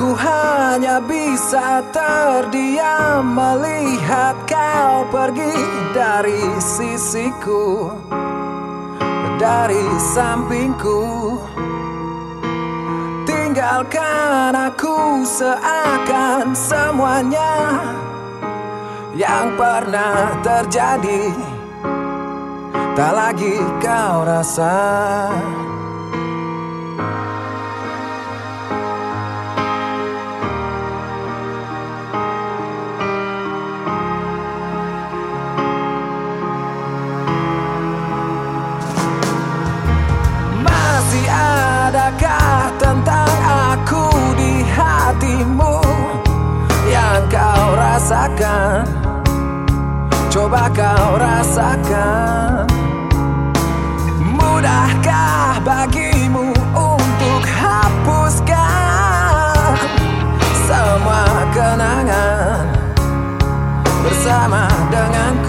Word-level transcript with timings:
Aku 0.00 0.16
hanya 0.16 0.96
bisa 1.04 1.84
terdiam 1.92 3.36
melihat 3.36 4.32
kau 4.48 5.04
pergi 5.12 5.52
dari 5.92 6.40
sisiku 6.56 7.92
Dari 9.36 9.84
sampingku. 10.00 11.04
Tinggalkan 13.28 14.56
aku 14.56 15.20
seakan 15.28 16.56
semuanya 16.56 17.52
Yang 19.12 19.48
pernah 19.60 20.16
terjadi. 20.40 21.28
Tak 22.96 23.12
lagi 23.12 23.56
kau 23.84 24.24
rasa 24.24 24.80
rasakan. 48.40 48.88
Coba 50.32 50.70
kau 50.72 51.18
rasakan. 51.20 52.64
Mudahkah 54.40 55.60
bagimu 55.64 56.52
untuk 56.72 57.42
hapuskan 57.44 58.52
Semua 60.68 61.24
kenangan 61.52 62.68
bersama 64.04 64.68
denganku 64.92 65.39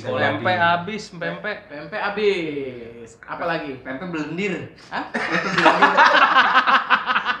Pempek 0.00 0.56
habis, 0.56 1.02
pempek. 1.12 1.56
PMP 1.68 1.92
habis. 1.92 3.10
Apa 3.20 3.44
lagi? 3.44 3.76
Pempek 3.84 4.08
belendir. 4.08 4.72
Hah? 4.88 5.04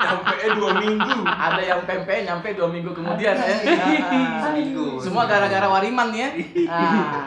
Sampai 0.00 0.36
eh 0.44 0.50
dua 0.52 0.70
minggu. 0.76 1.16
Ada 1.24 1.62
yang 1.64 1.80
PMP 1.88 2.08
nyampe 2.28 2.48
dua 2.52 2.68
minggu 2.68 2.90
kemudian 2.92 3.34
ya. 3.36 3.56
Ah. 3.56 4.48
Seminggu. 4.48 5.00
Semua 5.00 5.24
gara-gara 5.24 5.66
Wariman 5.68 6.12
ya. 6.12 6.28
Ah. 6.68 7.24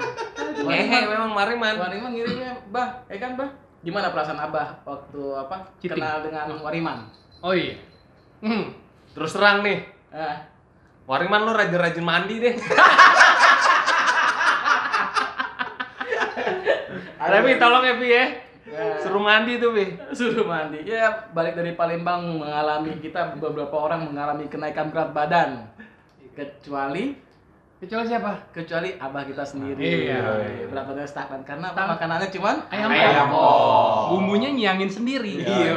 Ngehe 0.64 1.00
memang 1.10 1.32
Mariman. 1.34 1.76
Wariman 1.76 2.12
ngirimnya, 2.14 2.54
Bah, 2.70 3.02
eh 3.10 3.18
kan 3.18 3.34
Bah? 3.34 3.50
Gimana 3.84 4.16
perasaan 4.16 4.40
Abah 4.40 4.80
waktu 4.88 5.22
apa? 5.36 5.58
Cheating. 5.84 6.00
Kenal 6.00 6.24
dengan 6.24 6.48
Wariman? 6.62 6.98
Oh 7.44 7.52
iya. 7.52 7.76
Hmm. 8.40 8.72
Terus 9.14 9.36
terang 9.36 9.60
nih, 9.62 9.84
Ah. 10.14 10.46
Wariman 11.04 11.44
lu 11.44 11.52
rajin-rajin 11.52 12.06
mandi 12.06 12.40
deh. 12.40 12.56
Tapi 17.26 17.56
tolong 17.56 17.84
ya 17.84 17.96
Pi 17.96 18.08
ya. 18.08 18.26
Ya. 18.64 18.96
Suruh 18.98 19.20
mandi 19.20 19.58
tuh 19.58 19.72
Pi. 19.72 19.86
suruh 20.14 20.44
mandi 20.44 20.84
ya 20.84 21.06
balik 21.30 21.54
dari 21.54 21.72
Palembang 21.74 22.38
mengalami 22.38 22.96
kita 22.98 23.36
beberapa 23.36 23.76
orang 23.78 24.08
mengalami 24.08 24.48
kenaikan 24.48 24.88
berat 24.88 25.12
badan 25.12 25.68
kecuali 26.32 27.20
Kecuali 27.76 28.08
siapa? 28.08 28.32
kecuali 28.50 28.96
abah 28.96 29.28
kita 29.28 29.44
sendiri 29.44 30.08
Iya. 30.08 30.24
berat 30.66 30.88
badannya 30.88 31.04
stagnan 31.06 31.44
karena 31.44 31.68
apa? 31.70 31.84
makanannya 31.92 32.32
cuman 32.32 32.56
Ayam 32.70 32.88
Ayam 32.88 33.28
pop. 33.28 33.36
pop. 33.36 34.16
Bumbunya 34.16 34.50
nyangin 34.50 34.88
sendiri. 34.88 35.44
iya 35.44 35.76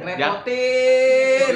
ngerepotin 0.00 1.54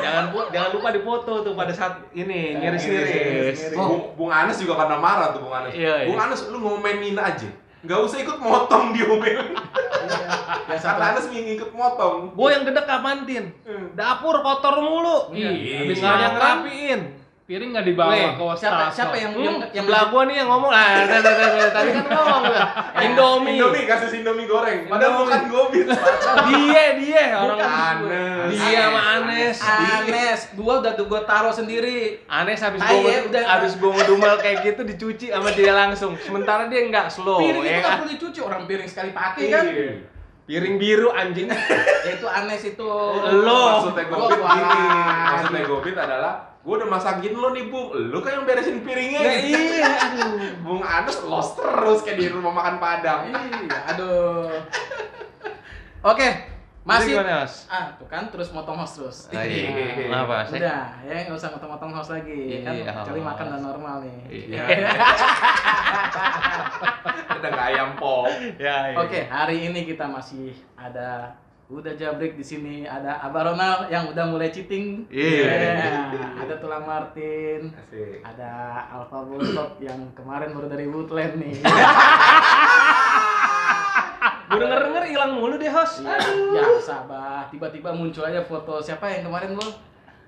Jangan 0.00 0.24
pu- 0.32 0.48
jangan 0.50 0.70
lupa 0.72 0.88
dipoto 0.90 1.34
tuh 1.42 1.52
pada 1.52 1.68
saat 1.70 2.00
ini 2.12 2.56
ngiris-ngiris. 2.56 3.72
Bung, 3.72 4.16
Bung 4.16 4.30
Anes 4.30 4.56
juga 4.56 4.74
karena 4.78 4.96
marah 4.96 5.28
tuh 5.30 5.40
Bung 5.42 5.52
Anes. 5.54 5.72
Iya, 5.72 5.94
iya. 6.00 6.08
Bung 6.08 6.16
Anes 6.18 6.40
lu 6.46 6.58
ngomenin 6.58 7.14
aja. 7.14 7.48
Nggak 7.80 7.98
usah 8.04 8.18
ikut 8.20 8.38
motong 8.38 8.92
diomelin. 8.92 9.56
ya 10.68 10.78
Anes 11.00 11.26
ingin 11.32 11.56
ikut 11.56 11.72
motong. 11.72 12.36
Gue 12.36 12.48
yang 12.52 12.64
gede 12.68 12.82
kapan 12.84 13.24
tin? 13.24 13.44
Dapur 13.96 14.44
kotor 14.44 14.84
mulu. 14.84 15.32
Iya. 15.32 15.84
Habis 15.84 15.98
Iya. 16.00 17.19
Yang. 17.50 17.58
Piring 17.60 17.70
nggak 17.74 17.82
dibawa 17.84 18.10
Nih, 18.10 18.22
ke 18.22 18.30
siapa 18.30 18.44
wastafel. 18.46 18.94
siapa 18.94 19.16
yang 19.16 19.32
yang 19.34 19.56
Hmm, 19.58 19.66
yang 19.68 19.84
sebelah 19.84 20.04
gua 20.06 20.22
nih 20.22 20.36
yang 20.38 20.48
ngomong 20.48 20.70
ah, 20.70 20.86
tadi, 21.02 21.90
kan 21.90 22.04
ngomong 22.06 22.42
gua. 22.46 22.62
Indomie. 22.96 23.52
Indomie 23.52 23.84
kasus 23.84 24.10
Indomie 24.14 24.46
goreng. 24.46 24.86
Padahal 24.86 25.10
Indomie. 25.10 25.18
bukan 25.20 25.42
gobit. 25.50 25.86
Dia 26.46 26.84
dia 26.94 27.24
orang 27.34 27.58
Anes. 27.58 28.50
Dia 28.54 28.80
sama 28.80 29.00
Anes. 29.18 29.56
Anes 29.60 30.40
gua 30.54 30.74
udah 30.78 30.92
tuh 30.94 31.06
gua 31.06 31.20
taruh 31.22 31.50
sendiri 31.50 32.22
Anes 32.24 32.62
habis 32.62 32.78
gua 32.78 32.94
udah. 33.26 33.42
habis 33.44 33.72
gua 33.76 33.90
ngedumel 33.92 34.34
kayak 34.38 34.56
gitu 34.64 34.80
dicuci 34.86 35.26
sama 35.28 35.50
dia 35.50 35.74
langsung. 35.74 36.14
Sementara 36.16 36.70
dia 36.70 36.86
nggak 36.86 37.10
slow 37.10 37.42
piring 37.42 37.60
itu 37.60 37.66
ya 37.66 37.74
nggak 37.76 37.82
kan. 37.84 37.98
perlu 37.98 38.08
dicuci 38.08 38.40
orang 38.40 38.62
piring 38.64 38.86
sekali 38.86 39.10
pakai 39.10 39.42
kan 39.48 39.64
Iya. 39.66 39.92
Piring 40.46 40.74
biru 40.78 41.10
anjing. 41.10 41.46
ya 42.06 42.12
itu 42.14 42.26
Anes 42.26 42.62
itu 42.64 42.90
Lo. 43.42 43.62
Maksudnya 43.82 44.04
gobit 44.06 44.38
gini. 44.38 44.78
Maksudnya 45.26 45.62
gobit 45.64 45.96
adalah 45.96 46.34
Gue 46.60 46.76
udah 46.76 46.88
masakin 46.90 47.32
lo 47.32 47.50
nih 47.50 47.66
Bung, 47.66 47.88
lo 47.90 48.18
kan 48.18 48.32
yang 48.32 48.44
beresin 48.44 48.80
piringnya 48.80 49.16
Nah, 49.18 49.32
gitu. 49.38 49.56
iya, 49.56 49.88
aduh. 50.06 50.28
Bung 50.60 50.82
Anes 50.82 51.16
los 51.22 51.48
terus 51.52 51.98
kayak 52.00 52.16
di 52.16 52.26
rumah 52.28 52.52
makan 52.52 52.76
Padang 52.76 53.32
Iya, 53.32 53.78
aduh. 53.88 54.52
Oke, 56.02 56.28
masih 56.82 57.12
gimana, 57.14 57.44
Mas? 57.44 57.64
ah 57.66 57.92
tuh 57.94 58.04
kan 58.06 58.28
terus 58.28 58.48
motong 58.50 58.76
host 58.76 58.94
terus. 58.98 59.18
Ah, 59.30 59.40
iya. 59.40 59.68
Nah, 59.68 60.24
Kenapa, 60.24 60.36
Sek? 60.46 60.56
Udah, 60.58 60.84
ya 61.02 61.14
nggak 61.22 61.32
usah 61.34 61.48
motong-motong 61.50 61.92
host 61.92 62.10
lagi. 62.10 62.40
kan 62.58 62.72
Iya, 62.74 62.92
kecuali 62.94 63.20
makan 63.22 63.46
dan 63.46 63.60
normal 63.62 63.94
nih. 64.02 64.16
Iya. 64.50 64.62
Udah 67.30 67.48
nggak 67.50 67.68
ayam 67.70 67.90
pop 67.96 68.28
Ya, 68.56 68.76
iya. 68.86 68.96
Oke, 68.96 69.20
hari 69.26 69.56
ini 69.62 69.80
kita 69.86 70.04
masih 70.06 70.52
ada 70.74 71.36
udah 71.70 71.94
jabrik 71.94 72.34
di 72.34 72.42
sini 72.42 72.82
ada 72.82 73.22
Abah 73.22 73.54
Ronald 73.54 73.86
yang 73.94 74.10
udah 74.10 74.26
mulai 74.26 74.50
cheating. 74.50 75.06
Iya. 75.06 75.46
Yeah. 75.46 76.42
Ada 76.42 76.58
Tulang 76.58 76.82
Martin. 76.82 77.70
Asik 77.70 78.26
Ada 78.26 78.50
Alpha 78.90 79.22
Bulldog 79.22 79.78
yang 79.78 80.10
kemarin 80.18 80.50
baru 80.50 80.66
dari 80.66 80.90
Woodland 80.90 81.38
nih. 81.38 81.62
Gua 84.50 84.58
denger-denger 84.58 85.04
hilang 85.14 85.38
mulu 85.38 85.54
deh, 85.54 85.70
host. 85.70 86.02
ya 86.02 86.66
sabar 86.82 87.46
tiba-tiba 87.54 87.94
muncul 87.94 88.26
aja 88.26 88.42
foto 88.42 88.82
siapa 88.82 89.06
yang 89.06 89.30
kemarin 89.30 89.54
bol 89.54 89.70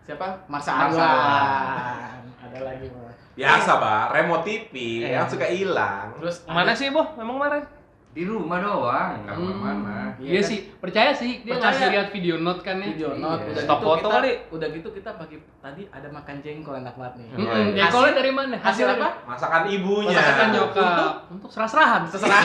siapa 0.06 0.46
Marsa 0.46 0.70
Marsa. 0.78 1.02
Alwan 1.02 2.22
ada 2.38 2.58
lagi 2.62 2.86
bol 2.86 3.10
Biasa 3.34 3.80
Pak, 3.82 4.04
remote 4.14 4.44
TV 4.46 4.74
Iya. 5.02 5.18
yang 5.18 5.26
suka 5.26 5.50
hilang 5.50 6.14
terus 6.22 6.46
Mana 6.46 6.70
sih, 6.70 6.94
Boh? 6.94 7.02
Emang 7.18 7.42
kemarin? 7.42 7.66
Di 8.12 8.22
rumah 8.22 8.60
doang, 8.60 9.24
nggak 9.24 9.32
ke 9.32 9.40
mana-mana 9.40 10.12
Iya 10.14 10.28
Iya 10.28 10.36
kan? 10.36 10.44
sih, 10.44 10.58
percaya 10.76 11.10
sih 11.12 11.40
dia 11.40 11.56
Percaya. 11.56 11.72
ngasih 11.72 11.86
lihat 11.90 12.08
video 12.12 12.36
note 12.36 12.60
kan 12.60 12.76
ya. 12.76 12.86
video 12.86 13.10
note 13.16 13.40
Iya. 13.40 13.50
udah 13.50 13.62
Stop 13.62 13.78
gitu 13.78 13.88
foto 13.88 13.96
kita 13.98 14.12
kali. 14.14 14.30
udah 14.52 14.68
gitu 14.68 14.88
kita 14.92 15.10
pagi 15.14 15.36
tadi 15.58 15.82
ada 15.88 16.08
makan 16.10 16.34
jengkol 16.38 16.74
enak 16.76 16.92
banget 16.92 17.14
nih 17.16 17.26
Mm-mm, 17.32 17.48
Iya. 17.72 17.72
Jengkolnya 17.82 18.12
dari 18.14 18.30
mana? 18.30 18.56
hasil 18.58 18.86
apa 18.86 19.08
Masakan 19.24 19.62
ibunya 19.66 20.12
Masakan 20.14 20.48
Nyokap 20.50 21.14
untuk 21.30 21.48
serah-serahan. 21.48 22.02
terserah 22.06 22.40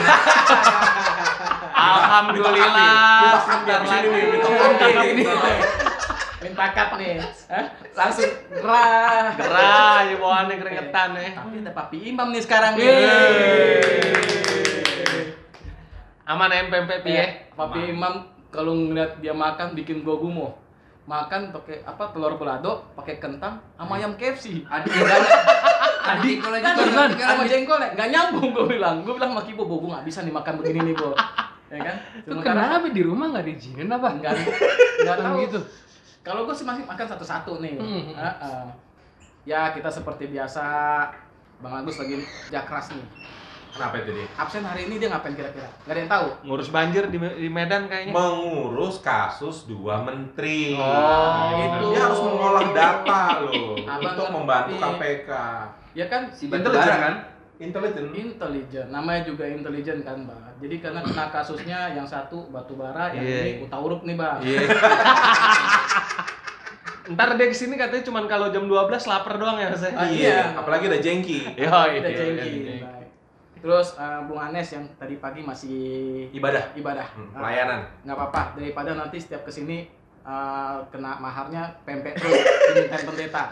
Alhamdulillah. 1.78 3.20
Minta 3.20 3.38
Sebentar 3.38 3.80
sini 3.84 4.08
nih, 4.08 4.24
lagi. 4.88 5.22
minta 6.38 6.64
cup 6.70 6.90
nih 6.96 7.18
Hah? 7.46 7.66
langsung 7.92 8.30
gerah 8.48 9.34
Gerah, 9.34 9.96
ya 10.02 10.14
bawaannya 10.16 10.54
keringetan 10.56 11.08
ya. 11.12 11.30
tapi 11.34 11.56
ada 11.58 11.72
papi 11.72 11.98
imam 12.08 12.30
nih 12.30 12.40
sekarang 12.40 12.72
nih 12.72 12.86
Yeay. 12.86 14.37
Aman 16.28 16.52
empempe 16.52 17.00
piye? 17.00 17.16
Eh, 17.18 17.30
Papi 17.50 17.88
Imam 17.88 18.20
kalau 18.48 18.76
ngeliat 18.76 19.16
dia 19.18 19.32
makan 19.32 19.72
bikin 19.72 20.00
gua 20.00 20.16
gumoh. 20.16 20.52
Makan 21.04 21.48
pakai 21.50 21.80
apa 21.82 22.12
telur 22.12 22.36
balado, 22.36 22.84
pakai 22.92 23.16
kentang 23.16 23.56
sama 23.74 23.96
ayam 23.96 24.12
KFC. 24.12 24.60
Adik 24.62 24.92
Nggak- 24.92 25.24
adik 26.10 26.36
kalau 26.38 26.56
gitu 26.58 26.68
Kan, 26.68 27.08
tinggal 27.08 27.08
sama 27.26 27.42
aja. 27.42 27.48
jengkol 27.50 27.78
ya, 27.78 27.88
nggak 27.90 28.08
nyambung 28.10 28.48
gue 28.52 28.64
bilang. 28.66 28.96
Gue 29.02 29.16
bilang 29.16 29.30
sama 29.30 29.42
Kibo, 29.42 29.64
Bo, 29.64 29.76
gue 29.78 29.88
nggak 29.88 30.04
bisa 30.04 30.20
nih 30.20 30.32
makan 30.32 30.54
begini 30.56 30.80
nih, 30.84 30.94
Bo. 30.94 31.12
Ya 31.68 31.80
kan? 31.82 31.96
Itu 32.18 32.32
kenapa 32.38 32.88
di 32.88 33.02
rumah 33.02 33.28
nggak 33.28 33.44
diizinin 33.44 33.88
apa? 33.88 34.08
Enggak, 34.10 34.40
enggak 34.98 35.16
tahu 35.20 35.36
gitu. 35.42 35.60
Kalau 36.20 36.44
gue 36.44 36.54
sih 36.54 36.64
masih 36.64 36.84
makan 36.84 37.06
satu-satu 37.06 37.52
nih. 37.58 37.76
Hmm. 37.76 38.04
Heeh. 38.10 38.64
Ya 39.44 39.72
kita 39.72 39.88
seperti 39.88 40.28
biasa, 40.28 40.64
Bang 41.60 41.72
Agus 41.74 41.96
lagi 41.96 42.20
kerja 42.20 42.64
keras 42.64 42.88
nih. 42.90 43.04
Kenapa 43.68 43.94
itu 43.98 44.10
dia? 44.10 44.26
Absen 44.34 44.62
hari 44.62 44.80
ini 44.84 44.96
dia 44.96 45.08
ngapain 45.08 45.32
kira-kira? 45.32 45.68
Gak 45.84 45.92
ada 45.92 45.98
yang 45.98 46.10
tahu. 46.10 46.26
Ngurus 46.44 46.68
banjir 46.68 47.04
di, 47.06 47.18
di 47.18 47.48
Medan 47.48 47.86
kayaknya. 47.86 48.12
Mengurus 48.12 48.98
kasus 48.98 49.64
dua 49.64 50.00
menteri. 50.00 50.74
Oh, 50.74 51.52
gitu. 51.52 51.84
Dia 51.92 52.00
harus 52.02 52.20
mengolah 52.20 52.66
data 52.70 53.22
loh 53.42 53.76
Abang 53.86 54.02
untuk 54.08 54.24
ngerti. 54.24 54.34
membantu 54.34 54.72
KPK. 54.76 55.30
Ya 55.92 56.06
kan? 56.06 56.22
Si 56.30 56.44
Batubara 56.46 56.96
kan? 56.98 57.14
Intelijen. 57.58 58.14
Intelijen, 58.14 58.86
namanya 58.88 59.26
juga 59.26 59.42
intelijen 59.42 60.00
kan, 60.00 60.22
Bang. 60.22 60.38
Jadi 60.58 60.78
karena 60.78 61.02
kena 61.02 61.26
kasusnya 61.28 61.90
yang 61.90 62.06
satu 62.06 62.46
batu 62.48 62.74
bara, 62.74 63.10
yang 63.10 63.26
Iya. 63.26 63.38
ini 63.42 63.66
utauruk 63.66 64.02
nih, 64.02 64.14
Bang. 64.14 64.38
Iya. 64.38 64.62
Ntar 67.08 67.34
dia 67.34 67.48
ke 67.48 67.56
sini 67.56 67.74
katanya 67.74 68.04
cuman 68.04 68.24
kalau 68.26 68.52
jam 68.52 68.62
12 68.62 68.78
lapar 69.02 69.34
doang 69.34 69.56
ya 69.56 69.72
saya. 69.72 69.90
Ah, 69.92 70.04
Iya. 70.04 70.14
iya. 70.28 70.40
Apalagi 70.54 70.86
ada 70.86 71.00
jengki. 71.00 71.38
Iya, 71.56 71.66
Udah 71.66 71.84
iya, 71.90 72.10
jengki. 72.14 72.52
iya. 72.78 72.88
Terus 73.58 73.94
eh, 73.94 74.20
Bung 74.24 74.38
Anes 74.38 74.68
yang 74.68 74.86
tadi 74.94 75.16
pagi 75.16 75.40
masih 75.40 75.78
Ibadah. 76.30 76.72
ibadah. 76.72 77.06
Hmm, 77.10 77.28
Ah, 77.30 77.38
Pelayanan. 77.40 77.80
nggak 78.02 78.16
apa-apa 78.16 78.42
daripada 78.54 78.90
nanti 78.92 79.16
setiap 79.16 79.42
ke 79.42 79.50
sini 79.50 79.90
eh, 80.20 80.76
kena 80.88 81.16
maharnya 81.16 81.62
pempek 81.82 82.14
terus 82.14 82.38
dimintain 82.68 83.04
pendeta. 83.04 83.42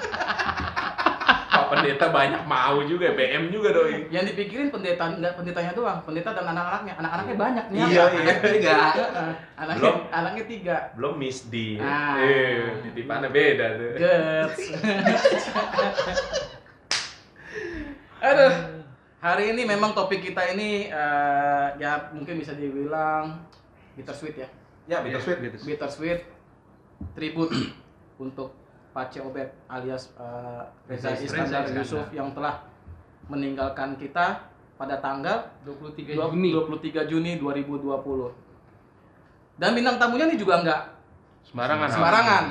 Pak 1.48 1.72
pendeta 1.72 2.12
banyak 2.12 2.44
mau 2.44 2.84
juga, 2.84 3.16
BM 3.16 3.48
juga 3.48 3.72
doi. 3.72 4.04
Yang 4.06 4.36
dipikirin 4.36 4.68
pendeta 4.68 5.08
nggak 5.10 5.34
pendetanya 5.34 5.72
doang, 5.72 6.04
pendeta 6.04 6.30
dan 6.30 6.44
anak-anaknya. 6.46 6.94
Anak-anaknya 6.94 7.34
banyak 7.34 7.64
nih. 7.66 7.78
Iya, 7.82 8.04
iya. 8.12 8.34
Tiga. 8.44 8.76
Anaknya 9.56 9.80
Belum. 9.80 9.96
anaknya 10.12 10.44
tiga. 10.44 10.76
Belum 10.92 11.14
Miss 11.16 11.48
D. 11.48 11.80
Ah. 11.80 12.20
Eh, 12.20 12.76
titipannya 12.84 13.32
beda 13.32 13.66
tuh. 13.72 13.92
Gets. 13.96 14.60
Aduh. 18.22 18.52
Hari 19.16 19.50
ini 19.50 19.64
memang 19.64 19.92
topik 19.92 20.20
kita 20.20 20.52
ini 20.52 20.86
eh, 20.86 21.66
ya 21.76 22.12
mungkin 22.12 22.36
bisa 22.36 22.52
dibilang 22.52 23.40
bittersweet 23.96 24.36
ya. 24.36 24.48
Ya, 24.86 24.98
bittersweet. 25.00 25.64
Bittersweet 25.64 26.20
tribute 27.12 27.50
untuk 28.22 28.52
Pace 28.92 29.18
Obed 29.18 29.50
alias 29.66 30.12
eh, 30.14 30.62
Reza 30.86 31.16
Iskandar. 31.16 31.64
Yusuf 31.72 32.06
yang 32.12 32.30
telah 32.32 32.68
meninggalkan 33.26 33.96
kita 33.96 34.46
pada 34.76 35.00
tanggal 35.00 35.48
23 35.64 36.12
dua- 36.12 36.28
Juni. 36.30 36.50
23 36.52 37.08
Juni 37.08 37.32
2020. 37.40 39.56
Dan 39.56 39.72
bintang 39.72 39.96
tamunya 39.96 40.28
nih 40.28 40.36
juga 40.36 40.60
nggak 40.60 40.80
Sembarangan. 41.48 41.88
sembarangan. 41.88 42.44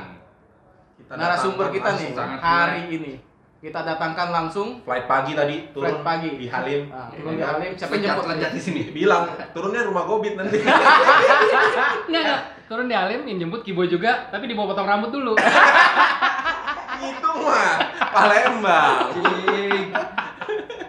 Kita 0.97 1.13
Narasumber 1.13 1.68
kita 1.69 1.89
nih 1.94 2.09
hari 2.41 2.81
ini. 2.91 3.13
Kita 3.56 3.81
datangkan 3.81 4.30
langsung 4.30 4.84
Flight 4.84 5.07
pagi 5.07 5.31
tadi 5.34 5.72
turun 5.72 5.88
Flight 5.90 6.04
pagi. 6.04 6.30
di 6.38 6.46
Halim. 6.46 6.81
Ah, 6.92 7.10
turun 7.10 7.34
di 7.34 7.42
Ya 7.42 7.46
kan? 7.46 7.56
Halim. 7.56 7.72
Siapa 7.74 7.94
yang 7.96 8.04
jemput? 8.06 8.25
Loncat 8.28 8.52
di 8.52 8.62
sini. 8.62 8.81
Bilang 8.92 9.24
turunnya 9.56 9.81
rumah 9.84 10.04
Gobit 10.06 10.34
nanti. 10.36 10.60
Enggak, 12.06 12.22
enggak. 12.22 12.42
Turun 12.66 12.86
di 12.86 12.96
Halim 12.96 13.22
yang 13.25 13.38
jemput 13.40 13.62
Kibo 13.63 13.86
juga, 13.86 14.28
tapi 14.30 14.46
dibawa 14.46 14.74
potong 14.74 14.86
rambut 14.86 15.10
dulu. 15.10 15.34
Itu 17.06 17.30
mah 17.38 17.74
Palembang. 18.12 18.98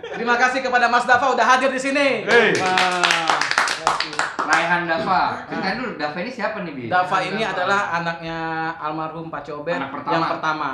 Terima 0.09 0.35
kasih 0.37 0.61
kepada 0.61 0.89
Mas 0.89 1.05
Dava 1.05 1.33
udah 1.33 1.47
hadir 1.47 1.71
di 1.71 1.81
sini. 1.81 2.25
Hey. 2.25 2.57
Raihan 4.47 4.87
Dava. 4.87 5.43
Ceritain 5.45 5.77
dulu 5.77 5.91
Dava 5.97 6.19
ini 6.19 6.31
siapa 6.31 6.63
nih, 6.63 6.73
Bi? 6.73 6.85
Dava 6.87 7.19
ini 7.21 7.43
adalah 7.43 7.93
anaknya 7.93 8.39
almarhum 8.79 9.29
Pak 9.29 9.43
Cobet 9.45 9.77
Anak 9.77 9.91
pertama. 9.93 10.15
yang 10.15 10.25
pertama. 10.29 10.71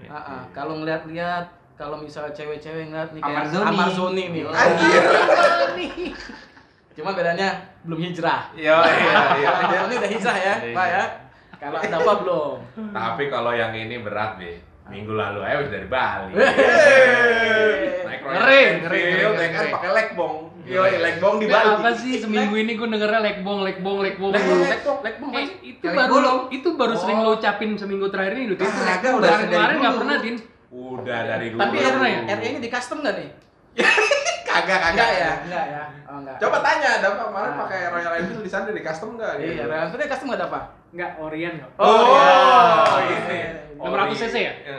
Ya. 0.00 0.08
Ah. 0.10 0.42
Kalau 0.50 0.80
ngeliat-lihat, 0.80 1.46
kalau 1.74 1.96
misalnya 1.98 2.32
cewek-cewek 2.32 2.88
ngeliat 2.88 3.10
nih 3.12 3.20
kayak 3.20 3.36
Amarzoni. 3.44 3.68
Amarzoni 3.68 4.24
nih. 4.30 4.42
Anjir. 4.48 5.02
Cuma 6.92 7.10
bedanya 7.12 7.48
belum 7.82 8.00
hijrah. 8.00 8.52
Iya, 8.52 8.76
iya, 8.84 9.16
iya. 9.40 9.48
Amarzoni 9.58 9.94
udah 9.96 10.10
hijrah 10.10 10.36
ya, 10.36 10.54
Iya. 10.60 10.74
Pak 10.74 10.86
ya. 10.88 11.04
Kalau 11.56 11.78
Dava 11.78 12.12
belum. 12.18 12.56
Tapi 12.90 13.24
kalau 13.30 13.52
yang 13.54 13.72
ini 13.72 14.02
berat, 14.02 14.34
Be. 14.36 14.58
Minggu 14.90 15.14
lalu 15.14 15.40
aja 15.40 15.62
udah 15.62 15.70
dari 15.70 15.86
Bali. 15.88 16.32
Naik 18.02 18.20
Ngeri, 18.20 18.34
Royal 18.34 18.74
ngeri, 18.82 18.98
Enfield, 18.98 19.32
ngeri, 19.32 19.46
ya 19.46 19.48
kan 19.48 19.62
ngeri. 19.62 19.70
pakai 19.72 19.90
legbong. 19.94 20.36
Yo, 20.62 20.78
legbong 20.78 21.36
di 21.36 21.46
Bali. 21.46 21.74
apa 21.74 21.90
sih 21.92 22.16
seminggu 22.16 22.54
ini 22.54 22.72
gue 22.72 22.86
dengernya 22.86 23.18
lekbong, 23.20 23.60
lekbong, 23.60 23.98
lekbong. 23.98 24.30
Lekbong, 24.30 24.56
mulu. 24.56 24.64
lekbong, 24.64 24.98
lekbong 25.02 25.30
apa 25.30 25.38
Eh, 25.38 25.46
sih? 25.48 25.56
itu 25.72 25.86
baru 25.88 26.16
itu 26.48 26.68
baru 26.72 26.94
sering 26.94 27.18
Oh. 27.18 27.24
lo 27.24 27.36
ucapin 27.36 27.74
seminggu 27.74 28.06
terakhir 28.08 28.34
ini. 28.36 28.44
Lu 28.46 28.54
Itu 28.54 28.62
kemarin 28.62 28.86
lekbong 28.88 29.14
udah 29.16 29.30
dari 29.32 29.44
kemarin 29.48 29.74
nggak 29.76 29.90
dulu. 29.90 30.00
pernah 30.00 30.16
din. 30.16 30.36
Udah 30.70 31.20
dari 31.26 31.46
dulu. 31.48 31.58
Tapi 31.58 31.76
pernah 31.76 32.08
ya? 32.08 32.20
RE-nya 32.32 32.60
di 32.60 32.70
custom 32.70 32.98
nggak 33.00 33.14
nih? 33.16 33.28
kagak 34.44 34.78
kagak. 34.78 34.92
Enggak 34.92 35.10
ya, 35.12 35.32
enggak 35.42 35.64
ya. 35.66 35.82
Oh, 36.04 36.16
enggak. 36.18 36.36
Coba 36.38 36.56
tanya, 36.60 36.88
ada 36.94 37.06
Pak 37.10 37.24
kemarin 37.26 37.50
Ah. 37.50 37.58
pakai 37.58 37.78
Royal 37.88 38.12
Enfield 38.14 38.42
di 38.42 38.50
sana 38.50 38.70
di 38.70 38.82
custom 38.82 39.08
enggak? 39.12 39.32
Iya, 39.36 39.64
Reality 39.64 40.04
custom 40.06 40.26
nggak 40.28 40.38
ada 40.38 40.46
apa? 40.46 40.60
Enggak, 40.92 41.10
Orion 41.18 41.54
kok. 41.58 41.70
Oh, 41.76 42.96
iya. 43.02 43.18
ini. 43.18 43.40
600 43.80 44.14
cc 44.20 44.36
ya? 44.38 44.52
Iya. 44.62 44.78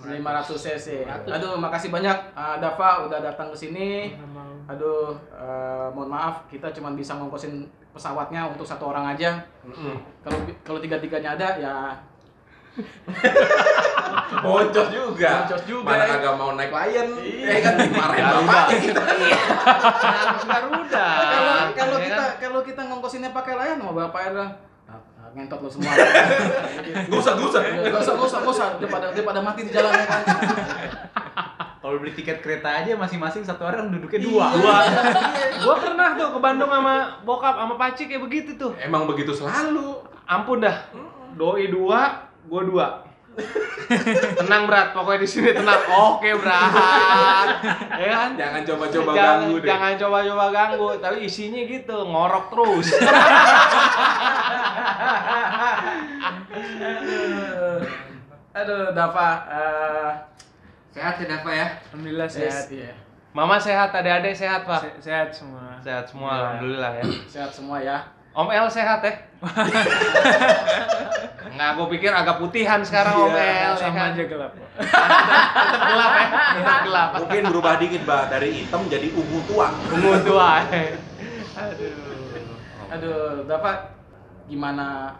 500 0.00 0.56
cc. 0.56 0.86
Aduh, 1.28 1.54
makasih 1.54 1.90
banyak 1.90 2.16
uh, 2.32 2.56
Dava 2.56 3.04
udah 3.04 3.18
datang 3.20 3.50
ke 3.50 3.58
sini. 3.58 4.16
Aduh, 4.70 5.10
uh, 5.30 5.90
mohon 5.90 6.06
maaf 6.08 6.46
kita 6.46 6.70
cuma 6.70 6.94
bisa 6.94 7.18
ngongkosin 7.18 7.66
pesawatnya 7.90 8.46
untuk 8.46 8.62
satu 8.62 8.86
orang 8.86 9.02
aja. 9.10 9.42
Kalau 10.22 10.38
kalau 10.62 10.78
tiga-tiganya 10.78 11.34
ada 11.34 11.48
ya 11.58 11.74
Boncos 14.40 14.88
juga. 14.88 15.42
Boncos 15.42 15.62
juga. 15.66 15.90
Mana 15.90 16.04
ya. 16.06 16.10
kagak 16.16 16.34
mau 16.38 16.54
naik 16.54 16.70
Lion. 16.70 17.08
Iya. 17.18 17.46
Ya 17.50 17.58
kan 17.60 17.72
dimarahin 17.76 18.24
bapaknya 18.24 18.76
kita. 18.78 19.02
Garuda. 20.46 21.06
kalau 21.18 21.54
kalau 21.74 21.96
Ya 21.98 22.04
kita 22.06 22.22
kan? 22.22 22.38
kalau 22.38 22.60
kita 22.62 22.82
ngongkosinnya 22.86 23.30
pakai 23.34 23.54
layan 23.58 23.82
sama 23.82 23.92
bapaknya 23.92 24.30
bilang, 24.32 24.52
"Ah, 24.86 24.94
ah, 25.18 25.28
ngentot 25.34 25.58
lo 25.58 25.68
semua. 25.68 25.90
Gak 27.10 27.18
usah, 27.18 27.32
gak 27.34 27.46
usah. 27.50 27.60
Gak 27.66 28.00
usah, 28.00 28.14
gak 28.14 28.26
usah, 28.30 28.38
gak 28.38 28.52
usah. 28.54 28.68
Daripada, 28.78 29.06
daripada 29.10 29.40
mati 29.42 29.66
di 29.66 29.72
jalan 29.74 29.90
ya 29.92 30.06
kan. 30.06 30.22
Kalau 31.80 31.96
beli 31.96 32.12
tiket 32.12 32.44
kereta 32.44 32.84
aja 32.84 32.92
masing-masing 32.92 33.40
satu 33.40 33.64
orang 33.64 33.88
duduknya 33.88 34.20
Iya. 34.20 34.28
dua. 34.28 34.46
Dua. 34.52 34.76
Gua 35.64 35.76
pernah 35.80 36.12
tuh 36.12 36.28
ke 36.36 36.38
Bandung 36.38 36.68
sama 36.68 37.16
bokap 37.24 37.56
sama 37.56 37.74
Paci 37.80 38.04
kayak 38.04 38.20
begitu 38.20 38.50
tuh. 38.60 38.76
Emang 38.76 39.08
begitu 39.08 39.32
selalu. 39.32 39.96
Ampun 40.28 40.60
dah. 40.60 40.76
Doi 41.40 41.72
dua, 41.72 42.28
gua 42.44 42.62
dua. 42.68 42.86
tenang 44.42 44.66
berat, 44.68 44.92
pokoknya 44.92 45.24
di 45.24 45.28
sini 45.30 45.54
tenang. 45.56 45.80
Oke 45.88 46.34
berat, 46.36 47.48
ya 47.96 48.08
kan? 48.12 48.30
Jangan 48.36 48.62
coba-coba 48.66 49.10
ganggu 49.16 49.54
deh. 49.62 49.68
Jangan 49.70 49.92
coba-coba 49.96 50.44
ganggu, 50.52 50.88
tapi 51.00 51.16
isinya 51.24 51.62
gitu 51.64 51.96
ngorok 52.04 52.52
terus. 52.52 52.88
Aduh, 58.50 58.90
Dava, 58.92 59.30
eh, 59.46 60.10
Sehat 60.90 61.22
ya 61.22 61.26
Dava 61.30 61.50
ya? 61.54 61.66
Alhamdulillah 61.90 62.26
sehat 62.26 62.66
ya. 62.66 62.90
Mama 63.30 63.62
sehat, 63.62 63.94
adik-adik 63.94 64.34
sehat 64.34 64.66
pak. 64.66 64.98
sehat 64.98 65.30
semua. 65.30 65.78
Sehat 65.78 66.02
semua, 66.10 66.30
alhamdulillah 66.34 66.98
ya. 66.98 67.04
Sehat 67.38 67.54
semua 67.54 67.78
ya. 67.78 68.02
Om 68.34 68.50
El 68.50 68.66
sehat 68.66 68.98
ya? 69.06 69.14
Nggak, 71.54 71.70
gue 71.78 71.86
pikir 71.94 72.10
agak 72.10 72.42
putihan 72.42 72.82
sekarang 72.82 73.14
Om 73.14 73.34
El. 73.34 73.74
ya 73.78 73.90
kan? 73.90 74.10
gelap. 74.18 74.50
Tetap 74.82 75.82
gelap 75.94 76.12
ya, 76.14 76.26
tetap 76.58 76.78
gelap. 76.86 77.10
Mungkin 77.22 77.42
berubah 77.54 77.74
dikit, 77.78 78.02
Mbak. 78.02 78.24
Dari 78.34 78.48
hitam 78.50 78.82
jadi 78.90 79.08
ungu 79.14 79.38
tua. 79.46 79.66
Ungu 79.94 80.10
tua. 80.26 80.50
Aduh, 82.98 83.46
Dava, 83.46 83.94
gimana 84.50 85.14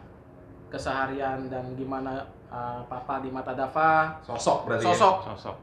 keseharian 0.70 1.46
dan 1.46 1.78
gimana 1.78 2.26
eh, 2.50 2.80
Papa 2.86 3.22
di 3.22 3.30
mata 3.30 3.54
Dava? 3.54 4.18
Sosok 4.26 4.58
berarti. 4.66 4.84
ya? 4.84 4.92
Sosok. 4.92 5.16
Sosok. 5.34 5.56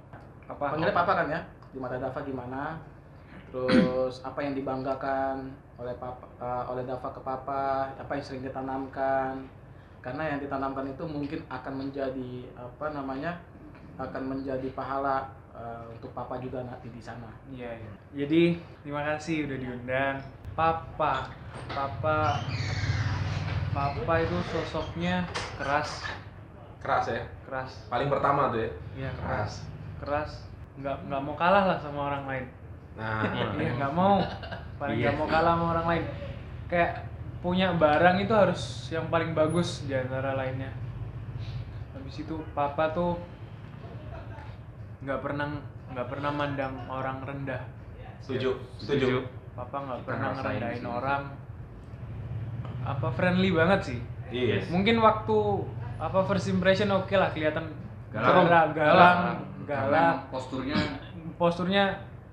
Apa? 0.47 0.65
Panggilnya 0.73 0.95
Papa 0.95 1.11
kan 1.13 1.27
ya? 1.27 1.41
Di 1.75 1.77
mata 1.77 1.99
Dava 1.99 2.19
gimana? 2.23 2.79
Terus 3.51 4.19
apa 4.27 4.39
yang 4.43 4.55
dibanggakan 4.55 5.51
oleh 5.77 5.95
Papa 5.99 6.25
eh, 6.39 6.63
oleh 6.71 6.83
Dava 6.87 7.09
ke 7.11 7.21
Papa? 7.21 7.91
Apa 7.95 8.11
yang 8.15 8.23
sering 8.23 8.43
ditanamkan? 8.43 9.45
Karena 10.01 10.23
yang 10.31 10.39
ditanamkan 10.39 10.87
itu 10.87 11.03
mungkin 11.03 11.43
akan 11.51 11.73
menjadi 11.85 12.47
apa 12.55 12.95
namanya? 12.95 13.35
akan 13.97 14.29
menjadi 14.29 14.69
pahala 14.77 15.25
eh, 15.57 15.83
untuk 15.89 16.13
Papa 16.13 16.37
juga 16.37 16.61
nanti 16.61 16.85
di 16.93 17.01
sana. 17.01 17.33
Iya, 17.49 17.81
iya. 17.81 17.91
Jadi 18.13 18.61
terima 18.85 19.01
kasih 19.01 19.49
udah 19.49 19.57
diundang. 19.57 20.15
papa 20.57 21.29
papa 21.69 22.41
papa 23.69 24.13
itu 24.25 24.37
sosoknya 24.49 25.21
keras 25.53 26.01
Keras 26.77 27.05
ya. 27.07 27.23
keras. 27.43 27.71
Paling 27.87 28.07
pertama 28.07 28.49
tuh 28.49 28.59
ya. 28.59 28.69
iya 28.95 29.09
Keras. 29.13 29.23
keras. 29.23 29.53
Keras. 29.99 30.31
Nggak 30.77 30.97
nggak 31.05 31.21
mau 31.21 31.35
kalah 31.35 31.63
lah 31.65 31.77
sama 31.77 31.99
orang 32.07 32.23
lain. 32.25 32.45
Nah, 32.93 33.21
iya 33.57 33.69
nggak 33.75 33.93
mau. 33.93 34.21
Paling 34.77 34.97
nggak 34.99 35.13
Iya. 35.13 35.19
mau 35.19 35.27
kalah 35.27 35.53
sama 35.53 35.65
orang 35.73 35.87
lain. 35.87 36.03
Kayak 36.67 36.91
punya 37.37 37.67
barang 37.71 38.17
itu 38.19 38.33
harus 38.33 38.61
yang 38.89 39.07
paling 39.07 39.31
bagus 39.31 39.85
di 39.85 39.93
antara 39.93 40.33
lainnya. 40.33 40.73
Habis 41.93 42.21
itu 42.21 42.35
papa 42.51 42.91
tuh 42.91 43.17
nggak 44.99 45.19
pernah 45.21 45.47
nggak 45.87 46.07
pernah 46.07 46.31
mandang 46.31 46.73
orang 46.89 47.21
rendah. 47.21 47.61
Setuju, 48.19 48.57
setuju. 48.77 49.23
papa 49.53 49.77
nggak 49.79 49.99
pernah 50.03 50.29
ngerendahin 50.35 50.85
orang. 50.85 51.23
Apa 52.83 53.07
friendly 53.11 53.51
banget 53.51 53.81
sih? 53.83 53.99
Iya. 54.27 54.67
mungkin 54.67 54.99
waktu 54.99 55.37
apa 55.97 56.19
first 56.25 56.47
impression? 56.47 56.89
Oke 56.93 57.17
lah 57.17 57.33
kelihatan 57.33 57.73
Galang. 58.07 58.47
galang 58.47 58.69
galang. 58.71 59.19
galang 59.67 60.17
posturnya 60.31 60.77
posturnya 61.35 61.83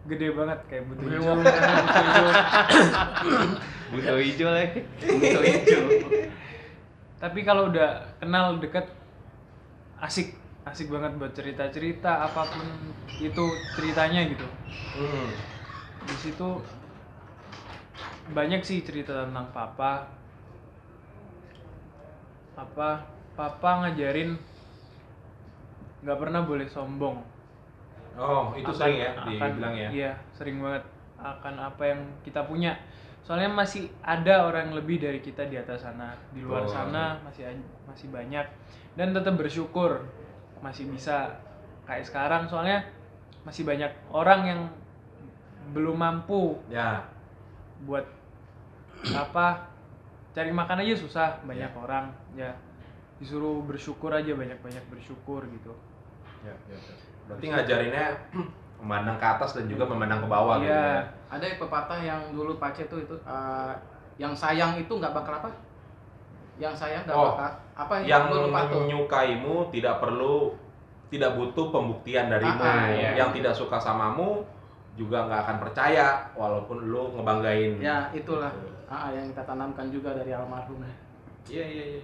gede 0.06 0.30
banget 0.36 0.58
kayak 0.70 0.84
butuh 0.86 1.06
hijau 1.08 1.34
butuh 1.34 1.54
hijau. 1.56 2.26
Butuh 3.94 4.16
hijau 4.18 4.48
lagi. 4.50 4.80
butuh 5.02 5.42
hijau. 5.42 5.82
tapi 7.18 7.40
kalau 7.42 7.72
udah 7.72 8.04
kenal 8.18 8.58
deket 8.58 8.86
asik. 9.98 10.36
Asik 10.64 10.88
banget 10.88 11.12
buat 11.20 11.32
cerita 11.36 11.68
cerita 11.68 12.24
apa 12.24 12.40
pun 12.48 12.64
itu 13.20 13.44
ceritanya 13.76 14.24
gitu. 14.32 14.46
Hmm. 14.96 15.28
di 16.04 16.16
situ 16.20 16.48
banyak 18.32 18.60
sih 18.64 18.80
cerita 18.80 19.28
tentang 19.28 19.52
papa. 19.52 20.08
Apa 22.56 23.13
papa 23.34 23.82
ngajarin 23.82 24.38
nggak 26.00 26.18
pernah 26.18 26.42
boleh 26.42 26.66
sombong 26.66 27.18
Oh, 28.14 28.54
itu 28.54 28.62
Akan- 28.64 28.78
sering 28.78 28.96
ya 28.96 29.10
akan- 29.12 29.26
dibilang 29.26 29.74
ya. 29.74 29.88
iya 29.90 30.12
sering 30.30 30.62
banget 30.62 30.86
akan 31.18 31.54
apa 31.58 31.82
yang 31.84 32.00
kita 32.22 32.46
punya 32.46 32.78
soalnya 33.20 33.50
masih 33.50 33.90
ada 34.00 34.46
orang 34.46 34.70
yang 34.70 34.76
lebih 34.76 35.02
dari 35.02 35.18
kita 35.18 35.42
di 35.44 35.56
atas 35.56 35.82
sana 35.82 36.14
di 36.30 36.38
luar 36.38 36.62
Betul. 36.62 36.76
sana 36.76 37.18
masih 37.20 37.42
masih 37.84 38.06
banyak 38.08 38.46
dan 38.94 39.10
tetap 39.10 39.34
bersyukur 39.34 40.06
masih 40.60 40.86
bisa 40.86 41.34
kayak 41.82 42.06
sekarang 42.06 42.46
soalnya 42.46 42.86
masih 43.42 43.66
banyak 43.66 43.90
orang 44.08 44.40
yang 44.46 44.60
belum 45.72 45.98
mampu 45.98 46.54
Ya. 46.70 47.02
buat 47.82 48.06
apa 49.10 49.66
cari 50.30 50.54
makan 50.54 50.86
aja 50.86 50.94
susah 50.94 51.42
banyak 51.42 51.66
Iya. 51.66 51.80
orang 51.80 52.04
ya 52.32 52.52
disuruh 53.16 53.62
bersyukur 53.62 54.10
aja 54.10 54.34
banyak 54.34 54.58
banyak 54.58 54.84
bersyukur 54.90 55.44
gitu 55.48 55.72
Ya, 56.44 56.52
ya, 56.68 56.76
ya. 56.76 56.94
Berarti 57.24 57.46
ngajarinnya 57.48 58.04
memandang 58.84 59.16
ke 59.16 59.24
atas 59.24 59.56
dan 59.56 59.64
juga 59.64 59.88
memandang 59.88 60.20
ke 60.20 60.28
bawah 60.28 60.60
gitu 60.60 60.68
Iya. 60.68 61.00
ya. 61.00 61.00
Ada 61.32 61.56
pepatah 61.56 62.00
yang 62.04 62.20
dulu 62.36 62.60
Pace 62.60 62.84
tuh 62.84 63.00
itu 63.00 63.16
eh, 63.16 63.72
yang 64.20 64.36
sayang 64.36 64.76
itu 64.76 64.92
nggak 64.92 65.16
bakal 65.16 65.40
apa? 65.40 65.48
Yang 66.60 66.74
sayang 66.84 67.02
nggak 67.08 67.16
Oh, 67.16 67.32
bakal 67.32 67.50
apa 67.74 67.94
Yang 68.04 68.24
tuh. 68.28 68.76
menyukaimu 68.76 69.54
tidak 69.72 70.04
perlu 70.04 70.52
tidak 71.08 71.32
butuh 71.32 71.66
pembuktian 71.72 72.28
darimu. 72.28 72.60
Ah, 72.60 72.76
ah, 72.76 72.86
iya. 72.92 73.10
Yang 73.16 73.30
tidak 73.40 73.54
suka 73.56 73.80
samamu 73.80 74.44
juga 74.94 75.24
nggak 75.24 75.40
akan 75.48 75.56
percaya 75.64 76.06
walaupun 76.36 76.92
lu 76.92 77.08
ngebanggain. 77.16 77.80
Ya 77.80 78.12
itulah 78.12 78.52
ah, 78.84 79.08
yang 79.08 79.32
kita 79.32 79.48
tanamkan 79.48 79.88
juga 79.88 80.12
dari 80.12 80.28
almarhum. 80.30 80.84
Iya 81.48 81.64
iya 81.64 81.84
iya. 81.96 82.02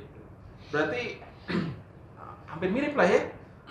Berarti 0.68 1.02
hampir 2.52 2.68
mirip 2.68 2.92
lah 2.92 3.08
ya. 3.08 3.20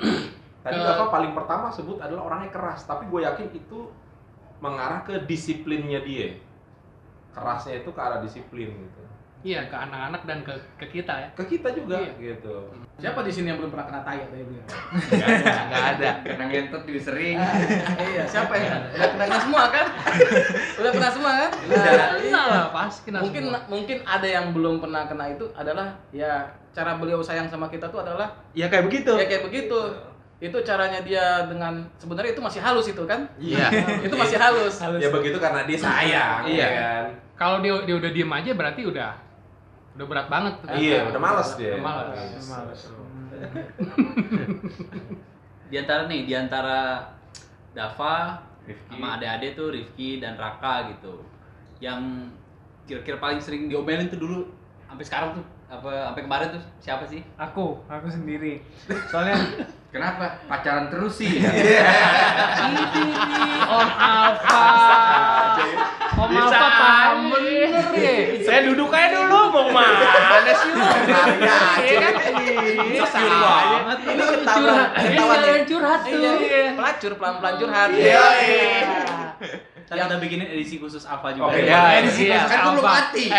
Tadi 0.66 0.76
Eh. 0.76 0.84
Dava 0.84 1.08
paling 1.08 1.32
pertama 1.38 1.72
sebut 1.72 2.02
adalah 2.04 2.28
orangnya 2.28 2.52
keras, 2.52 2.84
tapi 2.84 3.08
gue 3.08 3.24
yakin 3.24 3.48
itu 3.56 3.94
mengarah 4.60 5.08
ke 5.08 5.24
disiplinnya 5.24 6.04
dia. 6.04 6.36
Kerasnya 7.32 7.80
itu 7.80 7.90
ke 7.96 8.00
arah 8.02 8.20
disiplin 8.20 8.68
gitu. 8.68 9.04
Iya, 9.40 9.64
ke 9.66 9.76
anak-anak 9.78 10.22
dan 10.24 10.44
ke 10.44 10.52
ke 10.76 10.86
kita 10.92 11.14
ya. 11.16 11.28
Ke 11.32 11.48
kita 11.48 11.72
juga 11.72 11.96
Iya. 11.96 12.12
gitu. 12.20 12.56
Siapa 13.00 13.24
di 13.24 13.32
sini 13.32 13.48
yang 13.48 13.56
belum 13.56 13.72
pernah 13.72 13.88
kena 13.88 14.02
tai 14.04 14.20
tadi 14.22 14.44
bilang? 14.44 14.68
Enggak 14.68 15.86
ada. 15.96 16.10
Karena 16.20 16.44
ngentot 16.46 16.84
juga 16.84 17.00
sering. 17.02 17.40
Ah, 17.40 17.56
iya, 18.04 18.24
siapa 18.28 18.52
ya? 18.54 18.76
Udah 18.92 19.08
pernah 19.10 19.26
kena 19.26 19.40
semua 19.40 19.64
kan? 19.70 19.86
Udah 20.76 20.92
pernah 20.92 21.10
semua 21.10 21.32
kan? 21.38 21.52
Udah, 21.56 21.80
iya. 21.80 22.06
Kena 22.20 22.42
lah, 22.44 22.64
pasti 22.70 23.00
kena 23.08 23.18
mungkin 23.24 23.44
semua. 23.48 23.62
mungkin 23.68 23.98
ada 24.04 24.28
yang 24.28 24.46
belum 24.52 24.76
pernah 24.78 25.08
kena 25.08 25.26
itu 25.30 25.46
adalah 25.54 25.88
ya 26.12 26.34
cara 26.70 26.92
beliau 26.96 27.24
sayang 27.24 27.48
sama 27.48 27.68
kita 27.68 27.88
tuh 27.88 28.04
adalah 28.04 28.28
Ya 28.52 28.68
kayak 28.68 28.92
begitu. 28.92 29.16
ya 29.16 29.24
kayak 29.26 29.48
begitu. 29.48 29.80
Itu 30.40 30.56
caranya 30.62 31.00
dia 31.00 31.48
dengan 31.48 31.80
sebenarnya 31.96 32.32
itu 32.32 32.40
masih 32.40 32.60
halus 32.60 32.88
itu 32.88 33.04
kan? 33.04 33.24
Iya. 33.36 33.72
itu 34.08 34.16
masih 34.16 34.36
halus. 34.36 34.76
halus 34.78 35.00
Ya 35.00 35.08
begitu 35.10 35.36
karena 35.36 35.64
dia 35.64 35.80
sayang, 35.80 36.44
Iya. 36.44 36.60
ya 36.60 36.70
kan. 36.76 37.04
Kalau 37.36 37.64
dia 37.64 37.72
dia 37.88 37.96
udah 37.96 38.12
diem 38.12 38.28
aja 38.30 38.52
berarti 38.52 38.84
udah 38.84 39.16
udah 39.98 40.06
berat 40.06 40.28
banget. 40.30 40.54
tuh. 40.62 40.68
Iya, 40.76 41.00
udah 41.10 41.22
males 41.22 41.50
dia. 41.58 41.74
Udah 41.78 41.86
males. 41.86 42.14
Udah 42.14 42.50
males. 42.50 42.82
di 45.70 45.76
antara 45.78 46.10
nih 46.10 46.22
di 46.26 46.34
antara 46.34 46.80
Dava 47.78 48.42
Rifki. 48.66 48.90
sama 48.90 49.08
adik-adik 49.18 49.52
tuh 49.54 49.68
Rifki 49.70 50.10
dan 50.18 50.34
Raka 50.36 50.90
gitu 50.94 51.22
yang 51.80 52.34
kira-kira 52.90 53.22
paling 53.22 53.38
sering 53.40 53.70
diomelin 53.70 54.10
tuh 54.10 54.18
dulu 54.18 54.40
sampai 54.90 55.06
sekarang 55.06 55.30
tuh 55.38 55.46
apa 55.70 56.10
sampai 56.10 56.24
kemarin 56.26 56.48
tuh 56.50 56.64
siapa 56.78 57.06
sih 57.06 57.22
aku 57.36 57.78
aku 57.86 58.08
sendiri 58.10 58.66
soalnya 59.12 59.38
Kenapa? 59.90 60.38
Pacaran 60.46 60.86
terus 60.94 61.18
sih. 61.18 61.42
Ini 61.42 61.50
nih 62.94 63.10
Om 63.66 63.90
Alfa. 63.90 64.66
Om 66.14 66.30
Bisa 66.30 66.46
Alfa 66.46 66.68
paham 66.78 67.34
bener 67.34 67.90
ya. 67.98 68.14
Saya 68.38 68.70
duduk 68.70 68.94
aja 68.94 69.18
dulu 69.18 69.50
mau 69.50 69.66
ke 69.66 69.74
mana 69.74 70.06
sih 70.54 70.70
lu? 70.70 70.78
Iya, 70.78 71.58
Iya 71.82 71.98
kan? 72.06 72.14
Insecure 72.86 73.34
banget. 73.34 73.98
Ini 74.06 74.22
ketahuan, 74.22 74.46
Curhat. 74.46 74.90
Ini 74.94 75.10
ketahuan 75.10 75.42
sekalian 75.42 75.58
nih. 75.58 75.66
curhat 75.66 76.02
tuh. 76.06 76.22
Iya, 76.38 76.62
pelacur 76.78 77.12
pelan-pelan 77.18 77.54
curhat. 77.58 77.90
Iya. 77.90 78.26
Ntar 79.90 80.06
kita 80.06 80.22
bikinin 80.22 80.54
edisi 80.54 80.78
khusus 80.78 81.02
apa 81.02 81.34
juga. 81.34 81.50
Oke, 81.50 81.66
Ya, 81.66 81.98
edisi 81.98 82.30
iya. 82.30 82.46
kan 82.46 82.62
belum 82.70 82.86
Alfa. 82.86 82.94
mati. 82.94 83.26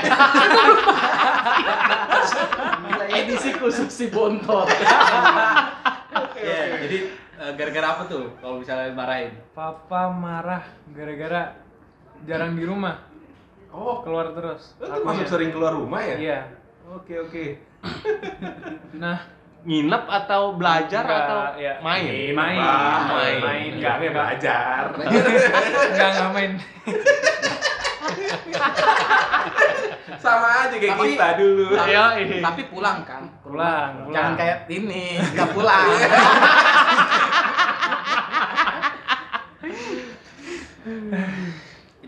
Edisi 3.12 3.52
khusus 3.52 3.88
si 3.88 4.08
Bontot. 4.08 4.68
Iya, 6.34 6.80
jadi 6.80 6.96
eh, 7.36 7.52
gara-gara 7.52 7.86
apa 7.92 8.02
tuh 8.04 8.32
kalau 8.36 8.58
misalnya 8.58 8.90
marahin 8.90 9.30
papa 9.52 10.08
marah 10.08 10.64
gara-gara 10.88 11.52
jarang 12.24 12.52
di 12.52 12.64
rumah 12.64 12.96
Oh, 13.68 14.00
keluar 14.00 14.32
terus 14.32 14.72
lu 14.74 14.82
Akunya. 14.82 14.96
termasuk 14.98 15.26
sering 15.28 15.50
keluar 15.52 15.70
rumah 15.70 16.00
ya? 16.00 16.16
iya 16.16 16.38
Oke, 16.90 17.14
oke. 17.20 17.44
nah 18.96 19.22
Nginep 19.60 20.04
atau 20.08 20.56
belajar 20.56 21.04
Enggak, 21.04 21.22
atau 21.22 21.38
ya. 21.60 21.72
main? 21.78 22.32
main 22.32 22.58
Ah, 22.58 22.98
main 23.06 23.38
main. 23.38 23.70
enggak 23.76 23.94
Enggak 24.00 24.10
belajar. 24.10 24.80
enggak 25.86 26.08
enggak 26.10 26.30
main 26.32 26.52
Sama 30.20 30.68
aja 30.68 30.76
kayak 30.76 30.96
Tapi- 31.00 31.16
kita 31.16 31.28
dulu. 31.40 31.64
Iya, 31.72 32.04
Tapi 32.44 32.62
pulang 32.68 32.98
kan? 33.08 33.22
pulang 33.40 33.90
Jangan 34.12 34.12
pulang 34.12 34.32
kayak 34.36 34.58
ini, 34.68 35.16
nggak 35.16 35.50
pulang. 35.56 35.86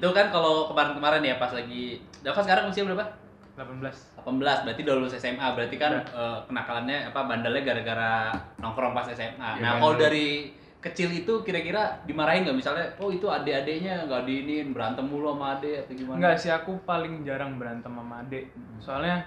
itu 0.03 0.09
kan 0.11 0.35
kalau 0.35 0.67
kemarin-kemarin 0.67 1.23
ya 1.23 1.39
pas 1.39 1.55
lagi 1.55 2.03
Dava 2.27 2.43
sekarang 2.43 2.67
usia 2.67 2.83
berapa 2.83 3.07
18 3.55 4.19
18 4.19 4.65
berarti 4.67 4.81
udah 4.83 4.95
lulus 4.99 5.15
SMA 5.15 5.47
berarti 5.55 5.77
kan 5.79 6.03
eh, 6.03 6.39
kenakalannya 6.51 7.07
apa 7.15 7.21
bandelnya 7.23 7.63
gara-gara 7.63 8.35
nongkrong 8.59 8.97
pas 8.97 9.07
SMA. 9.15 9.39
Iya, 9.39 9.63
nah, 9.63 9.73
kalau 9.79 9.95
dari 9.95 10.51
kecil 10.83 11.09
itu 11.09 11.33
kira-kira 11.41 12.03
dimarahin 12.03 12.43
nggak 12.43 12.59
misalnya 12.59 12.87
oh 12.99 13.09
itu 13.09 13.25
adik-adiknya 13.25 14.03
nggak 14.05 14.23
diinin 14.23 14.71
berantem 14.71 15.07
mulu 15.07 15.31
sama 15.31 15.55
adik 15.55 15.75
atau 15.81 15.95
gimana? 15.95 16.17
enggak 16.19 16.35
sih 16.37 16.51
aku 16.51 16.75
paling 16.83 17.23
jarang 17.23 17.55
berantem 17.55 17.89
sama 17.89 18.21
adek 18.21 18.51
soalnya 18.77 19.23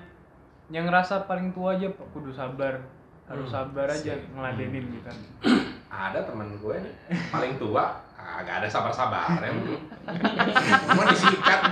yang 0.68 0.84
ngerasa 0.84 1.24
paling 1.24 1.50
tua 1.50 1.74
aja 1.74 1.88
kudu 2.12 2.30
sabar 2.30 2.84
harus 3.26 3.48
Hmm, 3.48 3.56
sabar 3.66 3.88
aja 3.88 4.14
sip. 4.14 4.28
ngeladenin 4.30 4.84
gitu 4.92 5.10
Ada 5.88 6.28
teman 6.28 6.60
gue 6.60 6.76
nih, 6.76 6.92
paling 7.32 7.56
tua, 7.56 7.88
agak 8.12 8.60
ada 8.60 8.68
sabar-sabar 8.68 9.40
ya. 9.40 9.48
Cuma 10.86 11.08
disikat. 11.08 11.60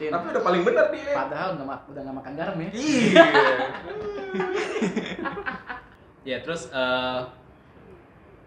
Eh, 0.00 0.08
Tapi 0.08 0.24
udah 0.28 0.40
paling 0.40 0.62
bener 0.62 0.86
dia. 0.88 1.12
Padahal 1.12 1.48
nggak 1.54 1.66
ma- 1.66 1.82
udah 1.84 2.00
nggak 2.00 2.16
makan 2.16 2.32
garam 2.32 2.56
ya. 2.56 2.68
Iya. 2.70 3.26
Ya 6.22 6.36
terus 6.38 6.68
eh, 6.70 7.18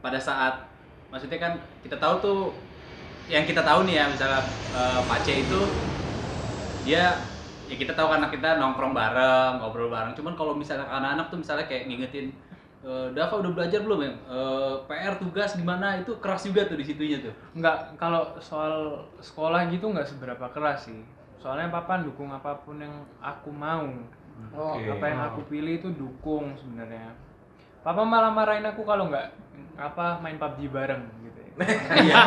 pada 0.04 0.20
saat 0.20 0.68
maksudnya 1.08 1.40
kan 1.40 1.54
kita 1.80 1.96
tahu 1.96 2.16
tuh 2.20 2.40
yang 3.32 3.48
kita 3.48 3.64
tahu 3.64 3.88
nih 3.88 4.04
ya 4.04 4.06
misalnya 4.12 4.42
eh, 4.76 5.02
Pace 5.08 5.34
itu 5.48 5.60
dia 6.84 7.16
ya 7.72 7.76
kita 7.80 7.96
tahu 7.96 8.12
anak 8.12 8.36
kita 8.36 8.60
nongkrong 8.60 8.92
bareng 8.92 9.64
ngobrol 9.64 9.88
bareng 9.88 10.12
cuman 10.12 10.36
kalau 10.36 10.52
misalnya 10.52 10.84
anak-anak 10.92 11.32
tuh 11.32 11.40
misalnya 11.40 11.64
kayak 11.64 11.88
ngingetin 11.88 12.36
eh, 12.84 13.08
Dava 13.16 13.40
udah 13.40 13.52
belajar 13.56 13.80
belum 13.88 14.00
ya 14.04 14.12
Eh, 14.28 14.76
PR 14.92 15.16
tugas 15.16 15.56
gimana 15.56 15.96
itu 16.04 16.12
keras 16.20 16.44
juga 16.44 16.68
tuh 16.68 16.76
di 16.76 16.84
situnya 16.84 17.24
tuh 17.24 17.32
Nggak, 17.56 17.96
kalau 17.96 18.36
soal 18.44 19.08
sekolah 19.24 19.72
gitu 19.72 19.88
nggak 19.88 20.04
seberapa 20.04 20.52
keras 20.52 20.92
sih. 20.92 21.00
Soalnya 21.40 21.72
papa 21.72 22.04
dukung 22.04 22.32
apa 22.32 22.56
pun 22.64 22.80
yang 22.80 23.04
aku 23.20 23.52
mau. 23.52 23.88
Oh, 24.56 24.76
Oke. 24.80 24.92
Apa 24.92 25.06
yang 25.12 25.20
aku 25.32 25.40
pilih 25.48 25.80
itu 25.80 25.92
dukung 25.96 26.56
sebenarnya. 26.60 27.12
Papa 27.84 28.04
malah 28.04 28.32
marahin 28.32 28.64
aku 28.64 28.84
kalau 28.88 29.12
nggak 29.12 29.28
apa 29.76 30.20
main 30.20 30.36
PUBG 30.36 30.70
bareng 30.70 31.02
gitu. 31.20 31.40
ya. 31.54 32.18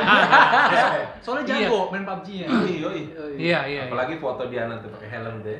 soalnya 1.24 1.44
jago 1.48 1.90
main 1.90 2.02
PUBG 2.04 2.28
ya 2.40 2.48
yoi. 2.48 3.02
Iya, 3.36 3.58
iya. 3.64 3.82
Apalagi 3.84 4.16
foto 4.16 4.46
dia 4.46 4.64
nanti 4.64 4.86
pakai 4.86 5.08
helm 5.08 5.42
deh. 5.42 5.58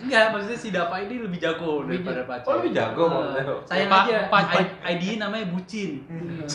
enggak 0.00 0.24
maksudnya 0.30 0.58
si 0.58 0.68
Dava 0.68 0.96
ini 0.98 1.16
lebih 1.18 1.38
jago 1.38 1.82
daripada 1.82 2.22
Pace 2.24 2.44
Oh, 2.44 2.54
lebih 2.56 2.72
jago 2.72 3.02
Eh, 3.02 3.10
maksudnya. 3.10 3.44
sayang 3.64 3.88
Pa- 3.88 4.02
aja 4.02 4.16
pa- 4.26 4.44
pa- 4.46 4.60
I- 4.60 4.74
ID 4.94 5.04
namanya 5.16 5.46
bucin 5.48 6.04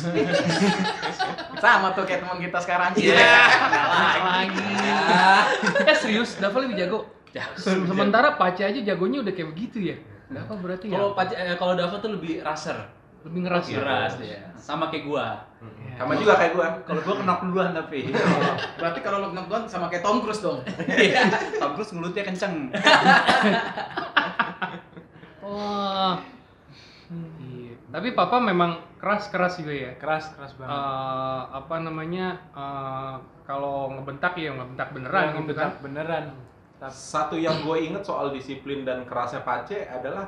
Sama 1.58 1.92
tuh 1.92 2.04
kayak 2.04 2.22
teman 2.22 2.38
kita 2.40 2.58
sekarang. 2.58 2.90
Iya. 2.96 3.38
lagi. 4.22 4.70
eh 5.84 5.96
serius, 5.96 6.38
Dava 6.38 6.58
lebih 6.60 6.78
jago. 6.78 7.00
Sementara 7.58 8.34
Pace 8.34 8.62
aja 8.64 8.80
jagonya 8.80 9.20
udah 9.20 9.32
kayak 9.32 9.50
begitu 9.50 9.78
ya. 9.84 9.96
Dava 10.28 10.54
berarti 10.56 10.88
kalau 10.88 11.10
ya 11.10 11.18
Pace 11.18 11.34
eh, 11.34 11.56
kalau 11.56 11.74
Dava 11.74 11.96
tuh 11.98 12.12
lebih 12.12 12.40
raser 12.40 12.78
lebih 13.22 13.40
ngeras 13.44 13.66
ya. 13.66 13.78
keras 13.78 14.13
dia 14.18 14.40
sama 14.56 14.88
kayak 14.88 15.06
gua 15.06 15.25
Sama 15.94 16.18
juga 16.18 16.34
kayak 16.34 16.51
gua. 16.51 16.68
kalau 16.82 17.01
gua 17.01 17.16
kena 17.16 17.34
duluan 17.40 17.70
tapi 17.72 18.10
Berarti 18.82 19.00
kalau 19.00 19.18
lu 19.22 19.30
nonton 19.32 19.62
sama 19.66 19.86
kayak 19.86 20.01
Tom 20.01 20.18
Cruise 20.20 20.42
dong. 20.42 20.58
Iya, 20.88 21.30
Tom 21.62 21.74
Cruise 21.74 21.92
ngelutnya 21.92 22.24
kenceng. 22.24 22.74
Wah. 25.42 26.18
Iya. 27.12 27.75
Tapi 27.92 28.16
papa 28.16 28.40
memang 28.40 28.72
keras-keras 28.96 29.60
juga 29.60 29.75
ya. 29.75 29.92
Keras 30.00 30.32
keras 30.32 30.56
banget. 30.56 30.72
Eh, 30.72 31.42
apa 31.51 31.75
namanya? 31.78 32.40
eh, 32.50 33.16
kalau 33.44 33.92
ngebentak 33.92 34.32
ya 34.34 34.56
ngebentak 34.56 34.96
beneran 34.96 35.24
Yang 35.28 35.38
gitu 35.44 35.54
kan. 35.54 35.70
bener- 35.75 35.84
beneran. 36.08 36.25
Satu 36.88 37.36
yang 37.36 37.62
gue 37.62 37.78
inget 37.84 38.00
soal 38.00 38.32
disiplin 38.32 38.82
dan 38.82 39.04
kerasnya 39.04 39.44
Pace 39.44 39.86
adalah 39.86 40.24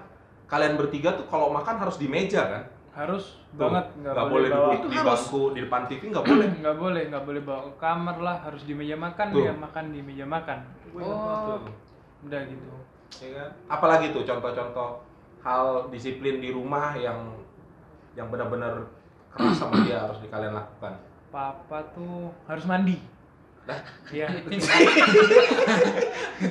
kalian 0.45 0.75
bertiga 0.75 1.15
tuh 1.15 1.23
kalau 1.25 1.49
makan 1.49 1.79
harus 1.79 1.95
di 1.95 2.05
meja 2.05 2.43
kan? 2.43 2.63
Harus 2.93 3.41
Tuh, 3.49 3.57
banget 3.57 3.85
nggak 4.05 4.25
boleh 4.29 4.49
bawa 4.49 4.69
duduk 4.77 4.89
di 4.89 4.99
bangku 5.01 5.41
di 5.53 5.59
depan 5.65 5.81
TV 5.89 6.01
nggak 6.13 6.25
boleh. 6.25 6.47
nggak 6.61 6.75
boleh 6.77 7.03
nggak 7.09 7.23
boleh 7.25 7.41
bawa 7.41 7.59
ke 7.65 7.73
kamar 7.81 8.17
lah 8.21 8.37
harus 8.45 8.61
di 8.63 8.73
meja 8.77 8.93
makan 8.93 9.27
Tuh. 9.33 9.41
dia 9.41 9.53
makan 9.53 9.85
di 9.89 9.99
meja 10.01 10.25
makan 10.25 10.59
Oh. 10.93 11.57
udah 12.23 12.41
gitu 12.45 12.69
Ya 13.13 13.29
kan? 13.29 13.49
Apalagi 13.69 14.09
tuh 14.09 14.25
contoh-contoh 14.25 15.01
hal 15.41 15.65
disiplin 15.89 16.37
di 16.37 16.49
rumah 16.49 16.93
yang 16.93 17.33
yang 18.13 18.29
benar-benar 18.29 18.89
keras 19.29 19.57
sama 19.57 19.81
dia 19.85 20.01
harus 20.01 20.17
di 20.17 20.29
kalian 20.29 20.53
lakukan. 20.53 20.93
papa 21.29 21.81
tuh 21.93 22.29
harus 22.45 22.65
mandi 22.65 23.01
iya 24.11 24.27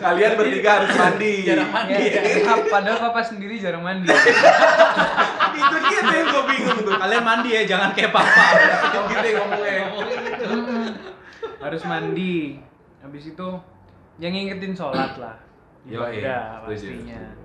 Kalian 0.03 0.33
bertiga 0.41 0.81
harus 0.81 0.97
mandi. 0.97 1.45
Jarang 1.45 1.69
mandi. 1.69 2.09
Ya, 2.09 2.57
padahal 2.73 2.99
papa 3.05 3.21
sendiri 3.21 3.61
jarang 3.61 3.85
mandi 3.85 4.09
Itu 5.61 5.77
dia 5.85 6.01
tuh 6.01 6.15
yang 6.17 6.29
gue 6.33 6.45
bingung 6.49 6.81
tuh. 6.81 6.97
Kalian 6.97 7.23
mandi 7.23 7.49
ya, 7.53 7.63
jangan 7.69 7.93
kayak 7.93 8.17
papa. 8.17 8.45
Gitu 9.13 9.27
yang 9.29 9.45
ngomongnya. 9.45 9.85
harus 11.63 11.87
mandi 11.87 12.59
habis 12.99 13.31
itu 13.31 13.49
yang 14.19 14.35
ngingetin 14.35 14.75
sholat 14.75 15.15
lah 15.15 15.39
setuju. 15.87 16.67
pastinya 16.67 17.39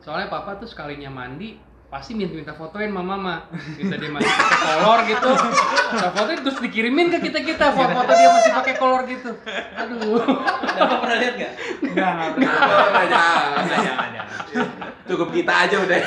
Soalnya 0.00 0.32
papa 0.32 0.56
tuh 0.56 0.64
sekalinya 0.64 1.12
mandi 1.12 1.60
pasti 1.86 2.18
minta-minta 2.18 2.50
fotoin 2.50 2.90
sama 2.90 3.02
mama 3.02 3.34
minta 3.78 3.94
dia 3.94 4.10
masih 4.10 4.26
pakai 4.26 4.58
kolor 4.58 5.00
gitu 5.06 5.30
kita 5.94 6.08
fotoin 6.10 6.38
terus 6.42 6.58
dikirimin 6.58 7.06
ke 7.14 7.18
kita 7.30 7.38
kita 7.46 7.66
foto-foto 7.70 8.10
dia 8.10 8.28
masih 8.34 8.52
pakai 8.58 8.74
kolor 8.74 9.02
gitu 9.06 9.30
aduh 9.78 10.18
Bapak 10.76 10.98
pernah 11.00 11.16
lihat 11.16 11.34
nggak? 11.40 11.52
Jangan, 11.96 12.30
jangan. 12.36 13.06
Jangan, 13.08 13.64
jangan, 13.64 14.08
jangan. 14.12 14.26
Cukup 15.08 15.28
kita 15.32 15.52
aja 15.64 15.76
udah. 15.80 16.00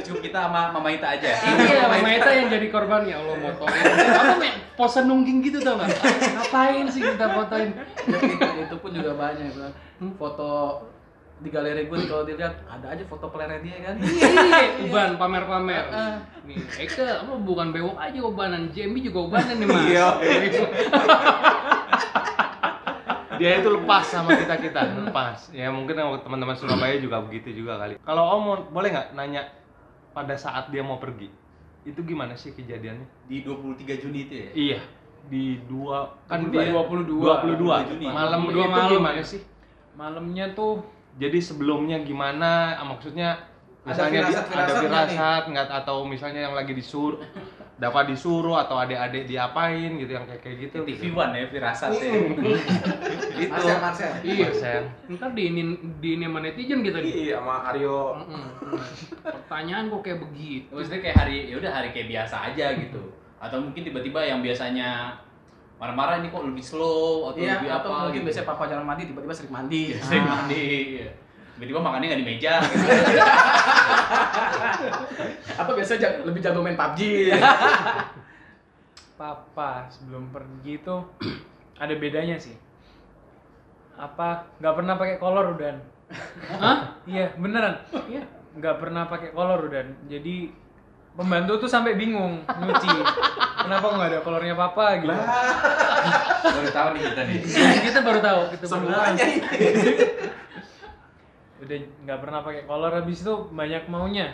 Cukup 0.00 0.20
kita 0.24 0.38
sama 0.48 0.72
Mama 0.72 0.88
Ita 0.96 1.12
aja. 1.12 1.28
iya 1.60 1.84
mama 1.84 2.08
Ita 2.08 2.30
yang 2.32 2.48
jadi 2.48 2.66
korban 2.72 3.04
ya 3.04 3.20
Allah 3.20 3.36
motorin 3.36 3.84
apa 3.84 4.34
mek 4.40 4.54
pose 4.80 5.04
nungging 5.04 5.44
gitu 5.44 5.60
tau 5.60 5.76
nggak 5.76 5.92
ngapain 5.92 6.88
sih 6.88 7.04
kita 7.04 7.26
fotoin 7.36 7.70
itu, 8.08 8.46
itu 8.64 8.76
pun 8.80 8.90
juga 8.96 9.12
banyak 9.18 9.52
bro. 9.52 9.68
Foto 10.16 10.50
di 11.40 11.48
galeri 11.48 11.88
gue 11.88 11.98
kalau 12.04 12.28
dilihat 12.28 12.52
ada 12.68 12.86
aja 12.92 13.04
foto 13.08 13.32
pelernya 13.32 13.64
dia 13.64 13.76
kan. 13.80 13.96
iya 13.96 14.84
uban 14.84 15.16
pamer-pamer 15.16 15.88
nih 16.44 16.60
Eka 16.84 17.24
apa 17.24 17.32
bukan 17.40 17.72
bewok 17.72 17.96
aja 17.96 18.20
ubanan 18.20 18.68
JMB 18.68 18.96
juga 19.08 19.18
ubanan 19.24 19.56
nih 19.56 19.66
mas 19.68 19.84
Iya. 19.88 20.08
Dia 23.40 23.56
itu 23.56 23.72
lepas 23.72 24.04
sama 24.04 24.36
kita 24.36 24.52
kita, 24.60 25.08
lepas. 25.08 25.48
Ya 25.56 25.72
mungkin 25.72 25.96
sama 25.96 26.20
teman-teman 26.20 26.52
Surabaya 26.60 27.00
juga 27.00 27.24
begitu 27.24 27.64
juga 27.64 27.80
kali. 27.80 27.96
Kalau 28.04 28.36
Om 28.36 28.68
boleh 28.68 28.92
nggak 28.92 29.16
nanya 29.16 29.48
pada 30.12 30.36
saat 30.36 30.68
dia 30.68 30.84
mau 30.84 31.00
pergi, 31.00 31.32
itu 31.88 32.04
gimana 32.04 32.36
sih 32.36 32.52
kejadiannya? 32.52 33.08
Di 33.32 33.40
23 33.40 33.96
Juni 33.96 34.28
itu 34.28 34.34
ya. 34.36 34.50
Iya, 34.52 34.80
di 35.32 35.56
dua 35.64 36.20
kan 36.28 36.52
22. 36.52 36.52
dia 36.52 36.68
22. 36.68 37.64
22 37.64 37.88
Juni. 37.96 38.06
malam 38.12 38.40
Dua 38.44 38.66
malam 38.68 38.90
gimana 39.00 39.22
sih? 39.24 39.40
malamnya 39.96 40.52
tuh 40.52 40.84
Jadi 41.16 41.38
sebelumnya 41.38 41.98
gimana? 42.00 42.76
Ah, 42.76 42.86
Maksudnya 42.86 43.34
Ada 43.80 43.88
misalnya 44.06 44.18
di- 44.20 44.24
firasat-firasat 44.28 44.60
ada 44.60 44.72
firasat 44.78 45.42
nggak 45.48 45.68
atau 45.74 45.96
misalnya 46.04 46.40
yang 46.42 46.52
lagi 46.52 46.72
disuruh 46.72 47.16
dapat 47.80 48.12
disuruh 48.12 48.60
atau 48.60 48.76
adik-adik 48.76 49.24
diapain 49.24 49.96
gitu 49.96 50.12
yang 50.12 50.28
kayak 50.28 50.40
kayak 50.44 50.56
gitu. 50.60 50.84
TV 50.84 51.02
One 51.10 51.32
ya, 51.32 51.48
firasat 51.48 51.88
ya. 51.90 52.12
Itu. 53.40 53.48
Marcel, 53.48 53.78
Marcel. 53.80 54.12
iya 54.20 54.44
Marcel. 54.44 54.82
ntar 55.10 55.32
diinin 55.32 55.68
diinin 55.96 56.28
sama 56.28 56.44
netizen 56.44 56.84
kita 56.84 57.00
nih 57.00 57.12
Iya 57.24 57.40
sama 57.40 57.72
Aryo. 57.72 58.20
Pertanyaan 59.22 59.88
kok 59.88 60.00
kayak 60.02 60.18
begitu 60.20 60.68
Maksudnya 60.70 61.00
kayak 61.00 61.16
hari 61.18 61.36
ya 61.48 61.54
udah 61.56 61.72
hari 61.72 61.88
kayak 61.90 62.08
biasa 62.10 62.36
aja 62.52 62.66
gitu. 62.76 63.02
Atau 63.40 63.58
mungkin 63.58 63.80
tiba-tiba 63.82 64.20
yang 64.20 64.44
biasanya 64.44 65.16
marah-marah 65.80 66.20
ini 66.20 66.28
kok 66.28 66.44
lebih 66.44 66.60
slow 66.60 67.32
atau 67.32 67.40
Iya, 67.40 67.56
lebih 67.56 67.70
atau 67.72 67.88
apa 67.88 68.00
mungkin 68.04 68.14
gitu. 68.14 68.26
biasanya 68.28 68.46
papa 68.46 68.68
jarang 68.68 68.84
mandi, 68.84 69.02
tiba-tiba 69.08 69.32
sering 69.32 69.48
mandi. 69.50 69.82
Sering 69.98 70.22
mandi. 70.22 70.64
iya. 70.94 71.08
Tiba-tiba 71.56 71.80
makannya 71.80 72.06
nggak 72.06 72.20
di 72.20 72.28
meja. 72.28 72.52
gitu. 72.62 72.84
Atau 75.56 75.72
biasanya 75.72 76.00
jag- 76.00 76.20
lebih 76.22 76.40
jago 76.40 76.60
main 76.60 76.76
PUBG. 76.76 77.00
papa 79.16 79.84
sebelum 79.86 80.28
pergi 80.28 80.80
tuh 80.80 81.04
ada 81.82 81.92
bedanya 81.92 82.40
sih 82.40 82.56
apa 83.92 84.48
nggak 84.56 84.74
pernah 84.74 84.96
pakai 84.96 85.20
kolor 85.20 85.52
udah 85.52 85.76
Hah? 86.56 86.96
iya 87.04 87.28
beneran 87.36 87.84
iya 88.08 88.24
nggak 88.56 88.80
pernah 88.80 89.04
pakai 89.06 89.30
kolor 89.30 89.68
udah 89.68 90.08
jadi 90.08 90.48
pembantu 91.14 91.66
tuh 91.66 91.70
sampai 91.70 91.98
bingung 91.98 92.42
nyuci. 92.46 92.90
Kenapa 93.60 93.86
nggak 93.92 94.08
ada 94.10 94.18
kolornya 94.24 94.54
papa 94.56 94.98
gitu? 94.98 95.12
Baru 96.42 96.68
tahu 96.72 96.88
nih 96.96 97.02
kita 97.12 97.22
nih. 97.26 97.38
kita 97.86 97.98
baru 98.00 98.20
tahu 98.22 98.40
kita 98.56 98.64
baru 98.64 98.86
tahu. 98.88 99.14
Semuanya 99.18 99.26
udah 101.62 101.78
nggak 102.06 102.18
pernah 102.18 102.40
pakai 102.40 102.62
kolor. 102.64 102.92
Habis 102.94 103.18
itu 103.22 103.34
banyak 103.52 103.84
maunya. 103.92 104.28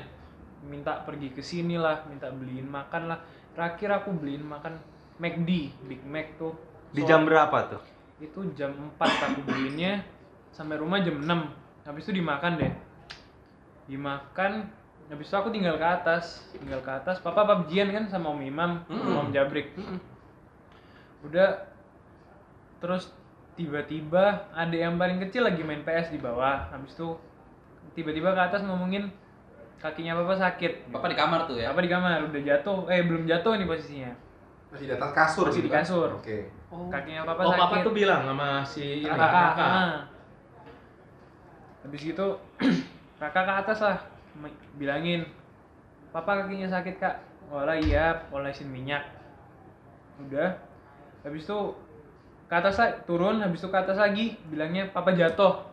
Minta 0.67 1.03
pergi 1.07 1.31
ke 1.31 1.43
sini 1.43 1.79
lah 1.79 2.07
minta 2.07 2.31
beliin 2.31 2.69
makan 2.69 3.13
lah. 3.13 3.19
Terakhir 3.57 4.05
aku 4.05 4.13
beliin 4.15 4.45
makan 4.45 4.79
McD 5.19 5.51
Big 5.89 6.03
Mac 6.05 6.37
tuh. 6.39 6.55
Di 6.93 7.03
jam 7.03 7.27
berapa 7.27 7.59
tuh? 7.67 7.83
itu 8.17 8.41
jam 8.57 8.73
4 8.73 8.97
aku 9.01 9.41
beliinnya. 9.45 10.01
Sampai 10.53 10.81
rumah 10.81 11.05
jam 11.05 11.21
6 11.21 11.29
habis 11.85 12.03
itu 12.09 12.17
dimakan 12.17 12.53
deh. 12.57 12.73
Dimakan 13.87 14.53
habis 15.07 15.27
itu 15.31 15.37
aku 15.39 15.49
tinggal 15.55 15.79
ke 15.79 15.87
atas. 15.87 16.43
Tinggal 16.57 16.83
ke 16.83 16.91
atas. 16.91 17.23
Papa 17.23 17.47
pabjian 17.47 17.95
kan 17.95 18.11
sama 18.11 18.35
om 18.35 18.43
imam 18.43 18.83
sama 18.91 19.19
om 19.27 19.31
jabrik. 19.31 19.71
Udah 21.23 21.67
terus 22.83 23.15
tiba-tiba 23.57 24.53
ada 24.53 24.77
yang 24.77 25.01
paling 25.01 25.23
kecil 25.23 25.47
lagi 25.47 25.63
main 25.63 25.87
PS 25.87 26.11
di 26.11 26.19
bawah. 26.19 26.69
Habis 26.75 26.99
itu 26.99 27.15
tiba-tiba 27.95 28.35
ke 28.35 28.43
atas 28.43 28.67
ngomongin 28.67 29.09
kakinya 29.79 30.19
papa 30.19 30.35
sakit. 30.35 30.91
Bapak 30.91 31.15
di 31.15 31.17
kamar 31.17 31.41
tuh 31.47 31.57
ya. 31.63 31.71
apa 31.71 31.81
di 31.81 31.91
kamar. 31.91 32.27
Udah 32.27 32.43
jatuh. 32.43 32.91
Eh 32.91 33.07
belum 33.07 33.31
jatuh 33.31 33.55
nih 33.55 33.67
posisinya. 33.71 34.13
Masih 34.75 34.91
di 34.91 34.95
atas 34.99 35.11
kasur 35.15 35.47
Masih 35.47 35.63
gitu 35.63 35.69
di 35.71 35.73
kan? 35.73 35.87
kasur. 35.87 36.11
Oke. 36.19 36.39
kakinya 36.67 37.23
papa 37.23 37.43
oh, 37.47 37.55
sakit. 37.55 37.63
papa 37.63 37.77
tuh 37.87 37.95
bilang 37.95 38.23
sama 38.27 38.61
si 38.67 39.07
kakak, 39.07 39.31
kakak. 39.31 39.71
ah. 39.71 39.97
habis 41.87 42.03
gitu 42.03 42.29
kakak 43.23 43.45
ke 43.47 43.53
atas 43.63 43.79
lah 43.87 43.99
bilangin 44.77 45.25
papa 46.13 46.45
kakinya 46.45 46.69
sakit 46.71 46.97
kak. 46.97 47.17
Wala 47.53 47.79
iya 47.79 48.27
olesin 48.35 48.69
minyak. 48.69 49.07
Udah. 50.21 50.59
Habis 51.23 51.47
itu 51.47 51.59
ke 52.47 52.55
atas 52.55 52.79
turun 53.07 53.43
habis 53.43 53.59
itu 53.59 53.69
ke 53.71 53.79
atas 53.79 53.99
lagi 53.99 54.39
bilangnya 54.49 54.91
papa 54.91 55.15
jatuh. 55.15 55.67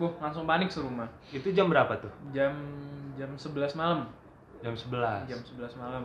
Buh, 0.00 0.16
langsung 0.22 0.48
panik 0.48 0.72
serumah. 0.72 1.10
Itu 1.28 1.52
jam 1.52 1.68
berapa 1.68 1.92
tuh? 2.00 2.12
jam 2.32 2.56
jam 3.18 3.36
11 3.36 3.76
malam. 3.76 4.08
Jam 4.64 4.72
11. 4.72 5.28
jam 5.28 5.40
11 5.44 5.76
malam. 5.76 6.04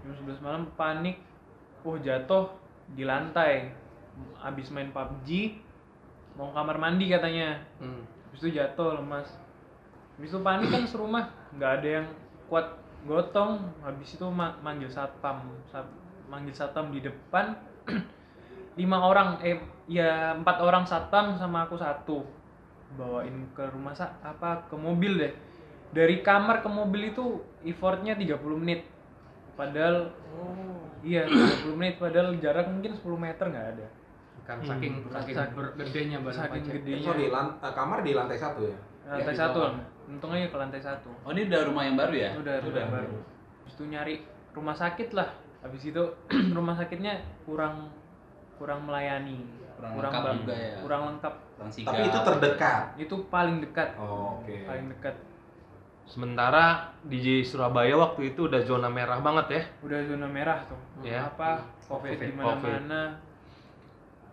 Jam 0.00 0.12
11 0.24 0.40
malam 0.40 0.62
panik. 0.78 1.20
Oh 1.84 2.00
jatuh 2.00 2.48
di 2.96 3.04
lantai. 3.04 3.76
Abis 4.40 4.72
main 4.72 4.92
PUBG 4.92 5.60
mau 6.34 6.52
kamar 6.56 6.80
mandi 6.80 7.12
katanya. 7.12 7.60
Hmm. 7.76 8.04
habis 8.30 8.46
itu 8.46 8.62
jatuh 8.62 9.02
lemas 9.02 9.26
habis 10.20 10.30
itu 10.30 10.40
panik 10.40 10.68
kan 10.68 10.84
serumah 10.84 11.24
nggak 11.56 11.72
ada 11.80 11.88
yang 11.96 12.06
kuat 12.44 12.76
gotong. 13.02 13.72
Habis 13.80 14.14
itu 14.14 14.26
ma- 14.28 14.52
manggil 14.60 14.92
satpam. 14.92 15.48
Sat- 15.66 15.88
manggil 16.28 16.52
satpam 16.52 16.92
di 16.92 17.00
depan. 17.00 17.56
Lima 18.76 19.00
orang 19.00 19.40
eh 19.40 19.56
ya 19.88 20.36
empat 20.36 20.60
orang 20.60 20.84
satpam 20.84 21.34
sama 21.34 21.64
aku 21.64 21.74
satu. 21.74 22.20
Bawain 22.90 23.48
ke 23.50 23.64
rumah 23.72 23.96
sa 23.96 24.20
apa 24.20 24.68
ke 24.68 24.76
mobil 24.76 25.16
deh. 25.16 25.32
Dari 25.90 26.20
kamar 26.20 26.60
ke 26.60 26.68
mobil 26.68 27.10
itu 27.10 27.40
effortnya 27.62 28.12
30 28.12 28.36
menit. 28.54 28.84
Padahal 29.56 30.12
iya 31.00 31.24
30 31.24 31.72
menit. 31.74 31.96
Padahal 31.96 32.36
jarak 32.36 32.68
mungkin 32.68 32.92
10 32.92 33.08
meter 33.16 33.48
nggak 33.48 33.68
ada. 33.72 33.86
Kan 34.44 34.60
saking 34.60 35.00
Hmm. 35.00 35.12
saking 35.14 35.34
Saking- 35.34 35.76
gedenya 35.78 36.18
badan 36.20 36.40
saking 36.44 36.64
gedenya. 36.68 37.06
So, 37.06 37.14
di 37.14 37.26
lan- 37.26 37.56
eh, 37.56 37.72
kamar 37.72 38.02
di 38.02 38.12
lantai 38.12 38.36
satu 38.36 38.66
ya? 38.66 38.76
Lantai 39.12 39.34
satu 39.34 39.58
bawah. 39.60 39.74
untung 40.06 40.30
aja 40.30 40.46
ke 40.46 40.56
lantai 40.56 40.80
satu 40.80 41.10
Oh 41.20 41.30
ini 41.30 41.42
udah 41.44 41.60
rumah 41.64 41.82
yang 41.82 41.96
baru 41.96 42.14
ya? 42.14 42.30
udah 42.32 42.54
Udah. 42.56 42.70
udah 42.70 42.84
baru 42.88 43.16
habis 43.60 43.74
itu 43.74 43.84
nyari 43.86 44.14
rumah 44.50 44.72
sakit 44.72 45.08
lah 45.10 45.28
habis 45.60 45.82
itu 45.84 46.02
rumah 46.56 46.72
sakitnya 46.72 47.14
kurang 47.42 47.90
kurang 48.54 48.84
melayani 48.84 49.42
Kurang 49.80 49.96
lengkap 49.96 50.22
ba- 50.22 50.36
juga 50.36 50.54
ya. 50.54 50.76
kurang 50.78 51.02
lengkap 51.08 51.34
Kurang 51.50 51.70
sigap. 51.70 51.88
Tapi 51.90 52.02
itu 52.04 52.18
terdekat. 52.22 52.82
itu 52.98 53.14
paling 53.26 53.56
dekat 53.58 53.88
Oh, 53.96 54.36
Oke. 54.36 54.56
paling 54.62 54.86
dekat 54.88 55.16
Sementara 56.04 56.64
di 57.00 57.16
Surabaya 57.40 57.94
waktu 57.94 58.34
itu 58.34 58.44
udah 58.44 58.60
zona 58.60 58.88
merah 58.88 59.16
banget 59.18 59.46
ya. 59.50 59.62
udah 59.80 59.98
zona 60.04 60.26
merah 60.26 60.58
tuh 60.62 60.76
Ya. 61.00 61.24
apa 61.24 61.64
covid 61.80 62.12
Covid, 62.12 62.18
di 62.20 62.34
mana-mana 62.34 63.02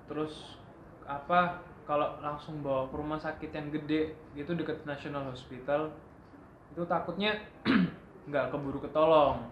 terus 0.06 0.60
apa 1.04 1.64
kalau 1.88 2.20
langsung 2.20 2.60
bawa 2.60 2.92
ke 2.92 2.96
rumah 3.00 3.16
sakit 3.16 3.50
yang 3.56 3.72
gede 3.72 4.12
gitu 4.36 4.52
deket 4.60 4.84
National 4.84 5.32
Hospital 5.32 5.96
itu 6.76 6.84
takutnya 6.84 7.40
nggak 8.30 8.52
keburu 8.52 8.84
ketolong. 8.84 9.48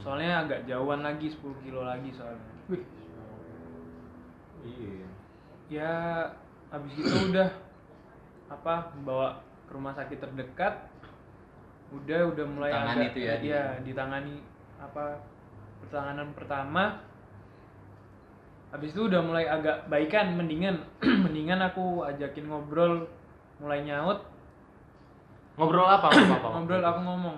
Soalnya 0.00 0.44
agak 0.44 0.64
jauhan 0.64 1.04
lagi 1.04 1.28
10 1.28 1.64
kilo 1.64 1.84
lagi 1.84 2.08
soalnya. 2.16 2.48
Iya. 4.60 5.08
ya 5.72 5.92
habis 6.68 6.92
itu 6.96 7.16
udah 7.32 7.48
apa 8.50 8.92
bawa 9.06 9.40
ke 9.68 9.72
rumah 9.72 9.94
sakit 9.94 10.18
terdekat 10.18 10.90
udah 11.90 12.20
udah 12.34 12.44
mulai 12.46 12.70
Tangani 12.70 13.06
agak 13.08 13.14
tuh 13.14 13.22
ya, 13.22 13.34
ya 13.40 13.64
ditangani 13.82 14.36
apa 14.78 15.22
pertanganan 15.82 16.28
pertama 16.34 17.02
habis 18.70 18.90
itu 18.90 19.02
udah 19.06 19.20
mulai 19.20 19.44
agak 19.44 19.86
baikan 19.86 20.34
mendingan 20.34 20.82
mendingan 21.26 21.58
aku 21.60 22.06
ajakin 22.06 22.46
ngobrol 22.46 23.06
mulai 23.58 23.82
nyaut 23.82 24.22
Ngobrol 25.58 25.84
apa 25.96 26.08
ngobrol 26.48 26.80
aku 26.80 27.00
ngomong 27.02 27.36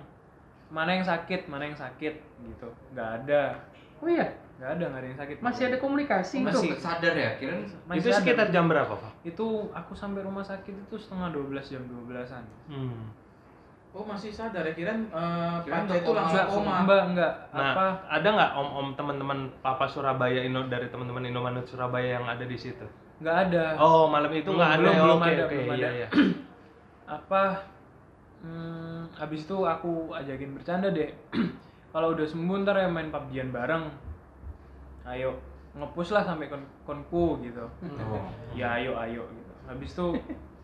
mana 0.68 0.94
yang 0.94 1.04
sakit 1.04 1.48
mana 1.48 1.68
yang 1.68 1.76
sakit 1.76 2.14
gitu 2.42 2.68
nggak 2.94 3.24
ada 3.24 3.58
Oh 4.02 4.10
iya, 4.10 4.26
nggak 4.58 4.66
ada 4.66 4.84
nggak 4.90 4.98
ada 4.98 5.08
yang 5.08 5.20
sakit 5.20 5.36
masih 5.38 5.62
ada 5.70 5.78
komunikasi 5.78 6.42
Masih 6.42 6.74
itu. 6.74 6.82
sadar 6.82 7.14
ya? 7.14 7.38
Masih 7.86 8.02
itu 8.02 8.08
ada. 8.10 8.18
sekitar 8.18 8.46
jam 8.50 8.66
berapa, 8.66 8.90
Pak? 8.90 9.12
itu 9.22 9.46
aku 9.70 9.94
sampai 9.94 10.26
rumah 10.26 10.42
sakit 10.42 10.74
itu 10.74 10.96
setengah 10.98 11.30
12 11.30 11.70
jam 11.70 11.82
12an 11.86 12.42
Hmm. 12.66 13.14
Oh 13.92 14.02
masih 14.02 14.32
sadar 14.32 14.64
ya 14.64 14.72
kirain 14.72 15.04
uh, 15.08 15.60
Kirain 15.60 15.84
Panca 15.84 15.94
itu 15.94 16.10
langsung 16.10 16.32
enggak 16.32 16.46
koma. 16.48 16.72
enggak 16.80 17.02
enggak 17.06 17.32
Nah, 17.52 17.70
apa 17.70 17.84
ada 18.08 18.28
nggak 18.32 18.50
om-om 18.56 18.88
teman-teman 18.94 19.38
Papa 19.60 19.84
Surabaya 19.84 20.40
Indo 20.40 20.64
dari 20.66 20.88
teman-teman 20.88 21.20
Indomaret 21.22 21.64
Surabaya 21.64 22.16
yang 22.16 22.24
ada 22.24 22.40
di 22.42 22.56
situ? 22.56 22.88
nggak 23.20 23.36
ada 23.46 23.76
Oh, 23.76 24.08
malam 24.08 24.32
itu 24.32 24.48
nggak 24.48 24.70
ada. 24.72 24.88
belum, 24.98 25.20
ya? 25.20 25.28
ada, 25.28 25.42
oke, 25.44 25.54
belum 25.54 25.68
iya, 25.70 25.76
ada. 25.76 25.88
iya. 25.94 26.08
apa 27.20 27.42
hmm, 28.40 29.12
habis 29.12 29.44
itu 29.44 29.56
aku 29.60 29.92
ajakin 30.12 30.50
bercanda 30.52 30.88
deh 30.88 31.12
kalau 31.92 32.16
udah 32.16 32.24
sembuh 32.24 32.56
ntar 32.64 32.76
ya 32.78 32.88
main 32.88 33.12
PUBG-an 33.12 33.52
bareng 33.52 33.84
ayo 35.06 35.36
ngepush 35.72 36.10
lah 36.10 36.22
sampai 36.22 36.48
kon 36.48 36.64
konku 36.82 37.40
gitu 37.40 37.68
Oh. 38.02 38.24
ya 38.52 38.72
ayo 38.74 38.96
ayo 38.98 39.22
gitu 39.28 39.52
habis 39.62 39.90
itu 39.90 40.06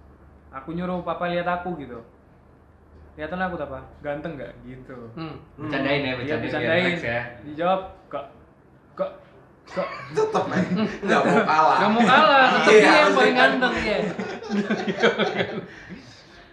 aku 0.57 0.73
nyuruh 0.73 1.01
papa 1.03 1.29
lihat 1.29 1.45
aku 1.47 1.77
gitu 1.77 2.01
kelihatan 3.19 3.43
aku 3.43 3.59
apa 3.59 3.83
ganteng 3.99 4.39
nggak 4.39 4.53
gitu 4.63 4.95
Hmm. 5.13 5.35
bercandain 5.59 5.99
ya, 5.99 6.15
Iya 6.15 6.15
bercandain. 6.15 6.39
biar 6.39 6.39
bercandain 6.39 6.95
ya. 7.03 7.21
dijawab 7.43 7.81
kok 8.07 8.25
kok 8.95 9.11
kok 9.67 9.89
Tetep 10.15 10.45
men. 10.47 10.65
Nggak 11.03 11.21
mau 11.21 11.43
kalah. 11.45 11.77
Gak 11.77 11.91
mau 11.91 12.01
kalah, 12.01 12.47
Iya, 12.65 12.79
dia 12.81 12.95
yang 12.97 13.13
paling 13.13 13.35
kan. 13.35 13.51
ganteng 13.53 13.75
ya. 13.77 13.99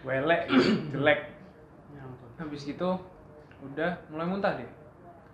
welek 0.03 0.41
jelek 0.91 1.19
habis 2.35 2.61
gitu 2.63 2.89
udah 3.63 3.91
mulai 4.07 4.25
muntah 4.25 4.53
deh 4.55 4.69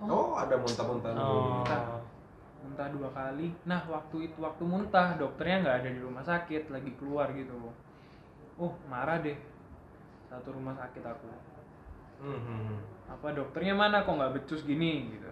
Oh, 0.01 0.33
ada 0.33 0.57
muntah-muntah. 0.57 1.13
Oh. 1.13 1.61
muntah 2.61 2.87
dua 2.89 3.09
kali 3.09 3.53
nah 3.63 3.81
waktu 3.83 4.29
itu 4.29 4.37
waktu 4.37 4.63
muntah 4.63 5.13
dokternya 5.15 5.61
nggak 5.61 5.77
ada 5.81 5.89
di 5.89 5.99
rumah 5.99 6.21
sakit 6.21 6.69
lagi 6.69 6.93
keluar 6.95 7.29
gitu 7.31 7.53
oh 8.55 8.71
marah 8.85 9.17
deh 9.17 9.33
satu 10.31 10.55
rumah 10.55 10.71
sakit 10.79 11.03
aku. 11.03 11.27
Hmm, 12.21 12.39
hmm, 12.39 12.59
hmm. 12.71 12.79
apa 13.11 13.27
dokternya 13.35 13.75
mana 13.75 14.07
kok 14.07 14.15
nggak 14.15 14.33
becus 14.39 14.63
gini 14.63 15.11
gitu? 15.11 15.27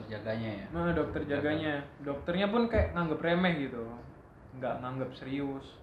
Terjaganya 0.00 0.50
ya. 0.64 0.66
nah 0.72 0.94
dokter 0.96 1.28
jaganya. 1.28 1.84
Dokternya 2.00 2.48
pun 2.48 2.72
kayak 2.72 2.96
nganggep 2.96 3.20
remeh 3.20 3.68
gitu. 3.68 3.84
Nggak 4.56 4.74
nganggep 4.80 5.10
serius. 5.18 5.76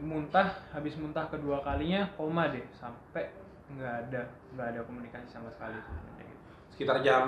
Muntah 0.00 0.64
habis 0.72 0.96
muntah 0.96 1.28
kedua 1.28 1.60
kalinya 1.60 2.08
koma 2.16 2.48
deh. 2.48 2.64
Sampai 2.78 3.28
nggak 3.76 3.94
ada 4.08 4.22
nggak 4.54 4.66
ada 4.72 4.80
komunikasi 4.86 5.28
sama 5.28 5.52
sekali 5.52 5.76
sebenarnya 5.76 6.24
gitu. 6.24 6.50
Sekitar 6.74 6.96
jam 7.04 7.26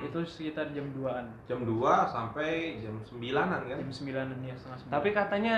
itu 0.00 0.18
sekitar 0.28 0.66
jam 0.76 0.86
2an 0.92 1.26
jam 1.48 1.60
2 1.62 1.72
sampai 2.12 2.80
jam 2.84 2.94
9-an 3.00 3.48
kan? 3.64 3.78
jam 3.80 3.90
9an 3.90 4.28
ya 4.44 4.54
setengah 4.54 4.78
sembilan. 4.82 4.94
Tapi 4.94 5.08
katanya 5.14 5.56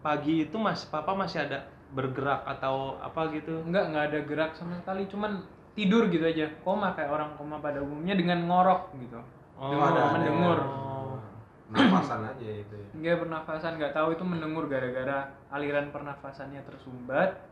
pagi 0.00 0.34
itu 0.48 0.56
mas 0.56 0.88
Papa 0.88 1.12
masih 1.12 1.44
ada 1.44 1.68
bergerak 1.90 2.46
atau 2.46 2.98
apa 2.98 3.30
gitu? 3.32 3.62
nggak 3.66 3.84
nggak 3.90 4.04
ada 4.12 4.18
gerak 4.24 4.50
sama 4.54 4.78
sekali 4.78 5.06
cuman 5.06 5.42
tidur 5.72 6.06
gitu 6.06 6.22
aja 6.22 6.46
koma 6.62 6.92
kayak 6.92 7.10
orang 7.10 7.30
koma 7.34 7.58
pada 7.58 7.78
umumnya 7.78 8.14
dengan 8.14 8.46
ngorok 8.46 8.94
gitu 8.96 9.18
Oh, 9.60 9.76
Dengar, 9.76 9.92
ada, 9.92 10.00
ada. 10.00 10.12
mendengur. 10.16 10.58
Oh. 10.64 11.20
Nafasan 11.68 12.24
aja 12.24 12.48
itu 12.48 12.74
ya. 12.74 12.88
nggak 12.96 13.16
pernafasan 13.20 13.76
nggak 13.76 13.92
tahu 13.92 14.08
itu 14.10 14.24
mendengur 14.24 14.64
gara-gara 14.66 15.28
aliran 15.52 15.92
pernafasannya 15.92 16.64
tersumbat 16.64 17.44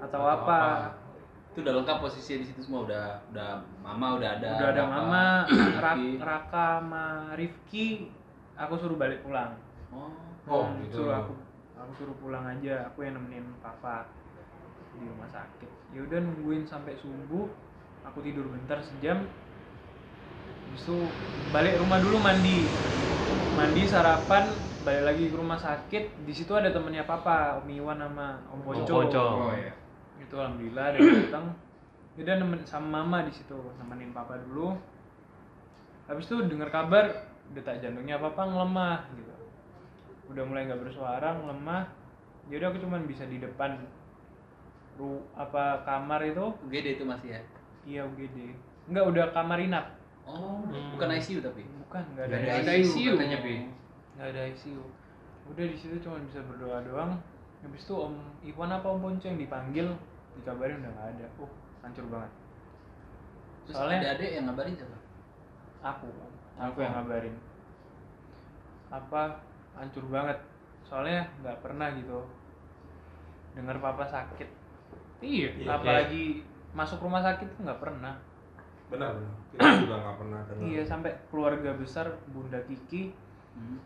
atau, 0.00 0.20
Atau 0.20 0.22
apa. 0.24 0.60
Itu 1.52 1.62
udah 1.62 1.74
lengkap 1.78 1.96
posisinya 2.00 2.42
di 2.42 2.46
situ 2.48 2.60
semua 2.64 2.82
udah 2.82 3.04
udah 3.30 3.50
mama 3.78 4.18
udah 4.18 4.30
ada. 4.34 4.48
udah 4.58 4.68
ada 4.72 4.82
Bapak, 4.82 4.94
mama 4.96 5.24
Rifki. 5.46 6.08
Raka 6.18 6.66
sama 6.80 7.06
Rifki 7.36 7.86
aku 8.56 8.74
suruh 8.74 8.96
balik 8.96 9.20
pulang 9.20 9.54
Oh. 9.94 10.10
Oh, 10.48 10.64
gitu. 10.82 10.98
suruh 10.98 11.14
aku 11.14 11.32
aku 11.74 11.90
suruh 11.98 12.16
pulang 12.22 12.46
aja 12.46 12.86
aku 12.90 13.02
yang 13.02 13.18
nemenin 13.18 13.46
papa 13.58 14.06
di 14.94 15.06
rumah 15.10 15.26
sakit. 15.26 15.70
Ya 15.90 16.00
udah 16.06 16.18
nungguin 16.22 16.62
sampai 16.66 16.94
subuh 16.98 17.50
aku 18.06 18.22
tidur 18.22 18.46
bentar 18.46 18.78
sejam. 18.78 19.26
Itu 20.74 21.10
balik 21.50 21.82
rumah 21.82 21.98
dulu 21.98 22.18
mandi. 22.22 22.66
Mandi 23.58 23.82
sarapan 23.86 24.50
balik 24.86 25.02
lagi 25.02 25.24
ke 25.30 25.36
rumah 25.36 25.58
sakit. 25.58 26.22
Di 26.22 26.32
situ 26.34 26.54
ada 26.54 26.70
temennya 26.70 27.06
papa 27.06 27.58
Om 27.62 27.68
Iwan 27.70 27.98
sama 27.98 28.38
Om 28.54 28.60
Ponco, 28.62 28.94
Ponco. 29.02 29.26
Oh 29.50 29.54
ya. 29.54 29.74
itu 30.14 30.34
alhamdulillah 30.40 30.84
ada 30.94 30.96
yang 30.98 31.20
datang. 31.26 31.46
Dia 32.14 32.22
udah 32.30 32.36
nemen 32.38 32.60
sama 32.62 33.02
mama 33.02 33.26
di 33.26 33.32
situ 33.34 33.58
nemenin 33.82 34.14
papa 34.14 34.38
dulu. 34.46 34.78
Habis 36.06 36.30
itu 36.30 36.38
dengar 36.46 36.70
kabar 36.70 37.34
detak 37.50 37.82
jantungnya 37.82 38.22
papa 38.22 38.46
ngelemah 38.46 39.10
gitu 39.18 39.33
udah 40.26 40.42
mulai 40.42 40.64
nggak 40.64 40.80
bersuara 40.80 41.34
ngelemah. 41.34 41.84
Jadi 42.46 42.62
aku 42.62 42.76
cuman 42.78 43.04
bisa 43.04 43.24
di 43.24 43.38
depan 43.38 43.76
ru 44.94 45.18
apa 45.34 45.82
kamar 45.82 46.22
itu. 46.22 46.44
UGD 46.62 46.86
itu 46.94 47.04
masih 47.04 47.32
ya. 47.32 47.40
iya 47.84 48.00
UGD 48.00 48.52
nggak 48.86 49.04
udah 49.06 49.24
kamar 49.30 49.58
inap. 49.58 49.86
Oh, 50.24 50.64
Hmm. 50.64 50.96
bukan 50.96 51.08
ICU 51.12 51.40
tapi. 51.40 51.60
bukan 51.78 52.00
nggak 52.16 52.24
ada, 52.26 52.36
ada 52.58 52.72
ICU 52.74 52.96
ICU. 52.96 53.12
katanya, 53.14 53.38
Pi. 53.40 53.54
nggak 54.16 54.28
ada 54.32 54.42
ICU 54.48 54.80
udah 55.44 55.64
di 55.68 55.76
situ 55.76 55.96
cuma 56.00 56.16
bisa 56.20 56.40
berdoa 56.42 56.80
doang. 56.80 57.12
Habis 57.60 57.84
itu 57.84 57.92
Om 57.94 58.16
Iwan 58.42 58.72
apa 58.72 58.88
Om 58.88 59.00
Ponco 59.00 59.24
yang 59.24 59.36
dipanggil. 59.36 59.88
Dikabarin 60.34 60.80
udah 60.80 60.90
nggak 60.90 61.08
ada. 61.14 61.26
Uh 61.36 61.50
hancur 61.80 62.04
banget. 62.08 62.32
Terus 63.64 63.76
Soalnya- 63.76 64.00
ada 64.00 64.08
adik 64.16 64.30
yang 64.32 64.44
ngabarin 64.48 64.74
siapa? 64.74 64.98
aku 65.82 66.08
aku 66.56 66.78
yang 66.80 66.92
ngabarin. 66.94 67.34
Apa 68.88 69.22
hancur 69.74 70.04
banget 70.06 70.38
soalnya 70.82 71.26
nggak 71.40 71.58
pernah 71.60 71.88
gitu 71.92 72.20
dengar 73.54 73.78
papa 73.78 74.04
sakit 74.04 74.48
Iya. 75.18 75.48
Iya. 75.56 75.68
apalagi 75.70 76.24
masuk 76.70 77.00
rumah 77.00 77.22
sakit 77.22 77.46
tuh 77.50 77.62
nggak 77.62 77.80
pernah 77.80 78.18
benar 78.86 79.16
benar 79.16 79.32
kita 79.54 79.68
juga 79.80 79.96
nggak 79.98 80.16
pernah 80.18 80.40
dengar 80.44 80.62
iya 80.64 80.82
sampai 80.82 81.10
keluarga 81.28 81.70
besar 81.74 82.06
bunda 82.28 82.58
Kiki 82.62 83.14
Hmm. 83.54 83.78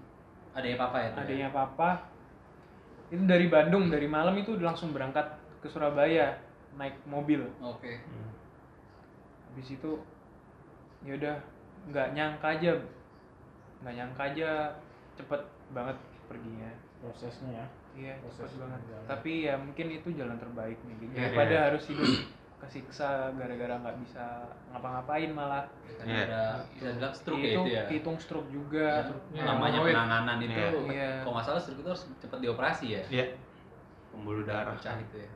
Adanya 0.57 0.81
papa 0.81 0.97
ya? 0.99 1.09
tuh 1.13 1.21
ya? 1.21 1.25
adanya 1.29 1.49
papa 1.53 1.91
itu 3.09 3.21
dari 3.23 3.53
Bandung 3.53 3.93
dari 3.93 4.09
malam 4.09 4.33
itu 4.33 4.57
udah 4.57 4.73
langsung 4.73 4.97
berangkat 4.97 5.29
ke 5.61 5.69
Surabaya 5.69 6.41
naik 6.73 6.97
mobil 7.05 7.45
Oke. 7.61 8.01
habis 9.45 9.69
itu 9.69 10.01
ya 11.05 11.13
udah 11.15 11.37
nggak 11.87 12.09
nyangka 12.13 12.49
aja 12.49 12.73
nggak 13.85 13.93
nyangka 13.93 14.23
aja 14.25 14.51
cepet 15.19 15.41
banget 15.71 15.97
perginya 16.25 16.71
prosesnya 16.99 17.51
ya 17.53 17.67
iya 17.95 18.15
Proses 18.19 18.47
cepet 18.47 18.63
banget 18.63 18.81
jalan. 18.87 19.05
tapi 19.07 19.33
ya 19.45 19.55
mungkin 19.55 19.87
itu 19.91 20.09
jalan 20.15 20.37
terbaik 20.37 20.79
nih 20.83 20.95
gitu. 20.99 21.13
Iya, 21.13 21.21
daripada 21.27 21.55
iya. 21.55 21.65
harus 21.67 21.83
hidup 21.87 22.09
kesiksa 22.59 23.09
gara-gara 23.35 23.75
nggak 23.77 23.97
bisa 24.03 24.25
ngapa-ngapain 24.71 25.31
malah 25.31 25.63
Karena 25.99 26.11
Iya. 26.11 26.25
ada 26.27 26.43
bisa 26.71 26.89
bilang 26.95 27.15
stroke 27.15 27.39
ya 27.39 27.47
itu 27.49 27.61
itu 27.61 27.71
ya. 27.71 27.83
hitung 27.89 28.19
stroke 28.19 28.51
juga 28.51 29.03
Ya, 29.31 29.43
Namanya 29.45 29.79
penanganan 29.81 30.37
itu, 30.39 30.55
Iya. 30.55 30.71
Iya. 30.87 31.11
kalau 31.23 31.33
nggak 31.35 31.47
salah 31.47 31.61
stroke 31.61 31.81
itu 31.81 31.89
harus 31.89 32.05
cepat 32.19 32.39
dioperasi 32.39 32.87
ya. 32.91 33.03
Iya. 33.09 33.27
Pembuluh 34.11 34.43
darah. 34.43 34.75
Pecah 34.75 34.97
itu 34.97 35.17
ya. 35.19 35.31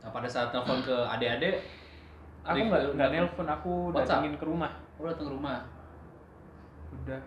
Nah 0.00 0.10
pada 0.10 0.28
saat 0.28 0.48
telepon 0.48 0.80
ke 0.80 0.96
adik-adik, 0.96 1.54
aku 2.40 2.56
nggak 2.62 2.82
nggak 2.94 3.08
nelpon 3.10 3.46
aku 3.46 3.72
datengin 3.90 4.34
ke 4.34 4.44
rumah 4.44 4.72
aku 4.94 5.02
datang 5.06 5.26
ke 5.26 5.32
rumah. 5.32 5.58
udah 6.94 7.20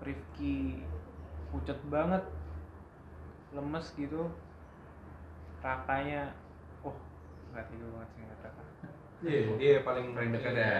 Rifki 0.00 0.80
pucet 1.50 1.76
banget 1.88 2.22
lemes 3.50 3.86
gitu 3.94 4.30
rakanya 5.60 6.32
oh 6.80 6.94
nggak 7.52 7.66
tidur 7.68 7.88
banget 7.92 8.08
sih 8.14 8.20
nggak 8.24 8.38
Raka 8.40 8.62
iya 9.20 9.40
dia 9.60 9.72
paling 9.84 10.06
Paling 10.16 10.32
dekat 10.32 10.54
ya. 10.56 10.74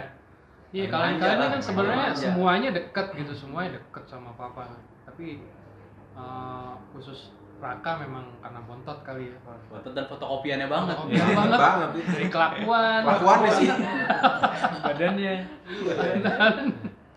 Iya, 0.70 0.86
kalian 0.86 1.18
kalian 1.18 1.50
kan 1.50 1.58
sebenarnya 1.58 2.14
manja. 2.14 2.22
semuanya 2.30 2.70
deket 2.70 3.06
gitu, 3.18 3.32
semuanya 3.34 3.74
deket 3.74 4.06
sama 4.06 4.30
papa. 4.38 4.70
Tapi 5.02 5.42
eh, 6.14 6.72
khusus 6.94 7.34
Raka 7.58 7.98
memang 7.98 8.30
karena 8.38 8.62
bontot 8.64 9.02
kali 9.02 9.34
ya. 9.34 9.36
Foto 9.66 9.90
dan 9.90 10.06
fotokopiannya 10.06 10.70
banget. 10.70 10.94
Fotokopian 10.94 11.26
Iya, 11.26 11.34
banget. 11.50 11.88
Dari 12.06 12.28
kelakuan. 12.30 13.00
kelakuannya 13.02 13.50
sih 13.50 13.68
badannya 14.80 15.34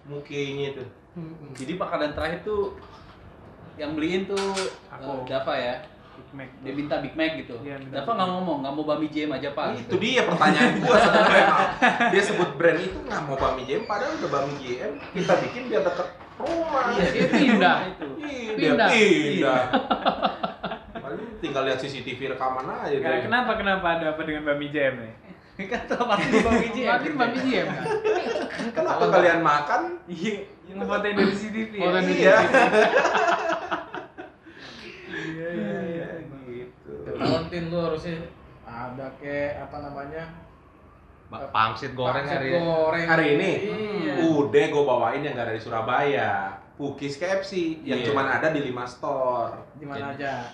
Mukanya 0.10 0.66
itu. 0.76 0.84
Mm-mm. 1.14 1.54
Jadi 1.54 1.74
makanan 1.74 2.12
terakhir 2.12 2.42
tuh 2.42 2.74
yang 3.74 3.94
beliin 3.94 4.26
tuh 4.26 4.38
Aku. 4.90 5.22
eh, 5.22 5.28
Dava 5.28 5.54
ya. 5.54 5.76
Big 6.14 6.30
Mac 6.32 6.50
Dia 6.60 6.72
minta 6.72 6.96
Big 7.00 7.14
Mac 7.14 7.32
gitu. 7.36 7.58
Iya, 7.60 7.76
minta 7.76 7.94
Dava 7.96 8.06
Big 8.08 8.16
nggak 8.16 8.30
ngomong, 8.32 8.58
nggak 8.62 8.74
mau 8.76 8.86
bami 8.88 9.08
jam 9.08 9.30
aja 9.32 9.50
pak. 9.50 9.68
itu 9.76 9.96
dia 9.98 10.22
pertanyaan 10.24 10.74
gua 10.80 10.98
sebenarnya 11.04 11.46
dia 12.08 12.22
sebut 12.22 12.50
brand 12.54 12.80
itu 12.80 12.98
nggak 13.00 13.22
mau 13.24 13.36
Bami 13.36 13.62
JM 13.64 13.84
padahal 13.84 14.14
udah 14.16 14.30
Bami 14.32 14.54
JM 14.58 14.92
kita 15.12 15.34
bikin 15.40 15.62
biar 15.68 15.82
deket 15.82 16.08
rumah 16.36 16.82
Iya, 16.92 17.06
Dia 17.08 17.28
pindah. 17.30 17.78
itu. 17.88 18.08
Iya, 18.20 18.52
Pindah. 18.54 18.88
dia 18.88 19.06
pindah 19.26 19.62
paling 20.96 21.20
tinggal 21.38 21.64
lihat 21.64 21.78
CCTV 21.78 22.32
rekaman 22.32 22.64
aja 22.64 22.96
kenapa 23.20 23.52
kenapa 23.54 23.88
ada 23.94 24.06
apa 24.14 24.22
dengan 24.22 24.46
Bami 24.46 24.68
Jam 24.70 24.94
nih 24.96 25.14
kan 25.56 25.82
tuh 25.86 26.02
pasti 26.04 26.38
bami 26.40 26.68
jam. 26.72 26.88
Makin 26.92 27.14
Bami 27.14 27.40
Jam 27.46 27.66
kan. 27.68 27.86
kenapa 28.74 29.06
kalian 29.08 29.40
makan 29.40 29.82
iya 30.08 30.34
yang 30.66 30.82
fotoin 30.82 31.14
dari 31.14 31.30
CCTV 31.32 31.72
ya? 31.72 31.80
Fotoin 31.80 32.04
dari 32.04 32.16
iya 32.18 32.36
iya 35.14 35.48
iya 35.48 35.78
iya 35.86 36.08
gitu 36.44 36.92
tin 37.48 37.64
lu 37.68 37.78
harusnya 37.80 38.18
ada 38.64 39.08
kayak 39.16 39.64
apa 39.64 39.78
namanya 39.82 40.24
Pangsit 41.50 41.94
goreng 41.94 42.22
pangsit 42.22 42.38
hari 42.40 42.50
goreng 42.54 43.08
Hari 43.08 43.26
ini? 43.36 43.52
iya. 44.00 44.14
udah 44.22 44.66
gue 44.68 44.84
bawain 44.84 45.22
yang 45.22 45.34
gak 45.34 45.50
dari 45.50 45.58
Surabaya 45.58 46.30
Pukis 46.74 47.18
KFC 47.18 47.82
yang 47.82 48.02
Iya. 48.02 48.06
cuman 48.10 48.26
ada 48.32 48.50
di 48.50 48.62
5 48.64 48.86
store 48.88 49.54
di 49.74 49.86
mana 49.86 50.14
aja 50.14 50.46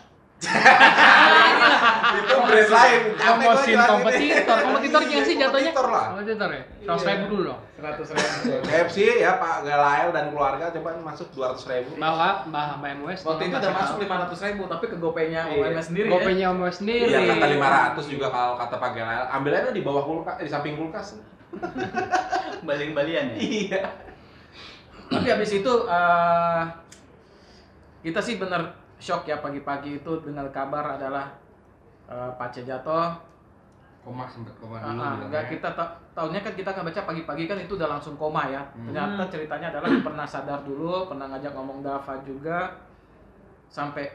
itu 2.10 2.36
brand 2.39 2.69
lain 2.71 3.02
Promosin 3.13 3.67
jelasin. 3.69 3.89
kompetitor. 3.91 4.58
Kompetitornya 4.62 5.10
Iya, 5.12 5.21
sih 5.21 5.36
jatuhnya. 5.36 5.71
kompetitor 5.71 5.88
lah 5.89 6.06
Kompetitor 6.10 6.49
ya. 6.49 6.63
Seratus 6.80 7.04
ribu 7.06 7.25
dulu 7.30 7.41
dong. 7.45 7.60
seratus 7.75 8.08
ribu 8.10 8.28
KFC 8.65 8.97
ya 9.17 9.32
Pak 9.36 9.56
Galael 9.62 10.10
dan 10.10 10.25
keluarga 10.30 10.65
coba 10.71 10.89
masuk 11.02 11.28
200 11.32 11.69
ribu 11.69 11.91
Bahwa 11.97 12.28
Mbah 12.45 12.67
Mbak 12.78 12.91
MWS. 12.97 13.19
waktu 13.21 13.43
itu 13.45 13.56
udah 13.56 13.73
masuk 13.73 13.95
lima 13.99 14.15
ratus 14.17 14.39
ribu 14.41 14.63
tapi 14.65 14.86
ke 14.86 14.95
gopaynya 14.95 15.41
Iya. 15.45 15.63
OMS 15.69 15.86
sendiri 15.86 16.08
ya 16.08 16.13
Gopenya 16.13 16.45
MWS 16.49 16.78
sendiri. 16.78 17.06
Iya 17.06 17.19
kata 17.28 17.45
500 17.99 18.08
juga 18.10 18.28
kalau 18.30 18.54
kata 18.56 18.75
Pak 18.78 18.91
Galael 18.93 19.23
ambil 19.30 19.52
aja 19.54 19.69
di 19.69 19.82
bawah 19.82 20.04
kulkas 20.04 20.36
eh, 20.36 20.43
di 20.43 20.52
samping 20.52 20.75
kulkas 20.75 21.08
Balian-balian 22.62 23.25
ya. 23.30 23.38
iya 23.38 23.82
tapi 25.10 25.25
habis 25.28 25.52
itu 25.52 25.73
eh, 25.84 26.62
kita 28.02 28.21
sih 28.21 28.38
bener 28.38 28.79
shock 29.00 29.24
ya 29.24 29.40
pagi-pagi 29.40 30.00
itu 30.00 30.12
dengar 30.22 30.46
kabar 30.52 31.00
adalah 31.00 31.32
eh, 32.06 32.32
Pace 32.36 32.62
jatuh 32.62 33.16
Koma 34.00 34.24
sempet 34.24 34.56
koma 34.56 34.80
dulu 34.80 34.88
ah, 34.88 34.96
bilangnya. 34.96 35.28
enggak 35.28 35.44
kita 35.52 35.70
ta- 35.76 35.92
tahunya 36.16 36.40
kan 36.40 36.54
kita 36.56 36.72
kan 36.72 36.88
baca 36.88 37.02
pagi-pagi 37.04 37.44
kan 37.46 37.60
itu 37.60 37.76
udah 37.76 38.00
langsung 38.00 38.16
koma 38.16 38.48
ya. 38.48 38.64
Hmm. 38.72 38.88
Ternyata 38.88 39.28
ceritanya 39.28 39.68
adalah 39.76 39.92
pernah 40.08 40.24
sadar 40.24 40.64
dulu, 40.64 41.12
pernah 41.12 41.28
ngajak 41.28 41.52
ngomong 41.52 41.84
Dava 41.84 42.16
juga 42.24 42.80
sampai 43.68 44.08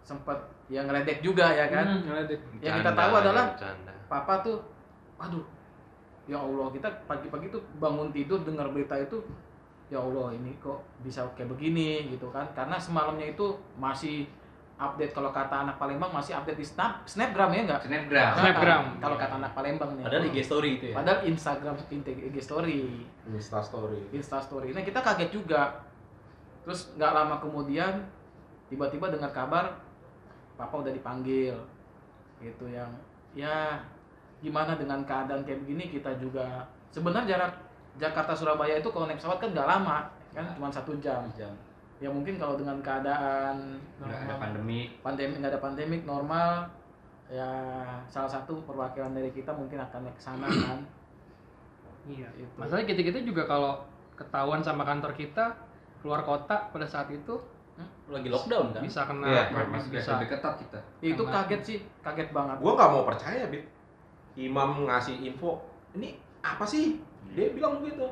sempet 0.00 0.40
ya 0.72 0.82
ngeledek 0.88 1.20
juga 1.20 1.52
ya 1.52 1.68
kan. 1.68 1.84
Hmm, 1.84 2.08
ngeledek. 2.08 2.40
Yang 2.64 2.74
kita 2.80 2.92
tahu 2.96 3.12
adalah 3.12 3.44
bercanda. 3.52 3.92
papa 4.08 4.34
tuh 4.40 4.56
aduh 5.20 5.44
ya 6.24 6.40
Allah 6.40 6.66
kita 6.72 6.88
pagi-pagi 7.04 7.46
tuh 7.52 7.62
bangun 7.76 8.08
tidur 8.10 8.40
dengar 8.40 8.72
berita 8.72 8.96
itu 8.98 9.20
ya 9.86 10.02
Allah 10.02 10.34
ini 10.34 10.50
kok 10.58 10.82
bisa 11.06 11.22
kayak 11.38 11.54
begini 11.54 12.10
gitu 12.10 12.26
kan 12.34 12.46
karena 12.58 12.74
semalamnya 12.74 13.30
itu 13.30 13.54
masih 13.78 14.26
update 14.76 15.16
kalau 15.16 15.32
kata 15.32 15.64
anak 15.64 15.80
Palembang 15.80 16.12
masih 16.12 16.36
update 16.36 16.60
di 16.60 16.66
snap 16.66 17.00
snapgram 17.08 17.48
ya 17.54 17.64
enggak 17.64 17.80
Snapgram. 17.86 18.32
Snapgram. 18.36 18.84
kalau 19.00 19.16
kata 19.16 19.34
anak 19.40 19.52
Palembang 19.56 19.90
nih 19.96 20.04
Padahal 20.04 20.24
IG 20.28 20.38
story 20.44 20.70
itu 20.76 20.84
ya. 20.92 20.94
Padahal 21.00 21.20
Instagram 21.24 21.74
IG 21.80 22.36
story, 22.44 22.80
Insta 23.32 23.58
story 23.64 24.00
Insta 24.12 24.38
story. 24.42 24.76
Nah 24.76 24.84
kita 24.84 25.00
kaget 25.00 25.30
juga. 25.32 25.80
Terus 26.66 26.92
nggak 26.98 27.12
lama 27.14 27.36
kemudian 27.40 28.04
tiba-tiba 28.68 29.08
dengar 29.08 29.32
kabar 29.32 29.80
papa 30.60 30.74
udah 30.76 30.92
dipanggil. 30.92 31.56
Gitu 32.42 32.68
yang 32.68 32.90
ya 33.32 33.80
gimana 34.44 34.76
dengan 34.76 35.00
keadaan 35.08 35.40
kayak 35.40 35.64
begini 35.64 35.88
kita 35.88 36.12
juga 36.20 36.68
sebenarnya 36.92 37.32
jarak 37.32 37.52
Jakarta 37.96 38.32
Surabaya 38.32 38.76
itu 38.76 38.88
kalau 38.88 39.04
naik 39.04 39.16
pesawat 39.16 39.38
kan 39.38 39.50
nggak 39.50 39.64
lama 39.66 39.98
kan 40.30 40.44
cuma 40.52 40.68
satu 40.68 40.92
jam. 40.98 41.24
Jam. 41.32 41.52
Ya 41.96 42.08
mungkin 42.08 42.36
kalau 42.36 42.54
dengan 42.54 42.76
keadaan 42.78 43.80
Nggak 43.96 44.20
ada 44.22 44.34
pandemi. 44.36 44.80
pandemi 45.00 45.34
nggak 45.34 45.52
ada 45.52 45.62
pandemik 45.62 46.02
normal 46.02 46.68
ya 47.26 47.48
salah 48.06 48.28
satu 48.28 48.60
perwakilan 48.62 49.10
dari 49.10 49.28
kita 49.30 49.48
mungkin 49.50 49.80
akan 49.80 50.04
naik 50.04 50.14
ke 50.14 50.22
sana 50.22 50.44
kan. 50.68 50.78
Iya. 52.06 52.28
Itu. 52.36 52.52
Masalahnya 52.54 52.86
kita 52.86 53.02
kita 53.02 53.18
juga 53.22 53.42
kalau 53.44 53.82
ketahuan 54.14 54.60
sama 54.60 54.84
kantor 54.84 55.12
kita 55.12 55.56
keluar 55.98 56.22
kota 56.22 56.68
pada 56.68 56.84
saat 56.84 57.08
itu 57.08 57.34
Lagi 58.08 58.30
lockdown 58.30 58.72
kan? 58.72 58.80
bisa 58.80 59.04
kena 59.04 59.28
Masih 59.68 59.90
bisa 59.90 60.16
lebih 60.16 60.32
ketat 60.32 60.54
kita. 60.56 60.80
itu 61.02 61.18
Karena- 61.18 61.44
kaget 61.44 61.60
sih 61.62 61.78
kaget 62.00 62.28
banget 62.30 62.56
gue 62.56 62.72
nggak 62.72 62.88
mau 62.88 63.04
percaya 63.04 63.44
bit 63.48 63.64
imam 64.34 64.86
ngasih 64.86 65.16
info 65.22 65.60
ini 65.92 66.16
apa 66.40 66.64
sih 66.64 66.96
dia 67.34 67.50
bilang 67.50 67.82
begitu. 67.82 68.06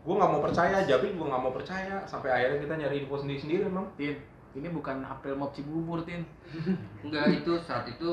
Gue 0.00 0.14
nggak 0.16 0.30
mau 0.32 0.40
percaya 0.40 0.80
Jabil 0.88 1.12
gue 1.12 1.26
nggak 1.28 1.42
mau 1.42 1.52
percaya. 1.52 2.02
Sampai 2.08 2.32
akhirnya 2.32 2.58
kita 2.64 2.74
nyari 2.80 2.96
info 3.04 3.20
sendiri 3.20 3.40
sendiri 3.40 3.62
emang 3.68 3.86
tin 3.94 4.16
ini 4.50 4.66
bukan 4.66 5.06
April 5.06 5.38
Mop 5.38 5.54
Cibubur 5.54 6.02
tin. 6.02 6.26
Enggak 7.04 7.30
itu 7.30 7.54
saat 7.62 7.86
itu 7.86 8.10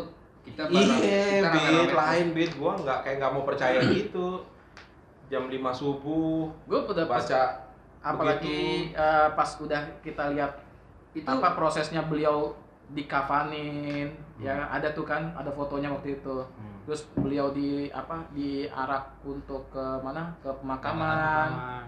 kita 0.48 0.64
iya 0.72 1.52
bit 1.52 1.92
lain 1.92 2.28
bit 2.32 2.52
gue 2.56 2.72
nggak 2.84 3.04
kayak 3.04 3.18
nggak 3.20 3.34
mau 3.34 3.44
percaya 3.44 3.80
gitu. 3.96 4.44
Jam 5.28 5.52
5 5.52 5.60
subuh 5.76 6.48
gue 6.72 6.80
udah 6.88 7.04
baca 7.04 7.68
apalagi 8.00 8.92
eh, 8.96 9.28
pas 9.36 9.50
udah 9.60 10.00
kita 10.00 10.32
lihat 10.32 10.64
Itu 11.12 11.28
apa 11.28 11.58
prosesnya 11.58 12.06
beliau 12.06 12.56
dikafanin 12.88 14.08
ya 14.40 14.70
ada 14.70 14.88
tuh 14.92 15.04
kan 15.04 15.34
ada 15.36 15.52
fotonya 15.52 15.92
waktu 15.92 16.16
itu. 16.16 16.38
Terus 16.88 17.04
beliau 17.14 17.52
di 17.52 17.92
apa 17.92 18.24
diarak 18.32 19.20
untuk 19.22 19.68
ke 19.68 19.86
mana? 20.00 20.32
Ke 20.40 20.48
pemakaman. 20.56 21.50
Pemakaman. 21.52 21.86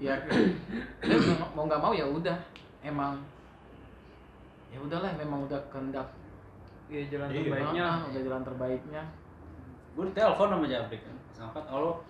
ya 0.00 0.18
dia 1.04 1.16
mau- 1.54 1.68
nggak 1.68 1.78
mau 1.78 1.92
ya 1.92 2.02
udah 2.02 2.34
emang. 2.80 3.20
Ya 4.72 4.80
udahlah 4.80 5.12
memang 5.14 5.44
udah 5.44 5.60
kehendak. 5.68 6.08
Iya 6.88 7.12
jalan 7.12 7.28
Iya. 7.28 7.38
terbaiknya. 7.44 7.82
Lah. 7.84 7.92
Ah, 7.92 8.08
udah 8.08 8.20
jalan 8.24 8.42
terbaiknya. 8.42 9.02
Gue 9.92 10.04
ditelepon 10.08 10.48
sama 10.48 10.66
Jabrik 10.66 11.00
kan. 11.04 11.16
Sampai 11.36 11.62
kalau 11.68 12.00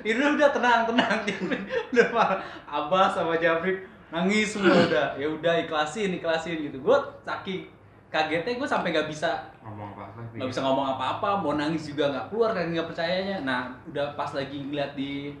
itu 0.00 0.20
udah 0.20 0.50
tenang 0.52 0.80
tenang. 0.88 1.18
Udah 1.92 2.08
marah 2.12 2.40
abah 2.68 3.06
sama 3.08 3.36
Jabrik 3.36 3.84
nangis 4.12 4.54
semua 4.54 4.74
udah. 4.86 5.18
Ya 5.18 5.26
udah 5.26 5.54
ikhlasin 5.66 6.14
ikhlasin 6.16 6.70
gitu. 6.70 6.78
Gue 6.82 6.98
saking 7.26 7.68
kagetnya 8.06 8.54
gue 8.54 8.68
sampai 8.70 8.94
nggak 8.94 9.10
bisa 9.10 9.50
ngomong 9.66 9.92
apa 9.98 10.14
nggak 10.38 10.48
bisa 10.48 10.62
ngomong 10.62 10.86
apa-apa 10.94 11.42
mau 11.42 11.58
nangis 11.58 11.90
juga 11.90 12.14
nggak 12.14 12.26
keluar 12.30 12.54
kan 12.54 12.70
nggak 12.70 12.88
percayanya. 12.88 13.42
Nah 13.42 13.74
udah 13.90 14.14
pas 14.14 14.30
lagi 14.30 14.62
ngeliat 14.62 14.94
di 14.94 15.34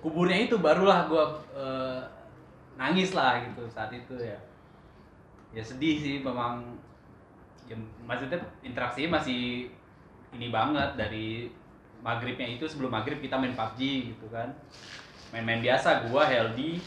kuburnya 0.00 0.48
itu 0.48 0.56
barulah 0.58 1.06
gue 1.06 1.24
nangis 2.80 3.12
lah 3.12 3.44
gitu 3.44 3.68
saat 3.68 3.92
itu 3.92 4.16
ya. 4.16 4.38
Ya 5.52 5.62
sedih 5.62 6.00
sih 6.00 6.16
memang. 6.24 6.80
Ya, 7.70 7.78
maksudnya 8.04 8.36
interaksinya 8.66 9.22
masih 9.22 9.70
ini 10.34 10.50
banget 10.50 10.98
dari 10.98 11.46
maghribnya 12.02 12.58
itu 12.58 12.66
sebelum 12.66 12.90
maghrib 12.90 13.22
kita 13.22 13.38
main 13.38 13.54
PUBG 13.54 14.10
gitu 14.12 14.26
kan. 14.34 14.50
Main-main 15.30 15.62
biasa 15.62 16.10
gua 16.10 16.26
healthy 16.26 16.82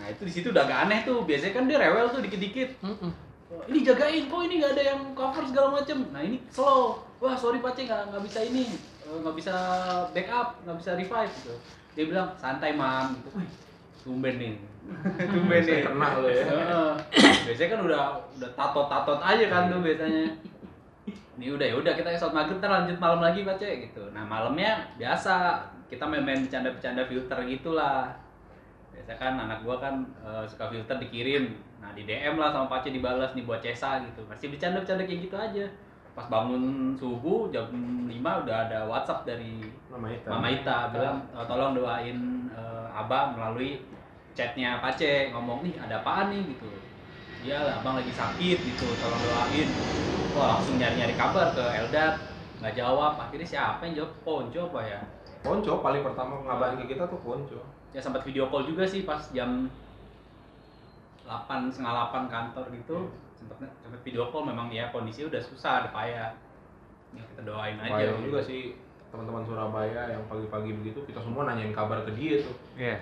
nah 0.00 0.08
itu 0.08 0.22
di 0.24 0.32
situ 0.32 0.48
udah 0.48 0.64
agak 0.64 0.88
aneh 0.88 1.00
tuh. 1.04 1.28
Biasanya 1.28 1.52
kan 1.52 1.64
dia 1.68 1.76
rewel 1.76 2.08
tuh 2.08 2.24
dikit-dikit. 2.24 2.80
Oh, 3.50 3.66
ini 3.66 3.82
jagain 3.82 4.30
kok 4.30 4.40
ini 4.46 4.62
nggak 4.62 4.72
ada 4.78 4.82
yang 4.94 5.00
cover 5.12 5.42
segala 5.42 5.68
macem? 5.76 6.06
Nah 6.14 6.22
ini 6.22 6.38
slow. 6.48 7.02
Wah 7.18 7.34
sorry 7.34 7.58
pace 7.58 7.84
nggak 7.84 8.14
nggak 8.14 8.22
bisa 8.24 8.40
ini. 8.46 8.64
Eh, 9.04 9.16
nggak 9.20 9.36
bisa 9.36 9.54
backup 10.14 10.56
nggak 10.62 10.78
bisa 10.78 10.90
revive 10.94 11.32
gitu. 11.42 11.54
Dia 11.98 12.04
bilang 12.06 12.28
santai 12.38 12.78
mam. 12.78 13.18
Gitu. 13.18 13.28
Wih, 13.34 13.48
tumben 14.06 14.34
nih. 14.38 14.54
Tumben 15.34 15.62
nih. 15.66 15.82
Kena 15.82 16.08
lo 16.22 16.28
ya. 16.30 16.46
Biasanya 17.44 17.68
kan 17.74 17.80
udah 17.84 18.02
udah 18.38 18.50
tatot 18.54 18.86
tatot 18.86 19.20
aja 19.20 19.44
kan 19.50 19.62
tuh 19.66 19.82
biasanya. 19.82 20.24
Ini 21.40 21.46
udah 21.56 21.66
ya 21.66 21.74
udah 21.74 21.92
kita 21.98 22.14
sholat 22.14 22.36
maghrib 22.36 22.62
ntar 22.62 22.70
lanjut 22.70 22.96
malam 23.02 23.20
lagi 23.20 23.42
baca 23.42 23.66
gitu. 23.66 24.02
Nah 24.14 24.22
malamnya 24.22 24.86
biasa. 24.94 25.66
Kita 25.90 26.06
main-main 26.06 26.46
bercanda-bercanda 26.46 27.02
filter 27.10 27.38
gitulah 27.50 28.14
biasa 29.10 29.26
kan 29.26 29.34
anak 29.42 29.66
gua 29.66 29.76
kan 29.82 30.06
eh, 30.22 30.46
suka 30.46 30.70
filter 30.70 30.94
dikirim. 31.02 31.50
Nah 31.82 31.90
di 31.98 32.06
DM 32.06 32.38
lah 32.38 32.54
sama 32.54 32.70
Pace 32.70 32.94
dibalas 32.94 33.34
nih 33.34 33.42
buat 33.42 33.58
Cesa 33.58 33.98
gitu. 34.06 34.22
Masih 34.30 34.54
bercanda-bercanda 34.54 35.02
kayak 35.02 35.20
gitu 35.26 35.34
aja. 35.34 35.66
Pas 36.14 36.30
bangun 36.30 36.94
subuh 36.94 37.50
jam 37.50 37.66
5 38.06 38.06
udah 38.22 38.56
ada 38.70 38.86
WhatsApp 38.86 39.26
dari 39.26 39.66
Nama 39.90 40.06
itu. 40.14 40.26
Mama 40.30 40.46
Ita 40.46 40.94
bilang 40.94 41.18
"Eh, 41.34 41.42
tolong 41.50 41.74
doain 41.74 42.18
eh, 42.54 42.86
Abah 42.94 43.34
melalui 43.34 43.82
chatnya 44.38 44.78
Pace. 44.78 45.34
Ngomong 45.34 45.66
nih 45.66 45.74
ada 45.82 46.06
apaan 46.06 46.30
nih? 46.30 46.46
Gitu. 46.54 46.70
Iya 47.50 47.66
lah 47.66 47.82
abang 47.82 47.98
lagi 47.98 48.14
sakit. 48.14 48.58
Gitu 48.62 48.86
tolong 49.02 49.18
doain. 49.26 49.66
Wah 50.38 50.54
langsung 50.54 50.78
nyari 50.78 50.94
nyari 51.02 51.18
kabar 51.18 51.50
ke 51.50 51.64
Eldad. 51.66 52.14
Nggak 52.62 52.78
jawab. 52.78 53.18
Akhirnya 53.18 53.58
siapa 53.58 53.82
yang 53.90 54.06
jawab? 54.06 54.12
Ponco 54.22 54.70
apa 54.70 54.80
ya? 54.86 55.00
Ponco 55.42 55.82
paling 55.82 56.06
pertama 56.06 56.38
ngabarin 56.46 56.78
ke 56.86 56.94
kita 56.94 57.10
tuh 57.10 57.18
Ponco. 57.26 57.79
Ya 57.90 58.00
sempat 58.00 58.22
video 58.22 58.46
call 58.46 58.66
juga 58.66 58.86
sih 58.86 59.02
pas 59.02 59.18
jam 59.34 59.66
8 61.26 61.70
setengah 61.70 61.94
8 62.10 62.26
kantor 62.30 62.64
gitu 62.74 62.98
sempat 63.34 63.56
sempat 63.82 64.00
video 64.02 64.30
call 64.30 64.46
memang 64.46 64.70
ya 64.70 64.90
kondisi 64.94 65.26
udah 65.26 65.40
susah 65.42 65.84
ada 65.84 65.88
payah 65.90 66.30
ya 67.10 67.22
kita 67.34 67.42
doain 67.42 67.74
aja 67.78 67.90
Bayang 67.90 68.18
gitu. 68.22 68.26
juga 68.30 68.40
sih 68.46 68.60
teman-teman 69.10 69.42
Surabaya 69.42 70.06
yang 70.06 70.22
pagi-pagi 70.30 70.70
begitu 70.78 71.02
kita 71.02 71.18
semua 71.18 71.42
nanyain 71.50 71.74
kabar 71.74 72.06
ke 72.06 72.14
dia 72.14 72.46
tuh, 72.46 72.54
Iya. 72.78 72.94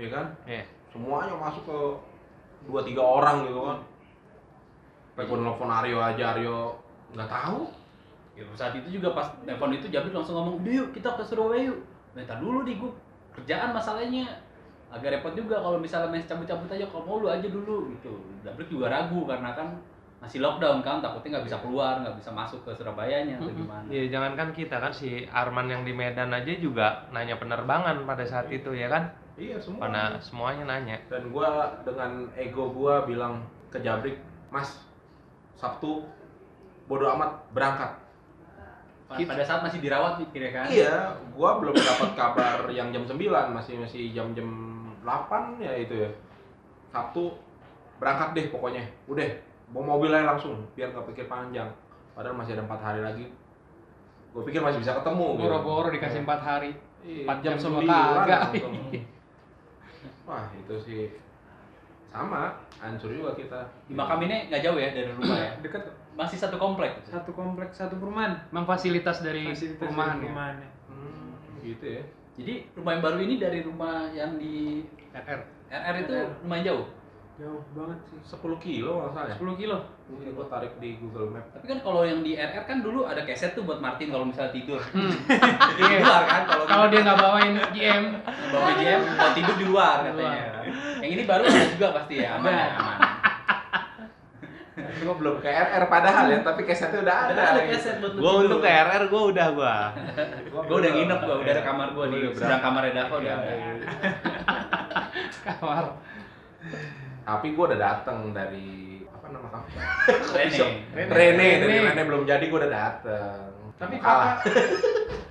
ya 0.00 0.08
kan? 0.08 0.26
Iya. 0.48 0.64
Semuanya 0.88 1.36
masuk 1.36 1.68
ke 1.68 1.78
dua 2.64 2.80
tiga 2.80 3.04
orang 3.04 3.44
gitu 3.44 3.60
kan. 3.68 3.78
Sampai 5.12 5.28
gua 5.28 5.36
nelfon 5.44 5.68
Aryo 5.68 6.00
aja 6.00 6.32
Aryo 6.32 6.80
nggak 7.12 7.28
tahu. 7.28 7.68
Ya, 8.40 8.48
saat 8.56 8.72
itu 8.72 8.88
juga 8.96 9.12
pas 9.12 9.28
telepon 9.44 9.76
itu 9.76 9.92
Jabir 9.92 10.16
langsung 10.16 10.32
ngomong, 10.32 10.64
"Udah 10.64 10.72
yuk 10.80 10.88
kita 10.96 11.12
ke 11.12 11.22
Surabaya 11.28 11.68
yuk." 11.68 11.84
Bentar 12.16 12.40
dulu 12.40 12.64
nih 12.64 12.80
gue 12.80 12.90
kerjaan 13.36 13.70
masalahnya 13.70 14.26
agak 14.90 15.14
repot 15.14 15.34
juga 15.38 15.62
kalau 15.62 15.78
misalnya 15.78 16.10
main 16.10 16.26
cabut-cabut 16.26 16.66
aja 16.66 16.86
kalau 16.90 17.02
mau 17.06 17.16
lu 17.22 17.30
aja 17.30 17.46
dulu 17.46 17.94
gitu. 17.94 18.10
Jabir 18.42 18.66
juga 18.66 18.90
ragu 18.90 19.22
karena 19.22 19.54
kan 19.54 19.70
masih 20.20 20.44
lockdown 20.44 20.84
kan 20.84 21.00
takutnya 21.00 21.40
nggak 21.40 21.46
bisa 21.48 21.58
keluar 21.64 22.04
nggak 22.04 22.12
bisa 22.20 22.28
masuk 22.28 22.60
ke 22.68 22.70
Surabayanya 22.76 23.40
atau 23.40 23.48
Mm-mm. 23.48 23.64
gimana. 23.64 23.86
Iya, 23.88 24.04
jangankan 24.12 24.52
kita 24.52 24.76
kan 24.76 24.92
si 24.92 25.24
Arman 25.30 25.70
yang 25.70 25.82
di 25.86 25.96
Medan 25.96 26.34
aja 26.34 26.52
juga 26.60 27.08
nanya 27.08 27.40
penerbangan 27.40 28.04
pada 28.04 28.26
saat 28.26 28.50
itu 28.52 28.74
ya 28.76 28.90
kan? 28.92 29.08
Iya 29.40 29.56
semua. 29.56 29.88
Mana 29.88 30.20
semuanya 30.20 30.68
nanya. 30.68 31.00
Dan 31.08 31.32
gua 31.32 31.72
dengan 31.86 32.28
ego 32.36 32.68
gua 32.68 33.08
bilang 33.08 33.40
ke 33.72 33.80
Jabrik, 33.80 34.20
Mas, 34.52 34.84
Sabtu 35.56 36.04
bodo 36.84 37.06
amat 37.16 37.40
berangkat. 37.54 37.88
Pa- 39.10 39.18
Pada 39.18 39.42
saat 39.42 39.60
masih 39.60 39.82
dirawat 39.82 40.16
mikirnya 40.16 40.54
kan. 40.54 40.66
Iya, 40.70 40.94
gua 41.34 41.58
belum 41.58 41.74
dapat 41.74 42.14
kabar 42.14 42.70
yang 42.70 42.94
jam 42.94 43.02
9, 43.02 43.18
masih 43.50 43.74
masih 43.76 44.14
jam-jam 44.14 44.46
8 45.02 45.58
ya 45.58 45.74
itu 45.74 45.98
ya. 45.98 46.10
Sabtu 46.88 47.34
berangkat 47.98 48.38
deh 48.38 48.46
pokoknya. 48.48 48.86
Udah, 49.04 49.26
bawa 49.68 49.98
mobil 49.98 50.14
aja 50.14 50.30
langsung 50.30 50.62
biar 50.72 50.94
nggak 50.94 51.10
pikir 51.10 51.26
panjang. 51.26 51.66
Padahal 52.14 52.38
masih 52.38 52.54
ada 52.54 52.62
empat 52.62 52.80
hari 52.80 53.02
lagi. 53.02 53.26
Gue 54.30 54.46
pikir 54.46 54.62
masih 54.62 54.78
bisa 54.78 54.94
ketemu. 54.94 55.26
gitu. 55.34 55.42
Boro-boro 55.42 55.90
dikasih 55.90 56.22
empat 56.22 56.40
hari. 56.40 56.70
Iya, 57.02 57.26
empat 57.26 57.38
jam 57.42 57.54
sama 57.56 57.82
9 57.82 57.90
kagak. 57.90 58.40
langsung. 58.46 58.74
Wah 60.22 60.46
itu 60.54 60.74
sih 60.78 61.00
sama, 62.10 62.58
hancur 62.82 63.10
juga 63.14 63.32
kita. 63.38 63.60
Di 63.86 63.94
makam 63.94 64.18
ini 64.26 64.50
nggak 64.50 64.62
jauh 64.66 64.78
ya 64.78 64.90
dari 64.90 65.10
rumah 65.14 65.38
ya. 65.38 65.50
Dekat 65.64 65.82
Masih 66.18 66.36
satu 66.36 66.58
komplek. 66.60 67.00
satu 67.06 67.30
kompleks 67.32 67.78
satu 67.80 67.96
perumahan. 67.96 68.36
Emang 68.52 68.66
fasilitas 68.68 69.22
dari 69.24 69.46
Fasilitas 69.46 69.78
perumahan 69.80 70.18
dari 70.18 70.20
ya? 70.20 70.24
perumahannya. 70.28 70.68
Hmm, 70.90 71.30
gitu 71.64 71.86
ya. 71.86 72.02
Jadi 72.36 72.54
rumah 72.76 72.92
yang 72.98 73.04
baru 73.04 73.18
ini 73.24 73.34
dari 73.40 73.58
rumah 73.64 74.10
yang 74.12 74.36
di 74.36 74.84
RR. 75.14 75.40
RR 75.70 75.96
itu 76.02 76.14
RR. 76.14 76.28
lumayan 76.44 76.64
jauh. 76.66 76.84
Jauh 77.40 77.64
banget 77.72 77.98
sih. 78.04 78.20
10 78.36 78.60
kilo 78.60 78.92
nggak 79.00 79.12
salah 79.16 79.28
ya? 79.32 79.36
10 79.40 79.56
kilo. 79.56 79.78
Ini 80.12 80.28
gue 80.36 80.46
tarik 80.52 80.72
di 80.76 81.00
Google 81.00 81.32
Map. 81.32 81.48
Tapi 81.56 81.64
kan 81.72 81.78
kalau 81.80 82.04
yang 82.04 82.20
di 82.20 82.36
RR 82.36 82.64
kan 82.68 82.84
dulu 82.84 83.08
ada 83.08 83.24
keset 83.24 83.56
tuh 83.56 83.64
buat 83.64 83.80
Martin 83.80 84.12
kalau 84.12 84.28
misalnya 84.28 84.52
tidur. 84.52 84.76
Hmm. 84.92 85.08
Di 85.80 85.82
luar 86.04 86.22
kan 86.28 86.42
kalau 86.44 86.64
Kalau 86.68 86.86
dia 86.92 87.00
nggak 87.00 87.16
bawain 87.16 87.56
GM, 87.72 88.04
bawa 88.52 88.62
BGM 88.76 89.00
buat 89.16 89.32
tidur 89.32 89.56
di 89.56 89.66
luar 89.72 89.96
katanya. 90.04 90.44
Yang 91.00 91.10
ini 91.16 91.22
baru 91.24 91.42
ada 91.48 91.64
juga 91.72 91.88
pasti 91.96 92.14
ya, 92.20 92.28
aman 92.36 92.52
ya, 92.52 92.66
aman. 92.76 92.98
Gue 95.00 95.14
belum 95.16 95.34
ke 95.40 95.48
RR 95.48 95.84
padahal 95.88 96.24
ya, 96.28 96.38
tapi 96.44 96.60
kesetnya 96.68 97.00
udah 97.00 97.16
ada. 97.24 97.32
Ada 97.32 97.42
ada 97.56 97.60
keset 97.72 97.96
buat 98.04 98.12
tidur. 98.20 98.44
untuk 98.44 98.60
ke 98.60 98.68
RR 98.68 99.04
gua 99.08 99.22
udah 99.32 99.46
gua. 99.56 99.76
Gua 100.68 100.76
udah 100.76 100.90
nginep 100.92 101.20
gua, 101.24 101.36
udah 101.40 101.52
ada 101.56 101.64
kamar 101.64 101.88
gua 101.96 102.04
di 102.12 102.18
Udah 102.20 102.36
seberang 102.36 102.60
kamarnya 102.60 102.92
Dava 103.00 103.14
udah 103.16 103.32
ada. 103.32 103.52
kamar. 105.48 105.84
Tapi 107.30 107.54
gue 107.54 107.62
udah 107.62 107.78
dateng 107.78 108.34
dari 108.34 108.98
apa 109.06 109.26
nama 109.30 109.46
kamu? 109.54 109.66
Rene. 110.34 110.58
Rene, 110.90 111.06
dari 111.14 111.26
Rene. 111.62 111.78
Rene 111.94 112.02
belum 112.02 112.22
jadi 112.26 112.42
gue 112.42 112.58
udah 112.58 112.72
dateng. 112.74 113.38
Tapi 113.78 113.94
kalah. 114.02 114.42
papa, 114.42 114.50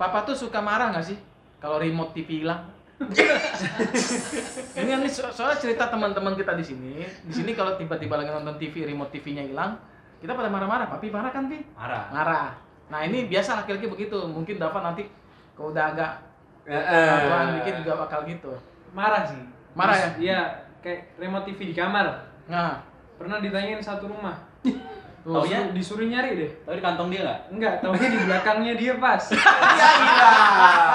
papa 0.00 0.18
tuh 0.24 0.32
suka 0.32 0.64
marah 0.64 0.96
nggak 0.96 1.04
sih 1.12 1.20
kalau 1.60 1.76
remote 1.76 2.16
TV 2.16 2.40
hilang? 2.40 2.72
ini 4.80 4.92
nih 4.92 5.12
so- 5.12 5.32
soalnya 5.32 5.56
cerita 5.60 5.92
teman-teman 5.92 6.32
kita 6.40 6.56
di 6.56 6.64
sini. 6.64 7.04
Di 7.04 7.32
sini 7.36 7.52
kalau 7.52 7.76
tiba-tiba 7.76 8.16
lagi 8.16 8.32
nonton 8.32 8.56
TV, 8.56 8.88
remote 8.88 9.12
TV-nya 9.12 9.44
hilang, 9.44 9.76
kita 10.24 10.32
pada 10.32 10.48
marah-marah. 10.48 10.88
Papi 10.88 11.12
marah 11.12 11.32
kan, 11.32 11.52
Pi? 11.52 11.64
Marah. 11.76 12.08
Marah. 12.12 12.48
Nah 12.88 13.00
ini 13.04 13.28
biasa 13.28 13.60
laki-laki 13.60 13.92
begitu. 13.92 14.16
Mungkin 14.24 14.56
Dava 14.56 14.80
nanti 14.80 15.04
kalau 15.52 15.72
udah 15.72 15.84
agak 15.92 16.12
Heeh. 16.64 17.08
kelakuan 17.12 17.46
dikit 17.60 17.74
juga 17.84 17.92
bakal 18.08 18.24
gitu. 18.24 18.52
Marah 18.96 19.22
sih. 19.28 19.42
Marah 19.76 19.96
ya? 19.96 20.08
Iya, 20.18 20.40
kayak 20.80 21.00
remote 21.16 21.44
TV 21.44 21.70
di 21.70 21.74
kamar. 21.74 22.06
Nah, 22.46 22.80
Pernah 23.14 23.36
ditanyain 23.36 23.76
satu 23.78 24.08
rumah. 24.08 24.32
tuh. 24.64 24.72
Taunya? 25.20 25.68
Disuruh, 25.68 26.00
disuruh 26.00 26.06
nyari 26.08 26.30
deh. 26.34 26.50
Tapi 26.64 26.80
di 26.80 26.82
kantong 26.82 27.08
dia 27.12 27.20
nggak? 27.20 27.40
Enggak, 27.52 27.74
taunya 27.84 28.08
di 28.08 28.18
belakangnya 28.24 28.72
dia 28.74 28.92
pas. 28.96 29.20
Iya 29.30 29.90
gila. 29.92 30.30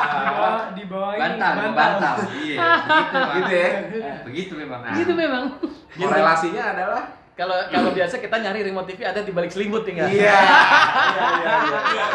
di 0.09 0.25
bawah 0.25 0.61
di 0.73 0.83
bawah 0.89 1.11
ini 1.13 1.21
Bantal, 1.21 1.53
bantal. 1.71 2.15
Iya, 2.33 2.57
begitu. 3.29 3.45
Gitu 3.45 3.53
ya. 3.53 4.13
Begitu 4.25 4.53
memang. 4.57 4.79
Nah. 4.81 4.95
Gitu 4.97 5.13
memang. 5.13 5.43
Korelasinya 5.93 6.63
adalah 6.73 7.03
Kalau 7.35 7.53
kalau 7.67 7.91
biasa 7.91 8.17
kita 8.17 8.35
nyari 8.39 8.63
remote 8.63 8.87
TV 8.87 9.03
ada 9.03 9.19
di 9.19 9.29
balik 9.29 9.51
selimut 9.53 9.85
tinggal. 9.85 10.09
Iya. 10.09 10.33
Iya 10.33 11.27
iya 11.35 11.79
iya. 11.93 12.05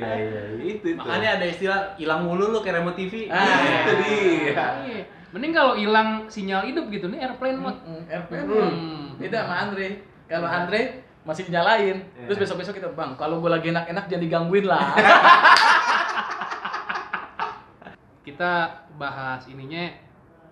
Iya 0.00 0.16
iya 0.16 0.42
itu 0.64 0.96
tuh. 0.96 1.04
Makanya 1.04 1.28
ada 1.36 1.46
istilah 1.46 1.80
hilang 2.00 2.24
mulu 2.24 2.48
lu 2.48 2.58
kayak 2.64 2.80
remote 2.80 2.96
TV. 2.96 3.28
Ah, 3.28 3.44
itu 3.84 3.92
dia. 4.00 4.66
Iya. 4.88 5.02
Mending 5.30 5.52
kalau 5.54 5.78
hilang 5.78 6.26
sinyal 6.26 6.66
hidup 6.66 6.90
gitu 6.90 7.06
nih 7.12 7.22
airplane 7.22 7.60
mode. 7.60 7.78
Hmm, 7.84 8.02
airplane. 8.08 8.48
Hmm. 8.48 9.20
Beda 9.20 9.46
sama 9.46 9.54
Andre. 9.68 9.88
Kalau 10.26 10.48
Andre 10.48 10.80
masih 11.20 11.52
nyalain, 11.52 12.00
terus 12.24 12.38
besok-besok 12.40 12.80
kita 12.80 12.88
bang, 12.96 13.12
kalau 13.20 13.44
gue 13.44 13.50
lagi 13.52 13.68
enak-enak 13.68 14.08
jangan 14.08 14.24
digangguin 14.24 14.64
lah. 14.64 14.80
Kita 18.24 18.52
bahas 18.96 19.44
ininya 19.50 19.90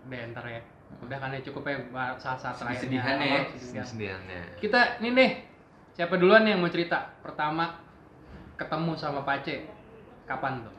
deh 0.09 0.21
ntar 0.35 0.45
ya. 0.45 0.61
Udah 1.01 1.17
kan 1.21 1.33
ya 1.33 1.41
cukup 1.41 1.63
ya 1.69 1.77
saat-saat 2.21 2.59
terakhirnya. 2.59 3.01
Sedih-sedihan 3.01 3.17
ya. 3.23 3.85
Sediannya. 3.85 4.41
Kita 4.61 4.81
ini 5.01 5.09
nih 5.15 5.31
siapa 5.95 6.21
duluan 6.21 6.45
yang 6.45 6.61
mau 6.61 6.69
cerita? 6.69 7.17
Pertama 7.25 7.88
ketemu 8.59 8.93
sama 8.93 9.23
Pace 9.23 9.65
kapan 10.25 10.61
tuh? 10.61 10.75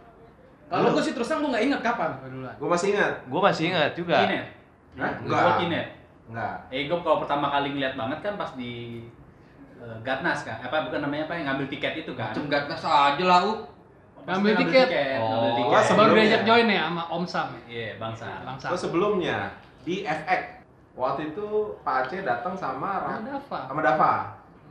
Kalau 0.67 0.93
gue 0.93 1.01
sih 1.01 1.11
terus 1.11 1.25
terang 1.25 1.41
gue 1.41 1.49
nggak 1.49 1.65
inget 1.65 1.81
kapan. 1.81 2.11
Gue 2.53 2.69
masih 2.69 2.93
ingat. 2.93 3.13
Gue 3.25 3.41
masih 3.41 3.63
ingat 3.73 3.91
juga. 3.95 4.15
Kinet. 4.21 4.45
Hah? 4.95 5.11
Enggak. 5.17 5.39
Enggak. 5.41 5.57
Kinet. 5.57 5.87
Enggak. 6.29 6.55
Eh, 6.69 6.85
gue 6.85 6.97
kalau 6.99 7.17
pertama 7.17 7.47
kali 7.49 7.67
ngeliat 7.71 7.95
banget 7.95 8.19
kan 8.21 8.33
pas 8.35 8.51
di 8.53 9.01
eh, 9.75 9.97
Gatnas 10.03 10.43
kan, 10.43 10.59
apa 10.59 10.85
bukan 10.85 10.99
namanya 11.01 11.25
apa 11.25 11.33
yang 11.33 11.45
ngambil 11.47 11.67
tiket 11.69 11.93
itu 11.97 12.11
kan? 12.13 12.29
Macem 12.29 12.45
gatnas 12.45 12.83
aja 12.83 13.23
lah, 13.23 13.39
U. 13.47 13.53
Ngambil 14.27 14.53
tiket. 14.59 14.87
ngambil 14.91 15.23
Oh, 15.23 15.55
tiket. 15.55 15.71
wah, 15.71 15.79
Baru 15.79 15.87
Sebelumnya. 15.87 16.19
diajak 16.19 16.41
join 16.43 16.67
ya 16.67 16.81
sama 16.85 17.03
Om 17.07 17.23
Sam. 17.25 17.47
ya? 17.49 17.61
Iya, 17.65 17.89
bangsa. 17.95 18.25
Bangsa. 18.43 18.65
Gue 18.67 18.79
sebelumnya 18.79 19.37
di 19.81 19.95
FX. 20.03 20.41
Waktu 20.93 21.31
itu 21.31 21.47
Pak 21.79 21.95
Aceh 22.05 22.21
datang 22.21 22.53
sama 22.53 22.99
Sama 22.99 23.09
Ra- 23.09 23.23
Dava. 23.23 23.59
sama 23.65 23.81
Dava 23.81 24.13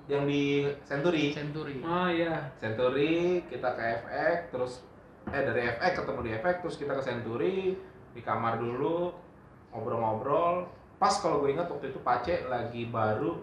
yang 0.08 0.24
di 0.24 0.44
Century. 0.82 1.30
Century. 1.30 1.78
Oh 1.80 2.08
iya. 2.08 2.48
Century 2.56 3.44
kita 3.44 3.68
ke 3.70 3.82
FX 4.00 4.38
terus 4.48 4.72
eh 5.28 5.42
dari 5.42 5.60
FX 5.70 5.92
ketemu 5.98 6.20
di 6.22 6.30
FX 6.34 6.56
terus 6.58 6.76
kita 6.76 6.92
ke 6.94 7.02
Century 7.02 7.56
di 8.10 8.20
kamar 8.20 8.56
dulu 8.56 9.12
ngobrol-ngobrol 9.70 10.64
pas 10.96 11.12
kalau 11.14 11.38
gue 11.38 11.52
ingat 11.52 11.68
waktu 11.68 11.86
itu 11.88 12.00
Pace 12.00 12.34
lagi 12.44 12.88
baru 12.88 13.36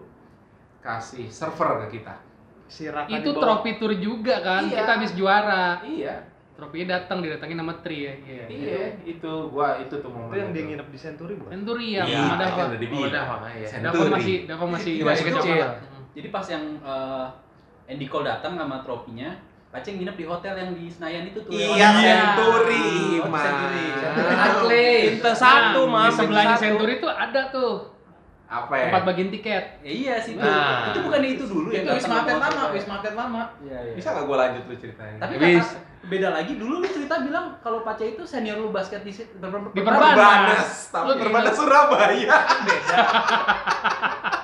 kasih 0.80 1.26
server 1.28 1.86
ke 1.86 1.96
kita 1.96 2.18
Si 2.66 2.82
Raka 2.84 3.06
Itu 3.08 3.30
dibawa- 3.30 3.62
trofi 3.62 3.78
tour 3.78 3.94
juga 3.94 4.42
kan. 4.42 4.66
Iya. 4.66 4.74
Kita 4.76 4.90
habis 4.92 5.12
juara. 5.14 5.78
iya 5.80 6.18
Trofinya 6.52 6.98
datang 6.98 7.20
didatangin 7.20 7.54
sama 7.54 7.78
Tri 7.78 7.98
ya. 8.00 8.14
Iya. 8.18 8.44
iya 8.48 8.80
itu 9.06 9.30
gua 9.46 9.78
itu 9.78 9.94
tuh 9.94 10.10
momen 10.10 10.28
Itu 10.28 10.36
yang 10.36 10.50
dia 10.50 10.58
itu. 10.58 10.68
nginep 10.72 10.88
di 10.88 10.98
Century 10.98 11.32
bukan? 11.36 11.50
Century 11.52 11.86
ya, 11.92 12.02
sama 12.02 12.16
itu 12.26 12.42
Dava. 12.42 12.62
udah 12.66 12.80
dibilang. 12.80 12.98
Oh, 12.98 13.12
Dava, 13.12 13.36
iya. 13.52 13.66
Century. 13.68 13.86
Dava 13.94 14.04
masih 14.10 14.36
Dava 14.42 14.64
masih 14.66 14.92
Iya, 14.92 15.04
masih 15.04 15.06
masih 15.06 15.24
kecil. 15.30 15.66
Jadi 16.16 16.28
pas 16.28 16.46
yang 16.46 16.64
eh, 16.80 17.26
Andy 17.86 18.06
Cole 18.06 18.24
datang 18.24 18.56
sama 18.56 18.80
trofinya, 18.80 19.36
Pace 19.68 19.92
nginep 19.92 20.16
di 20.16 20.24
hotel 20.24 20.54
yang 20.56 20.70
di 20.72 20.88
Senayan 20.88 21.28
itu 21.28 21.38
tuh. 21.38 21.52
iya 21.52 21.68
yang- 21.76 21.96
Century 22.32 23.20
Oh, 23.20 23.28
Mas. 23.28 23.44
Century. 23.44 23.84
Century 23.92 24.34
Atlet. 24.34 25.02
Pintu 25.12 25.30
satu, 25.30 25.80
Nah, 25.82 25.92
Mam. 25.92 26.06
Di 26.06 26.16
sebelahnya 26.16 26.56
satu. 26.56 26.64
Century 26.64 26.92
itu 26.96 27.06
ada 27.06 27.42
tuh 27.46 27.72
apa 28.46 28.72
ya 28.72 28.84
tempat 28.88 29.02
bagian 29.04 29.28
tiket. 29.28 29.64
Ya, 29.82 29.90
iya 29.92 30.14
sih 30.16 30.32
itu. 30.32 30.40
Nah. 30.40 30.88
Itu 30.88 30.98
bukan 31.02 31.20
itu 31.20 31.44
dulu 31.44 31.68
yang 31.68 31.84
Itu 31.84 31.98
wisma 31.98 32.14
atlet 32.22 32.38
lama, 32.38 32.62
wisma 32.70 32.94
atlet 32.96 33.14
lama. 33.14 33.42
Iya, 33.60 33.78
iya. 33.82 33.92
bisa 33.92 34.08
nggak 34.08 34.24
gue 34.24 34.36
lanjut 34.38 34.62
lu 34.64 34.74
ceritanya 34.76 35.16
Tapi 35.18 35.34
Wis. 35.36 35.66
kata, 35.66 35.78
beda 36.06 36.28
lagi 36.30 36.52
dulu 36.54 36.74
lu 36.78 36.86
cerita 36.86 37.14
bilang 37.20 37.46
kalau 37.60 37.82
Pace 37.82 38.06
itu 38.08 38.22
senior 38.22 38.56
lu 38.56 38.70
basket 38.70 39.02
di 39.02 39.12
Di 39.12 39.26
Perbanas. 39.36 39.74
Perbanas 40.08 40.68
tapi 40.88 41.04
Lu 41.04 41.14
Perbanas. 41.18 41.52
Surabaya 41.52 42.36
beda 42.62 42.96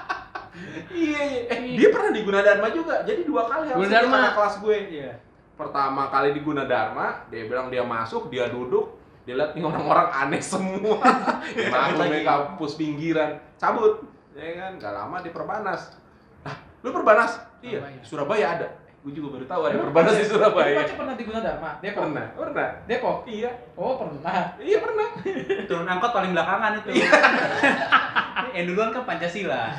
iya 0.92 1.20
iya. 1.26 1.40
eh 1.50 1.58
dia 1.78 1.88
pernah 1.90 2.10
di 2.14 2.20
Gunadarma 2.22 2.68
juga 2.70 2.94
jadi 3.02 3.22
dua 3.24 3.42
kali 3.48 3.70
dia 3.70 3.76
Gunadarma. 3.76 4.36
kelas 4.36 4.54
gue. 4.60 4.78
Iya. 4.98 5.12
pertama 5.52 6.08
kali 6.08 6.34
di 6.34 6.40
Gunadarma 6.42 7.28
dia 7.30 7.46
bilang 7.46 7.68
dia 7.68 7.84
masuk 7.84 8.32
dia 8.32 8.50
duduk 8.50 9.02
dia 9.22 9.38
lihat 9.38 9.54
nih 9.54 9.62
orang-orang 9.62 10.08
aneh 10.10 10.42
semua. 10.42 10.98
Maklum 11.72 12.10
ya 12.10 12.20
kampus 12.26 12.74
pinggiran. 12.74 13.38
Cabut. 13.54 14.02
Ya 14.34 14.58
kan 14.58 14.82
gak 14.82 14.92
lama 14.98 15.22
di 15.22 15.30
Perbanas. 15.30 15.94
Nah 16.42 16.56
lu 16.82 16.90
Perbanas? 16.90 17.38
Iya 17.62 17.78
Surabaya. 17.78 18.00
Surabaya 18.02 18.46
ada. 18.58 18.68
Gue 19.02 19.14
juga 19.14 19.38
baru 19.38 19.46
tahu 19.46 19.62
ada 19.70 19.76
Perbanas 19.78 20.14
di 20.18 20.26
Surabaya. 20.26 20.78
Pace 20.82 20.94
pernah 20.98 21.14
di 21.14 21.24
Gunadarma, 21.26 21.70
Depok. 21.78 22.02
pernah. 22.02 22.26
Pernah. 22.34 22.68
Depok. 22.90 23.16
iya. 23.30 23.50
Oh 23.78 23.94
pernah. 23.94 24.58
iya 24.58 24.78
pernah. 24.82 25.08
Turun 25.70 25.86
angkot 25.86 26.10
paling 26.10 26.32
belakangan 26.34 26.72
itu. 26.82 26.90
yang 28.56 28.64
duluan 28.68 28.90
kan 28.92 29.02
Pancasila. 29.04 29.72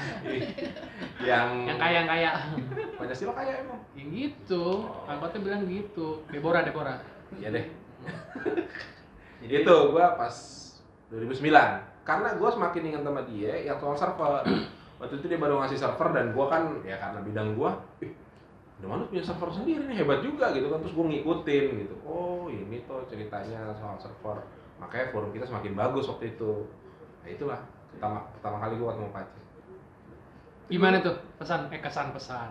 yang 1.29 1.47
Yang 1.67 1.79
kaya 1.79 1.93
yang 2.03 2.07
kaya. 2.09 2.31
Pancasila 2.97 3.33
kaya 3.35 3.53
emang 3.63 3.79
Yang 3.97 4.09
gitu. 4.13 4.87
Angkotnya 5.05 5.39
bilang 5.41 5.63
gitu. 5.67 6.07
Deborah, 6.29 6.61
Deborah. 6.65 6.97
Iya 7.37 7.49
deh. 7.53 7.65
Jadi 9.43 9.53
itu 9.65 9.75
gua 9.91 10.15
pas 10.15 10.35
2009. 11.11 11.51
Karena 12.03 12.29
gua 12.35 12.49
semakin 12.51 12.83
ingat 12.93 13.01
sama 13.03 13.21
dia 13.27 13.53
yang 13.63 13.77
soal 13.79 13.95
server. 13.95 14.43
Waktu 15.01 15.19
itu 15.19 15.25
dia 15.27 15.39
baru 15.41 15.59
ngasih 15.59 15.79
server 15.79 16.09
dan 16.15 16.31
gua 16.31 16.45
kan 16.47 16.63
ya 16.87 16.95
karena 16.95 17.19
bidang 17.19 17.59
gua, 17.59 17.75
ih, 17.99 18.15
udah 18.79 18.87
mana 18.87 19.03
punya 19.11 19.19
server 19.19 19.51
sendiri 19.51 19.83
nih 19.83 19.99
hebat 19.99 20.23
juga 20.23 20.55
gitu 20.55 20.71
kan 20.71 20.79
terus 20.79 20.95
gua 20.95 21.05
ngikutin 21.11 21.65
gitu. 21.83 21.95
Oh, 22.07 22.47
ini 22.47 22.87
tuh 22.87 23.03
ceritanya 23.11 23.75
soal 23.75 23.99
server. 23.99 24.39
Makanya 24.79 25.11
forum 25.11 25.31
kita 25.35 25.43
semakin 25.47 25.75
bagus 25.75 26.07
waktu 26.07 26.35
itu. 26.35 26.67
Nah, 27.23 27.27
itulah 27.31 27.59
pertama 27.93 28.17
pertama 28.31 28.57
kali 28.59 28.73
gua 28.75 28.87
ketemu 28.91 29.09
Pace. 29.11 29.37
Gimana 30.65 30.95
tuh 30.99 31.15
pesan 31.37 31.59
eh 31.69 31.79
kesan 31.79 32.07
pesan. 32.11 32.49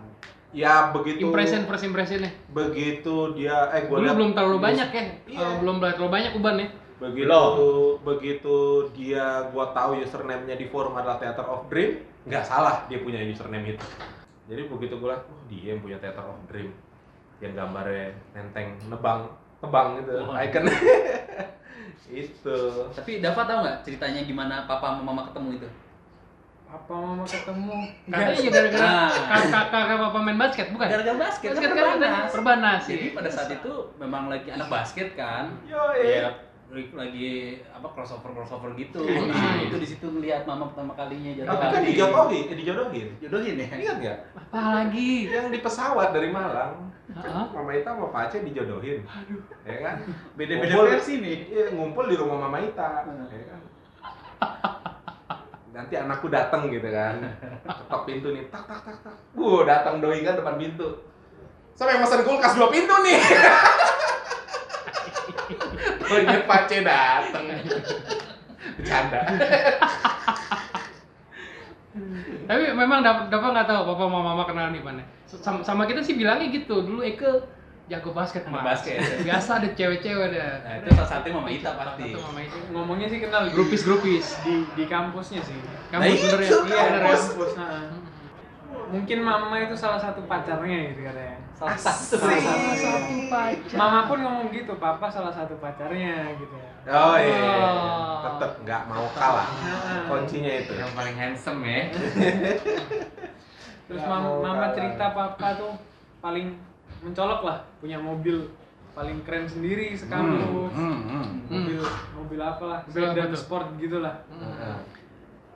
Ya 0.52 0.92
begitu 0.92 1.24
Impression 1.24 1.64
first 1.64 1.80
impressionnya. 1.82 2.28
begitu 2.48 3.32
dia 3.32 3.72
eh 3.72 3.88
Dulu 3.88 3.98
liat- 3.98 4.12
belum 4.14 4.30
terlalu 4.32 4.58
banyak 4.60 4.88
ya. 4.90 5.04
Iya. 5.26 5.40
Eh, 5.40 5.54
belum 5.58 5.76
terlalu 5.78 6.10
banyak 6.10 6.32
uban 6.34 6.56
ya. 6.56 6.68
begitu 7.02 7.34
begitu 8.00 8.56
dia 8.94 9.26
gua 9.50 9.74
tahu 9.74 9.98
username-nya 9.98 10.54
di 10.54 10.70
forum 10.70 10.94
adalah 10.94 11.18
Theater 11.18 11.42
of 11.44 11.66
Dream 11.66 11.98
nggak 12.22 12.46
salah 12.46 12.86
dia 12.86 13.02
punya 13.02 13.18
username 13.18 13.74
itu 13.74 13.82
jadi 14.46 14.70
begitu 14.70 14.94
gua 14.96 15.08
lihat 15.10 15.26
oh 15.26 15.42
dia 15.48 15.74
yang 15.74 15.82
punya 15.82 15.98
Theater 15.98 16.22
of 16.22 16.38
Dream 16.46 16.70
yang 17.42 17.58
gambarnya 17.58 18.14
nenteng 18.30 18.78
nebang 18.86 19.26
tebang 19.58 19.98
gitu 19.98 20.14
Oh. 20.22 20.30
icon 20.36 20.62
itu 22.08 22.58
Tapi 22.90 23.12
Dava 23.18 23.42
tahu 23.42 23.58
nggak 23.62 23.78
ceritanya 23.82 24.20
gimana 24.22 24.66
papa 24.66 24.92
sama 24.92 25.02
mama 25.04 25.22
ketemu 25.30 25.48
itu? 25.56 25.68
Apa 26.66 26.92
mama 26.92 27.22
ketemu? 27.22 27.76
Katanya 28.06 28.34
juga 28.34 28.50
gara-gara 28.50 28.82
Nah. 28.82 29.10
kakak 29.28 29.64
kakak 29.68 29.96
papa 30.00 30.18
main 30.18 30.38
basket 30.40 30.66
bukan? 30.72 30.88
Gara-gara 30.88 31.18
basket, 31.20 31.48
Basket 31.52 31.68
kan 31.68 31.76
kan 31.76 31.84
perbanas. 31.92 32.28
perbanas 32.32 32.82
Jadi 32.88 33.06
ya. 33.06 33.14
pada 33.14 33.28
saat 33.28 33.50
itu 33.52 33.72
memang 33.96 34.22
lagi 34.26 34.48
anak 34.50 34.68
basket 34.68 35.08
kan. 35.12 35.44
yo 35.62 35.78
Ya 35.94 36.32
lagi 36.72 37.30
apa 37.68 37.84
crossover 37.92 38.32
crossover 38.32 38.72
gitu. 38.72 39.04
Nah, 39.04 39.60
itu 39.60 39.76
di 39.76 39.84
situ 39.86 40.08
melihat 40.08 40.42
mama 40.42 40.66
pertama 40.66 40.92
kalinya 40.94 41.36
jatuh 41.36 41.52
tapi 41.52 41.68
kan 41.68 41.82
dijodohin 41.84 42.44
eh, 42.44 42.56
dijodohin 42.56 43.08
Jodohin 43.18 43.54
ya. 43.54 43.66
ingat 43.70 43.96
nggak 43.98 44.18
Apa 44.32 44.60
lagi? 44.74 45.28
yang 45.28 45.48
di 45.48 45.60
pesawat 45.60 46.10
dari 46.10 46.28
Malang 46.28 46.88
Heeh. 47.12 47.44
Mama 47.46 47.70
Ita 47.70 47.92
sama 47.92 48.08
Pak 48.08 48.22
Aceh 48.26 48.40
dijodohin 48.42 49.04
ya 49.62 49.76
kan 49.78 49.96
Beda-beda 50.32 50.72
Ngumpul- 50.72 50.90
versi 50.90 51.14
nih. 51.18 51.38
Iya, 51.46 51.64
ngumpul 51.72 52.04
di 52.08 52.16
rumah 52.16 52.38
Mama 52.40 52.58
Ita. 52.58 53.04
ya 53.28 53.44
kan? 53.46 53.60
Nanti 55.72 55.94
anakku 55.94 56.28
datang 56.28 56.68
gitu 56.68 56.84
kan. 56.86 57.16
Ketok 57.64 58.02
pintu 58.04 58.28
nih, 58.30 58.48
tak 58.48 58.64
tak 58.64 58.80
tak 58.82 58.96
tak. 59.02 59.14
Wuh, 59.32 59.64
datang 59.64 60.00
doi 60.00 60.20
kan 60.20 60.36
depan 60.36 60.56
pintu. 60.56 60.88
Sampai 61.72 61.96
pesan 61.96 62.20
kulkas 62.22 62.52
dua 62.54 62.68
pintu 62.68 62.92
nih. 62.98 63.16
Doinya 66.00 66.40
Pace 66.44 66.78
datang. 66.80 67.44
Bercanda. 68.72 69.20
Tapi 72.42 72.62
memang 72.72 73.00
Dava 73.00 73.28
Dava 73.28 73.46
nggak 73.52 73.66
tahu 73.66 73.80
papa 73.86 74.02
sama 74.02 74.20
mama 74.22 74.42
kenal 74.42 74.68
nih 74.70 74.80
mana. 74.80 75.04
Sama, 75.26 75.60
sama 75.60 75.82
kita 75.84 76.00
sih 76.00 76.14
bilangnya 76.14 76.48
gitu. 76.48 76.80
Dulu 76.80 77.02
Eke 77.02 77.28
jago 77.86 78.10
basket 78.10 78.48
Mas. 78.48 78.64
basket. 78.64 78.96
Biasa 79.20 79.60
ada 79.60 79.68
cewek-cewek 79.70 80.28
dah. 80.30 80.52
Nah, 80.62 80.74
itu 80.78 80.88
salah 80.94 81.10
satu 81.10 81.26
mama 81.30 81.48
Ita 81.50 81.70
pasti. 81.74 82.08
Satu 82.08 82.20
mama 82.22 82.40
itu. 82.40 82.56
Ngomongnya 82.70 83.06
sih 83.06 83.18
kenal 83.18 83.44
di- 83.44 83.52
Grupis-grupis. 83.52 84.40
di 84.40 84.54
di 84.72 84.84
kampusnya 84.86 85.42
sih. 85.42 85.58
Kamu 85.90 86.00
Nah, 86.00 86.08
bener 86.08 86.38
ya? 86.38 86.48
itu 86.48 86.56
Iya, 86.64 86.80
ya. 86.80 87.00
kampus. 87.04 87.50
Nah, 87.52 87.84
mungkin 88.88 89.18
mama 89.20 89.56
itu 89.58 89.74
salah 89.74 90.00
satu 90.00 90.24
pacarnya 90.24 90.78
gitu 90.88 91.04
katanya. 91.04 91.41
Salah 91.62 91.78
satu. 91.78 92.14
Salah 92.18 92.38
satu 92.74 93.14
pacar. 93.30 93.76
Mama 93.76 94.00
pun 94.04 94.18
ngomong 94.18 94.46
gitu, 94.50 94.72
papa 94.76 95.06
salah 95.06 95.30
satu 95.30 95.54
pacarnya 95.56 96.34
gitu 96.34 96.50
ya. 96.52 96.70
Oh 96.84 97.14
iya, 97.14 97.38
Oh. 97.54 98.18
tetep 98.26 98.52
nggak 98.60 98.82
mau 98.86 99.06
kalah. 99.14 99.46
Kuncinya 100.10 100.52
itu. 100.56 100.72
Yang 100.74 100.92
paling 100.92 101.14
handsome 101.14 101.62
ya. 101.62 101.80
Terus 103.86 104.02
mam- 104.02 104.40
mama 104.40 104.50
kalah. 104.60 104.74
cerita 104.74 105.06
papa 105.10 105.48
tuh 105.54 105.72
paling 106.18 106.58
mencolok 107.00 107.40
lah, 107.42 107.58
punya 107.78 107.98
mobil 107.98 108.50
paling 108.92 109.22
keren 109.22 109.46
sendiri 109.46 109.94
sekampus. 109.94 110.72
Hmm, 110.72 110.98
hmm. 111.04 111.26
Mobil 111.48 111.78
mobil 112.12 112.40
apa 112.40 112.64
lah, 112.64 112.80
Mobil 112.84 113.04
apa 113.04 113.14
sedan 113.14 113.32
sport 113.32 113.66
gitu 113.78 113.98
lah. 113.98 114.18
Heeh. 114.28 114.76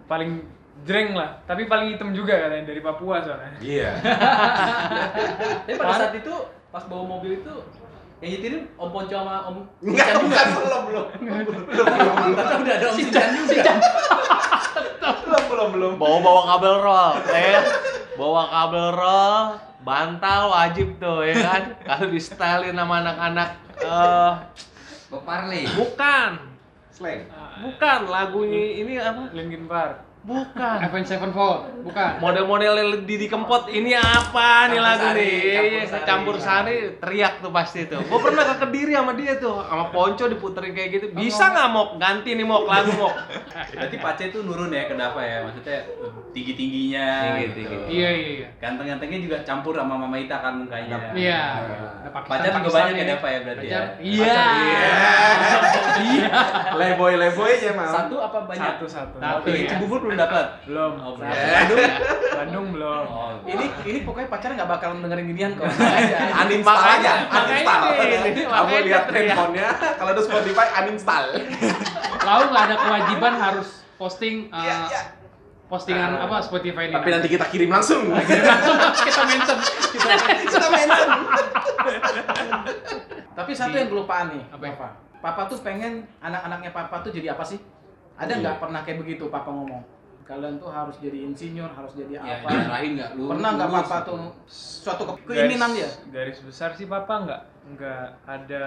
Paling 0.06 0.46
jreng 0.84 1.16
lah, 1.16 1.40
tapi 1.48 1.64
paling 1.64 1.96
hitam 1.96 2.12
juga 2.12 2.36
katanya 2.36 2.68
dari 2.68 2.80
Papua 2.84 3.24
soalnya. 3.24 3.56
Iya. 3.62 3.90
Tapi 5.64 5.78
pada 5.80 5.94
saat 5.96 6.14
itu 6.18 6.34
pas 6.68 6.84
bawa 6.84 7.16
mobil 7.16 7.40
itu 7.40 7.54
yang 8.20 8.30
nyetirin 8.36 8.64
Om 8.76 8.88
Ponco 8.92 9.12
sama 9.12 9.44
Om 9.48 9.56
Enggak, 9.84 10.08
bukan 10.20 10.46
belum 10.56 10.82
belum. 10.88 11.06
Belum 11.20 11.84
belum 11.84 12.32
Ternyata 12.36 12.54
udah 12.60 12.74
ada 12.76 12.86
Om 12.92 12.96
Sinchan 12.96 13.28
juga. 13.36 13.72
belum 15.26 15.42
belum 15.50 15.68
belum. 15.74 15.92
bawa 15.98 16.18
bawa 16.22 16.42
kabel 16.54 16.74
roll 16.82 17.12
ya 17.30 17.60
bawa 18.14 18.42
kabel 18.50 18.88
roll 18.94 19.42
bantal 19.82 20.42
wajib 20.50 20.88
tuh 20.98 21.22
ya 21.22 21.34
kan 21.42 21.62
kalau 21.82 22.06
di 22.10 22.20
stylein 22.22 22.74
sama 22.74 22.94
anak-anak 23.02 23.48
eh 23.82 24.32
Bob 25.06 25.22
Marley. 25.22 25.66
bukan 25.78 26.30
Slang. 26.90 27.28
Bukan 27.60 28.00
lagunya 28.08 28.80
ini 28.80 28.96
apa 28.96 29.28
Linkin 29.36 29.68
Park. 29.68 30.05
Bukan. 30.26 30.76
Avenged 30.82 31.06
Sevenfold, 31.06 31.86
bukan. 31.86 32.18
Model-model 32.18 33.06
Didi 33.06 33.30
Kempot 33.30 33.70
ini 33.70 33.94
apa 33.94 34.66
nih 34.74 34.82
lagu 34.82 35.14
sari, 35.14 35.22
nih? 35.22 35.38
campur 35.38 35.54
Iya, 35.54 35.82
sari. 35.86 36.02
Campur 36.02 36.36
sari 36.42 36.76
teriak 36.98 37.34
tuh 37.38 37.54
pasti 37.54 37.86
tuh. 37.86 38.02
Gua 38.10 38.18
pernah 38.18 38.42
ke 38.42 38.58
Kediri 38.58 38.98
sama 38.98 39.14
dia 39.14 39.38
tuh, 39.38 39.62
sama 39.62 39.86
Ponco 39.94 40.26
diputerin 40.26 40.74
kayak 40.74 40.90
gitu. 40.98 41.06
Bisa 41.14 41.54
nggak 41.54 41.68
Mok? 41.70 41.88
Ganti 42.02 42.34
nih 42.34 42.42
Mok 42.42 42.66
lagu 42.66 42.90
Mok. 42.98 43.14
Berarti 43.70 43.96
Pace 44.02 44.24
itu 44.34 44.42
nurun 44.42 44.74
ya 44.74 44.90
ke 44.90 44.98
Dava 44.98 45.22
ya, 45.22 45.46
maksudnya 45.46 45.78
tinggi-tingginya 46.34 47.06
Tinggi, 47.06 47.42
gitu. 47.46 47.54
tinggi. 47.62 47.76
Iya 47.86 48.08
iya 48.10 48.30
iya. 48.42 48.48
Ganteng-gantengnya 48.58 49.18
juga 49.22 49.36
campur 49.46 49.78
sama 49.78 49.94
Mama 49.94 50.18
Ita 50.18 50.42
kan 50.42 50.58
mukanya. 50.58 51.14
Iya. 51.14 51.42
Ada 52.02 52.10
Pacar 52.10 52.50
juga 52.50 52.50
Pakistan 52.66 52.82
banyak 52.82 52.98
ya. 52.98 53.06
Dava 53.14 53.28
ya 53.30 53.40
berarti 53.46 53.66
ya. 53.70 53.78
Pacar. 53.78 53.84
Iya. 54.02 54.42
Iya. 56.02 56.38
Leboy 56.74 57.14
leboynya 57.14 57.70
mah. 57.78 57.88
Satu 57.94 58.16
apa 58.18 58.38
banyak? 58.42 58.74
Satu 58.74 58.86
satu. 58.90 59.16
Satu. 59.22 59.46
Ini 59.54 59.62
ya. 59.62 59.70
Cibubur 59.70 60.02
belum 60.02 60.15
dapat. 60.18 60.46
Belum. 60.64 60.92
Oh, 60.96 61.12
belum. 61.14 61.28
Eh, 61.28 61.64
Bandung 62.36 62.66
belum. 62.70 63.04
Oh, 63.06 63.32
Ini 63.42 63.64
ini 63.82 63.98
pokoknya 64.02 64.28
pacarnya 64.28 64.54
nggak 64.56 64.70
bakalan 64.70 64.98
dengerin 65.00 65.26
ginian 65.26 65.52
kok. 65.54 65.64
uninstall 66.38 66.80
aja, 66.94 67.12
uninstall. 67.26 67.80
Makanya 67.86 68.18
ini, 68.22 68.40
Kamu 68.42 68.50
makanya 68.50 68.80
lihat 68.82 69.04
handphonenya, 69.08 69.68
kalau 69.94 70.10
ada 70.10 70.22
Spotify 70.22 70.66
uninstall. 70.76 71.26
Lalu 72.20 72.44
nggak 72.50 72.64
ada 72.64 72.76
kewajiban 72.78 73.32
harus 73.34 73.68
posting 73.96 74.36
uh, 74.48 74.58
Iya, 74.58 74.76
iya. 74.86 75.02
postingan 75.66 76.10
apa 76.18 76.36
Spotify 76.40 76.86
ini. 76.86 76.94
Tapi 76.94 77.08
nanti 77.10 77.28
kita 77.28 77.46
kirim 77.46 77.70
langsung. 77.70 78.12
kita 78.12 79.22
mention. 79.24 79.58
Kita 79.90 80.14
kita 80.44 80.66
mention. 80.68 81.08
Tapi 83.32 83.52
satu 83.52 83.74
yang 83.74 83.88
kelupaan 83.88 84.26
nih, 84.30 84.42
Apa 84.48 84.62
yang- 84.62 84.76
Papa. 84.76 84.88
Papa 85.16 85.42
tuh 85.48 85.58
pengen 85.58 86.04
anak-anaknya 86.20 86.70
Papa 86.70 87.00
tuh 87.00 87.10
jadi 87.10 87.32
apa 87.32 87.42
sih? 87.42 87.58
Ada 88.14 88.38
nggak 88.38 88.56
pernah 88.58 88.80
kayak 88.80 88.98
begitu 88.98 89.26
Papa 89.26 89.48
ngomong? 89.48 89.82
Kalian 90.26 90.58
tuh 90.58 90.66
harus 90.68 90.98
jadi 90.98 91.22
insinyur, 91.22 91.70
harus 91.70 91.94
jadi 91.94 92.18
Ya, 92.18 92.42
apa? 92.42 92.50
diarahin 92.50 92.98
nggak 92.98 93.10
lu? 93.14 93.30
Pernah 93.30 93.50
nggak 93.54 93.70
Papa 93.70 93.96
tuh 94.02 94.18
suatu 94.44 95.02
ke- 95.16 95.22
keinginan 95.28 95.70
dia? 95.70 95.86
Garis- 96.08 96.42
besar 96.42 96.74
sih 96.74 96.84
papa 96.84 97.22
nggak 97.22 97.42
nggak 97.68 98.02
ada 98.24 98.66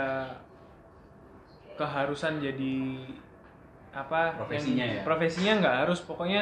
keharusan 1.75 2.39
jadi 2.39 2.75
apa 3.91 4.35
Profesinya 4.37 4.83
yang- 4.85 4.95
ya? 4.95 5.03
profesinya 5.03 5.53
nggak 5.57 5.75
harus 5.81 5.99
pokoknya 6.01 6.41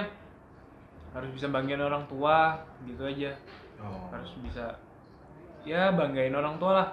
harus 1.11 1.29
bisa 1.31 1.47
banggain 1.47 1.79
orang 1.79 2.05
tua 2.05 2.57
gitu 2.83 3.01
aja 3.03 3.31
Oh. 3.77 4.09
harus 4.09 4.33
bisa 4.39 4.73
ya 5.63 5.89
banggain 5.91 6.33
orang 6.33 6.57
tua 6.57 6.71
lah 6.75 6.87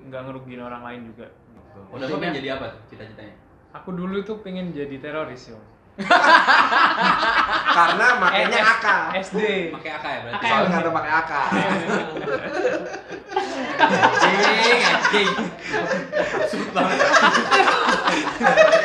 nggak 0.00 0.20
ngerugiin 0.22 0.60
orang 0.60 0.82
lain 0.82 1.00
juga 1.06 1.26
gitu. 1.28 1.78
Oh, 1.86 1.96
Dava 1.96 2.16
pengen 2.18 2.34
jadi 2.34 2.48
apa 2.54 2.66
tuh 2.70 2.80
cita-citanya? 2.88 3.34
aku 3.70 3.88
dulu 3.90 4.16
itu 4.18 4.32
pengen 4.38 4.68
jadi 4.70 4.96
teroris 4.98 5.48
yo 5.48 5.60
Karena 7.78 8.06
makanya 8.22 8.58
Eh, 8.58 8.72
AK. 8.78 8.86
SD 9.30 9.38
Pakai 9.74 9.90
AK 9.98 10.04
ya 10.06 10.18
berarti. 10.22 10.46
Soalnya 10.46 10.78
kata 10.78 10.90
pakai 10.94 11.10
AK. 11.10 11.32
Anjing, 13.78 14.80
anjing. 14.82 15.30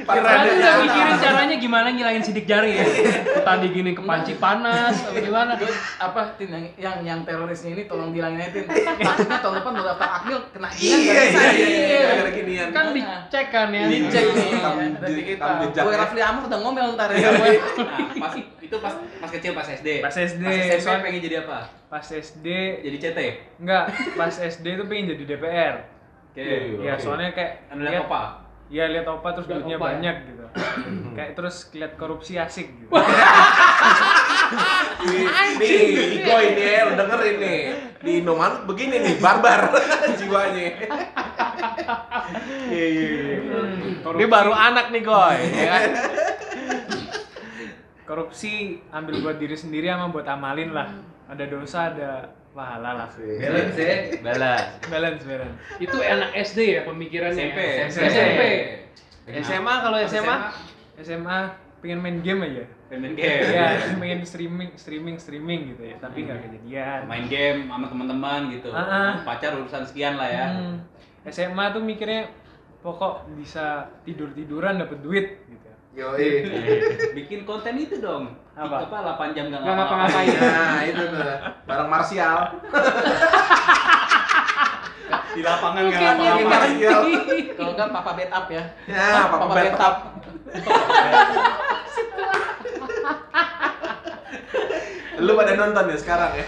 Berarti 0.00 0.48
nggak 0.54 0.76
mikirin 0.80 1.16
caranya 1.18 1.56
gimana 1.56 1.86
ngilangin 1.88 2.22
sidik 2.22 2.44
jari 2.44 2.74
ya? 2.74 2.84
Tadi 3.40 3.66
gini 3.68 3.90
kepanci 3.92 4.36
panas, 4.36 4.94
atau 5.02 5.18
gimana? 5.18 5.52
apa 5.98 6.20
tin 6.34 6.48
yang 6.48 6.64
yang, 6.76 6.96
yang 7.02 7.18
terorisnya 7.22 7.72
ini 7.72 7.82
tolong 7.84 8.10
bilangin 8.10 8.38
aja 8.38 8.50
tin 8.50 8.64
takutnya 8.66 9.38
tahun 9.38 9.54
depan 9.58 9.70
udah 9.74 9.84
daftar 9.88 10.08
akmil 10.14 10.38
kena 10.48 10.68
ginian 10.70 10.98
Iya, 10.98 11.14
bisa 11.20 11.40
iya, 11.40 11.50
nih. 11.50 11.68
iya, 11.68 11.98
gara-gara 12.00 12.30
ginian. 12.32 12.68
Kan 12.70 12.86
dicek 12.90 13.46
kan 13.48 13.68
ya. 13.70 13.84
dicek 13.86 14.24
nih 14.26 14.50
dari 14.96 15.22
kita 15.26 15.44
gue. 15.68 15.94
Rafli 15.94 16.20
Amar 16.20 16.42
udah 16.44 16.58
ngomel 16.58 16.86
ntar 16.94 17.10
ya 17.10 17.28
Nah, 17.28 17.40
pas 18.18 18.32
itu 18.36 18.76
pas 18.76 18.92
pas 18.94 19.30
kecil 19.30 19.52
pas 19.52 19.66
SD. 19.66 19.88
pas 19.98 20.12
SD 20.12 20.42
Pas 20.44 20.78
soalnya 20.78 21.02
pengen 21.02 21.20
jadi 21.20 21.36
apa? 21.40 21.58
pas 21.86 22.04
SD 22.04 22.46
Jadi 22.80 22.96
CT. 22.98 23.18
enggak 23.58 23.84
pas 24.12 24.28
SD 24.30 24.66
tuh 24.74 24.86
pengen 24.86 25.04
jadi 25.10 25.24
DPR 25.26 25.74
Oke. 26.28 26.44
ya 26.78 26.94
Oke. 26.94 27.00
soalnya 27.00 27.32
kayak 27.32 27.52
Anu 27.68 27.82
lihat- 27.82 28.04
apa? 28.04 28.22
Ya 28.68 28.84
lihat 28.88 29.06
opa 29.08 29.28
terus 29.36 29.46
Lihat 29.48 29.64
duitnya 29.64 29.76
opa 29.76 29.84
ya? 29.84 29.88
banyak 29.92 30.16
gitu 30.28 30.44
kayak 31.16 31.32
terus 31.36 31.56
lihat 31.76 31.92
korupsi 31.96 32.36
asik 32.40 32.68
gitu 32.68 32.92
Nih, 34.98 35.28
nih, 35.60 36.24
Iko 36.24 36.34
ini 36.40 36.62
ya, 36.64 36.88
lu 36.88 36.92
dengerin 36.96 37.36
nih. 37.38 37.60
Di 38.00 38.10
Indomaret 38.24 38.64
begini 38.64 38.96
nih, 38.98 39.14
barbar 39.20 39.70
jiwanya. 40.18 40.64
Iya, 42.66 42.86
iya, 42.88 43.08
iya. 43.12 43.38
Dia 44.02 44.26
baru 44.26 44.50
anak 44.56 44.88
nih, 44.90 45.02
Goy. 45.04 45.38
Ya 45.52 45.66
kan? 45.68 45.90
korupsi 48.08 48.80
ambil 48.88 49.20
buat 49.20 49.36
diri 49.36 49.52
sendiri 49.52 49.92
sama 49.92 50.08
buat 50.08 50.24
amalin 50.24 50.72
lah 50.72 50.88
ada 51.28 51.44
dosa 51.44 51.92
ada 51.92 52.32
pahala 52.58 52.90
lah 52.98 53.08
Balance 53.14 53.78
ya. 53.78 53.96
Balas. 54.18 54.62
balance 54.90 55.22
balance 55.22 55.54
Itu 55.78 55.96
anak 56.02 56.30
SD 56.34 56.58
ya 56.74 56.80
pemikirannya. 56.82 57.54
SMP. 57.54 57.60
SMP. 57.86 58.10
SMP. 58.10 58.42
SMA 59.46 59.74
kalau 59.78 59.98
SMA 60.02 60.36
SMA 60.98 61.38
pengen 61.78 62.02
main 62.02 62.18
game 62.26 62.42
aja 62.42 62.64
Pengen 62.90 63.00
main 63.06 63.14
game. 63.14 63.46
ya 63.54 63.66
pengen 64.02 64.20
streaming 64.26 64.70
streaming 64.74 65.16
streaming 65.22 65.60
gitu 65.76 65.82
ya 65.86 65.96
tapi 66.02 66.26
nggak 66.26 66.42
kejadian 66.50 67.00
Main 67.06 67.30
game 67.30 67.70
sama 67.70 67.86
teman-teman 67.86 68.40
gitu. 68.50 68.74
Ah. 68.74 69.22
Pacar 69.22 69.54
urusan 69.54 69.86
sekian 69.86 70.18
lah 70.18 70.26
ya. 70.26 70.46
Hmm. 70.58 70.76
SMA 71.30 71.70
tuh 71.70 71.82
mikirnya 71.86 72.26
pokok 72.82 73.30
bisa 73.38 73.86
tidur 74.02 74.34
tiduran 74.34 74.82
dapat 74.82 74.98
duit 74.98 75.26
gitu 75.46 75.68
Yoi. 75.98 76.46
Bikin 77.14 77.42
konten 77.42 77.74
itu 77.78 77.98
dong. 77.98 78.38
Apa? 78.58 78.76
Apa 78.82 78.96
8 79.14 79.32
jam 79.32 79.44
nggak 79.48 79.60
Nggak 79.60 79.74
ngapa-ngapain. 79.76 80.28
Nah, 80.34 80.80
itu 80.82 81.02
tuh. 81.06 81.22
Bareng 81.64 81.86
Martial. 81.88 82.38
Di 85.28 85.40
lapangan 85.40 85.82
ya, 85.86 85.98
ngapa-ngapain. 86.18 86.74
Kalau 87.54 87.70
enggak 87.70 87.88
papa 87.88 88.10
bed 88.12 88.28
up 88.28 88.46
ya 88.48 88.62
Ya, 88.84 89.06
Papa 89.22 89.36
papa 89.38 89.54
Bed 89.54 89.64
bed 89.64 89.78
up 89.78 89.94
Lu 95.18 95.32
pada 95.34 95.52
nonton 95.54 95.84
ya 95.86 95.96
sekarang 95.96 96.30
ya? 96.34 96.46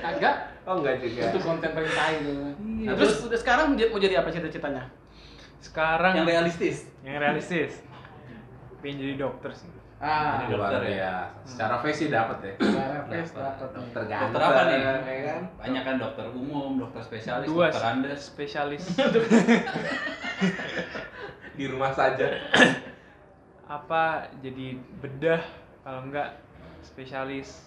kagak 0.00 0.36
Oh 0.64 0.74
enggak 0.76 0.98
juga. 0.98 1.30
itu 1.30 1.38
konten 1.40 1.70
paling 1.70 1.92
tai 1.92 2.14
tuh 2.20 2.34
Iya. 2.58 2.86
nah, 2.86 2.94
terus 2.96 3.22
udah 3.22 3.38
sekarang 3.38 3.64
mau 3.68 3.76
jadi- 3.76 3.90
mau 3.90 4.00
jadi 4.00 4.14
apa 4.18 4.28
cita-citanya 4.28 4.82
sekarang 5.60 6.12
Yang 6.16 6.26
realistis. 6.28 6.76
yang 7.00 7.16
realistis 7.16 7.82
pengen 8.76 8.98
jadi 9.00 9.14
dokter 9.16 9.50
sih 9.52 9.70
ah 9.96 10.44
Jadi 10.44 10.52
dokter 10.52 10.76
Luar 10.76 10.84
ya. 10.84 10.92
biasa. 10.92 11.48
Secara 11.48 11.74
face 11.80 11.96
sih 11.96 12.08
dapat 12.08 12.38
ya. 12.38 12.52
secara 12.60 13.00
face 13.06 13.32
dapat 13.32 13.68
nih. 13.68 13.80
Dokter 13.86 14.02
Dokter 14.04 14.40
apa 14.42 14.60
nih? 14.62 14.76
ya 14.76 14.92
kan? 15.24 15.42
Banyak 15.56 15.82
kan 15.82 15.94
dokter 15.96 16.26
umum, 16.30 16.70
dokter 16.76 17.00
spesialis, 17.00 17.48
dua 17.48 17.66
dokter 17.70 17.84
andes. 17.86 18.20
spesialis 18.26 18.84
Di 21.56 21.64
rumah 21.64 21.90
saja. 21.90 22.28
apa 23.66 24.30
jadi 24.38 24.78
bedah 25.00 25.42
kalau 25.82 26.06
enggak 26.06 26.38
spesialis 26.86 27.66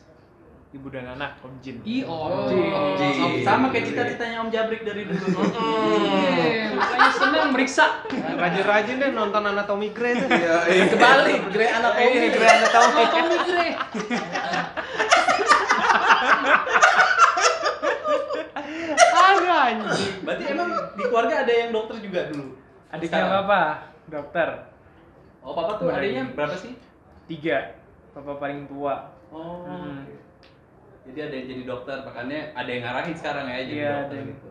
ibu 0.69 0.87
dan 0.87 1.05
anak 1.09 1.41
objin 1.41 1.81
Ih, 1.81 2.05
Oh. 2.05 2.45
objek. 2.45 3.41
Sama 3.41 3.73
kayak 3.73 3.89
cita-citanya 3.89 4.37
Om 4.39 4.49
Jabrik 4.49 4.81
dari 4.83 5.01
dulu. 5.03 5.25
Iya, 6.39 6.77
makanya 6.77 7.09
senang 7.11 7.49
meriksa. 7.51 7.85
rajin-rajin 8.37 8.95
deh 8.97 9.11
nonton 9.11 9.41
anatomi 9.43 9.89
Grey 9.89 10.13
tuh. 10.15 10.29
Iya, 10.29 10.55
iya. 10.69 10.83
kebalik 10.87 11.41
Grey 11.49 11.69
anatomi 11.69 12.05
Ini 12.07 12.27
Grey 12.29 12.49
anatomi. 12.51 13.01
Anatomi 13.01 13.37
Grey. 13.43 13.71
Anjing. 19.49 20.13
Berarti 20.23 20.43
emang 20.47 20.69
di 20.91 21.03
keluarga 21.03 21.35
ada 21.39 21.53
yang 21.53 21.69
dokter 21.71 21.95
juga 21.99 22.21
dulu. 22.27 22.47
adiknya 22.89 23.21
Sekarang? 23.21 23.45
apa 23.45 23.61
dokter 24.07 24.49
Oh, 25.39 25.53
papa 25.53 25.77
tuh 25.77 25.87
adanya 25.87 26.25
berapa 26.27 26.51
sih? 26.53 26.73
tiga 27.25 27.77
papa 28.11 28.33
paling 28.35 28.65
tua 28.65 29.13
Oh. 29.29 29.61
Hmm. 29.61 30.09
Jadi 31.09 31.19
ada 31.19 31.33
yang 31.33 31.47
jadi 31.47 31.63
dokter, 31.65 31.97
makanya 31.99 32.39
ada 32.53 32.69
yang 32.69 32.83
ngarahin 32.83 33.15
sekarang 33.15 33.45
ya 33.45 33.57
jadi 33.59 33.73
Iya, 33.75 33.89
dokter 33.89 34.05
ada 34.05 34.15
yang- 34.15 34.29
gitu. 34.29 34.49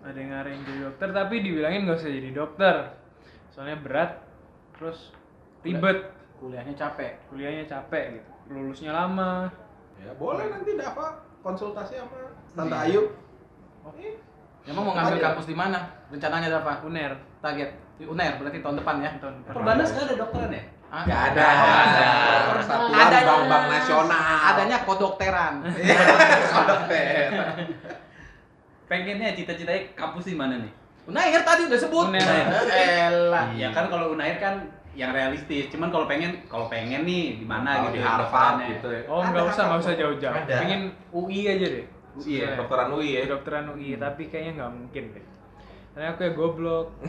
ada 0.00 0.16
yang 0.16 0.30
ngarahin 0.30 0.60
jadi 0.62 0.80
dokter 0.82 1.08
tapi 1.12 1.34
dibilangin 1.40 1.80
gak 1.84 1.96
usah 1.96 2.10
jadi 2.12 2.30
dokter 2.32 2.74
soalnya 3.48 3.76
berat 3.78 4.10
terus 4.72 4.98
ribet 5.60 5.98
kuliahnya 6.36 6.72
capek 6.72 7.12
kuliahnya 7.28 7.64
capek 7.64 8.04
gitu 8.16 8.30
lulusnya 8.48 8.90
lama 8.90 9.46
Ya 9.96 10.10
boleh 10.12 10.50
nanti 10.50 10.74
dapat 10.74 11.12
konsultasi 11.40 11.94
sama 11.96 12.34
Tante 12.52 12.74
Iya. 12.74 12.82
Ayu. 12.88 13.02
emang 14.64 14.82
mau 14.82 14.92
ngambil 14.92 15.18
Ada. 15.18 15.26
kampus 15.28 15.46
di 15.46 15.54
mana 15.54 15.78
rencananya 16.08 16.48
apa 16.56 16.82
uner 16.82 17.12
target 17.38 17.70
di 17.94 18.04
UNER 18.04 18.38
berarti 18.38 18.58
tahun 18.58 18.76
depan 18.78 18.96
ya 18.98 19.10
tahun 19.18 19.34
depan. 19.40 19.52
Perbanas 19.52 19.88
kan 19.88 20.02
ada 20.02 20.14
dokteran 20.16 20.50
ya? 20.50 20.62
Ah, 20.92 21.02
Enggak 21.02 21.20
ada. 21.32 21.40
ada. 21.40 22.10
Persatuan 22.52 22.92
Ada- 22.92 23.20
Bank-Bank 23.24 23.64
Nasional. 23.66 24.36
adanya 24.44 24.78
kodokteran 24.84 25.54
Dokter. 26.68 27.32
Pengennya 28.84 29.32
cita-citanya 29.32 29.88
kampus 29.96 30.28
di 30.28 30.36
mana 30.36 30.60
nih? 30.60 30.68
Unair 31.02 31.40
tadi 31.40 31.64
udah 31.64 31.80
sebut. 31.80 32.12
Unair. 32.12 32.44
Elah. 32.68 33.48
Iya 33.50 33.72
kan 33.72 33.88
kalau 33.88 34.12
Unair 34.12 34.36
kan 34.36 34.68
yang 34.92 35.10
realistis. 35.10 35.72
Cuman 35.72 35.88
kalau 35.88 36.04
pengen 36.04 36.44
kalau 36.44 36.68
pengen 36.68 37.02
nih 37.02 37.40
di 37.40 37.46
mana 37.48 37.88
gitu 37.88 37.96
di 37.96 37.98
ya, 37.98 38.12
Harvard 38.12 38.60
gitu 38.68 38.88
ya. 38.92 39.00
Oh, 39.08 39.24
nggak 39.24 39.44
usah, 39.48 39.62
nggak 39.66 39.80
usah 39.80 39.94
jauh-jauh. 39.96 40.36
Ada. 40.36 40.60
Pengen 40.60 40.80
UI 41.08 41.48
aja 41.48 41.66
deh. 41.72 41.84
Iya, 42.20 42.52
kedokteran 42.52 42.92
UI 42.92 43.08
ya. 43.10 43.20
Kedokteran 43.24 43.64
UI, 43.72 43.96
tapi 43.96 44.28
kayaknya 44.28 44.52
nggak 44.60 44.72
mungkin 44.76 45.04
deh. 45.16 45.24
Karena 45.92 46.12
aku 46.12 46.20
ya 46.20 46.32
goblok. 46.36 46.86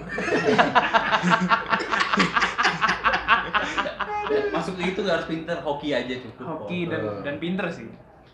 Masuk 4.52 4.76
itu 4.82 5.00
nggak 5.02 5.16
harus 5.22 5.28
pinter, 5.30 5.58
hoki 5.62 5.90
aja 5.94 6.14
cukup. 6.20 6.44
kok. 6.44 6.48
Hoki 6.66 6.80
dan 6.90 7.02
dan 7.22 7.36
pinter 7.42 7.68
sih. 7.74 7.88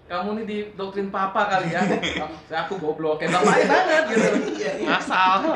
Kamu 0.10 0.42
nih 0.42 0.46
di 0.50 0.58
doktrin 0.74 1.14
papa 1.14 1.46
kali 1.46 1.70
ya. 1.70 1.86
Saya 2.50 2.66
aku 2.66 2.82
goblok, 2.82 3.22
kayak 3.22 3.38
bapaknya 3.38 3.66
banget 3.70 4.04
gitu. 4.10 4.30
Asal. 4.90 5.54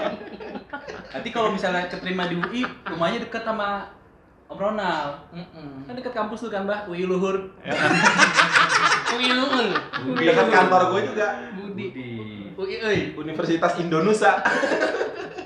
Nanti 1.10 1.30
kalau 1.34 1.50
misalnya 1.50 1.90
keterima 1.90 2.30
di 2.30 2.38
UI, 2.38 2.62
rumahnya 2.86 3.26
deket 3.26 3.42
sama 3.42 3.90
Om 4.54 4.58
Ronald. 4.62 5.26
Mm-mm. 5.34 5.90
Kan 5.90 5.94
deket 5.98 6.14
kampus 6.14 6.46
tuh 6.46 6.54
kan, 6.54 6.70
Mbak, 6.70 6.86
UI 6.86 7.10
Luhur. 7.10 7.50
UI 9.18 9.28
Luhur. 9.34 9.74
Dekat 10.22 10.48
kantor 10.54 10.82
gue 10.94 11.02
juga. 11.10 11.28
Budi. 11.58 11.90
UI, 12.54 12.76
euy. 12.86 13.00
Universitas 13.18 13.74
Indonesia. 13.82 14.38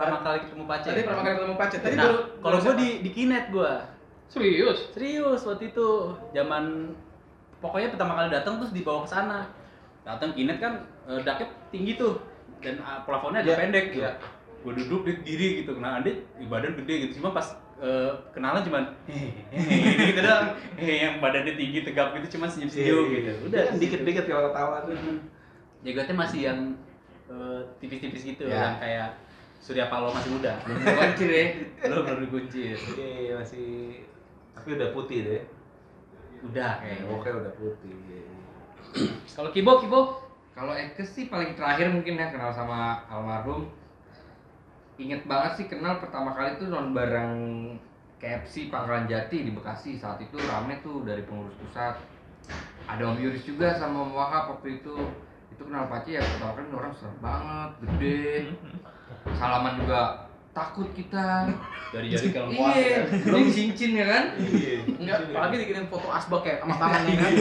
Pertama 0.00 0.18
kali 0.24 0.38
ketemu 0.40 0.64
Pace. 0.64 0.86
Tadi 0.88 1.00
pertama 1.04 1.22
kali 1.22 1.34
ketemu 1.36 1.56
Pacet. 1.60 1.80
Tadi 1.84 1.92
Nah, 1.92 2.04
baru 2.08 2.16
kalau 2.40 2.58
gue 2.58 2.74
di 2.74 2.88
di 3.04 3.10
Kinet 3.12 3.44
gue. 3.52 3.72
Serius? 4.32 4.78
Serius 4.96 5.40
waktu 5.44 5.64
itu 5.68 5.88
zaman 6.32 6.94
pokoknya 7.60 7.92
pertama 7.92 8.16
kali 8.16 8.32
datang 8.32 8.56
terus 8.56 8.72
dibawa 8.72 9.04
ke 9.04 9.10
sana. 9.10 9.44
Datang 10.00 10.32
Kinet 10.32 10.56
kan 10.56 10.88
eh, 11.04 11.20
daknya 11.20 11.52
tinggi 11.68 12.00
tuh 12.00 12.16
dan 12.64 12.80
ah, 12.80 13.04
plafonnya 13.04 13.44
agak 13.44 13.52
Iya, 13.52 13.60
pendek. 13.60 13.84
iya. 13.92 14.10
Gue 14.64 14.72
duduk 14.72 15.04
di 15.04 15.12
diri 15.20 15.60
gitu. 15.60 15.76
Nah, 15.76 16.00
Andi 16.00 16.16
badan 16.48 16.80
gede 16.80 16.94
gitu. 17.04 17.20
Cuma 17.20 17.36
pas 17.36 17.44
eh, 17.76 18.12
kenalan 18.32 18.64
cuman 18.64 18.82
hehehe 19.04 20.16
gitu 20.16 20.20
doang. 20.24 20.56
Hehe, 20.80 20.94
yang 21.04 21.14
badannya 21.20 21.60
tinggi 21.60 21.84
tegap 21.84 22.16
gitu 22.16 22.40
cuma 22.40 22.48
senyum-senyum 22.48 23.04
gitu. 23.10 23.32
Udah 23.52 23.68
dikit-dikit 23.76 24.24
kalau 24.24 24.48
ketawa 24.48 24.76
tuh. 24.88 24.96
Jagotnya 25.84 26.16
masih 26.16 26.40
yang 26.48 26.58
eh, 27.28 27.60
tipis-tipis 27.76 28.24
gitu 28.24 28.48
Ya. 28.48 28.56
yang 28.64 28.76
kayak 28.80 29.10
Surya 29.60 29.92
Paloh 29.92 30.08
masih 30.16 30.32
muda. 30.32 30.56
Belum 30.64 30.80
kunci 30.80 31.24
deh. 31.28 31.48
Belum 31.84 32.00
belum 32.08 32.20
dikuncir. 32.24 32.76
Iya, 32.96 33.36
masih 33.36 34.00
tapi 34.56 34.76
udah 34.76 34.88
putih 34.96 35.18
deh. 35.28 35.42
Udah 36.40 36.80
kayaknya. 36.80 37.04
Oke, 37.12 37.28
udah 37.28 37.52
putih. 37.60 38.24
Kalau 39.36 39.52
Kibo, 39.52 39.76
Kibo? 39.84 40.00
Kalau 40.56 40.72
Ekes 40.74 41.12
sih 41.12 41.28
paling 41.28 41.54
terakhir 41.54 41.92
mungkin 41.92 42.16
ya 42.16 42.32
kenal 42.32 42.50
sama 42.50 43.04
almarhum. 43.06 43.68
Ingat 45.00 45.24
banget 45.24 45.52
sih 45.60 45.66
kenal 45.68 46.00
pertama 46.00 46.36
kali 46.36 46.60
tuh 46.60 46.68
non 46.68 46.92
bareng 46.92 47.32
KFC 48.20 48.68
Pangkalan 48.68 49.08
Jati 49.08 49.48
di 49.48 49.52
Bekasi 49.56 49.96
saat 49.96 50.20
itu 50.20 50.36
rame 50.36 50.80
tuh 50.84 51.04
dari 51.04 51.24
pengurus 51.24 51.56
pusat. 51.56 51.96
Ada 52.84 53.08
Om 53.08 53.16
Yuris 53.16 53.48
juga 53.48 53.72
sama 53.76 54.04
Om 54.04 54.12
Wahab 54.12 54.56
waktu 54.56 54.80
itu. 54.80 54.96
Itu 55.52 55.62
kenal 55.64 55.88
Paci 55.88 56.16
ya 56.16 56.22
pertama 56.24 56.52
kali 56.56 56.68
orang 56.72 56.92
serem 56.92 57.16
banget, 57.20 57.70
gede. 57.84 58.28
Salaman 59.32 59.78
juga 59.78 60.00
takut 60.50 60.88
kita. 60.92 61.46
Dari 61.90 62.06
jari 62.06 62.28
lengkuas. 62.30 62.74
Iya, 62.74 62.98
belum 63.24 63.44
cincin 63.48 63.90
ya 63.94 64.06
kan? 64.06 64.24
Iya. 64.38 64.74
enggak, 64.94 65.16
apalagi 65.26 65.56
dikirim 65.58 65.86
foto 65.86 66.06
asbak 66.06 66.42
ya 66.42 66.54
sama 66.58 66.74
tangannya 66.76 67.14
kan. 67.18 67.34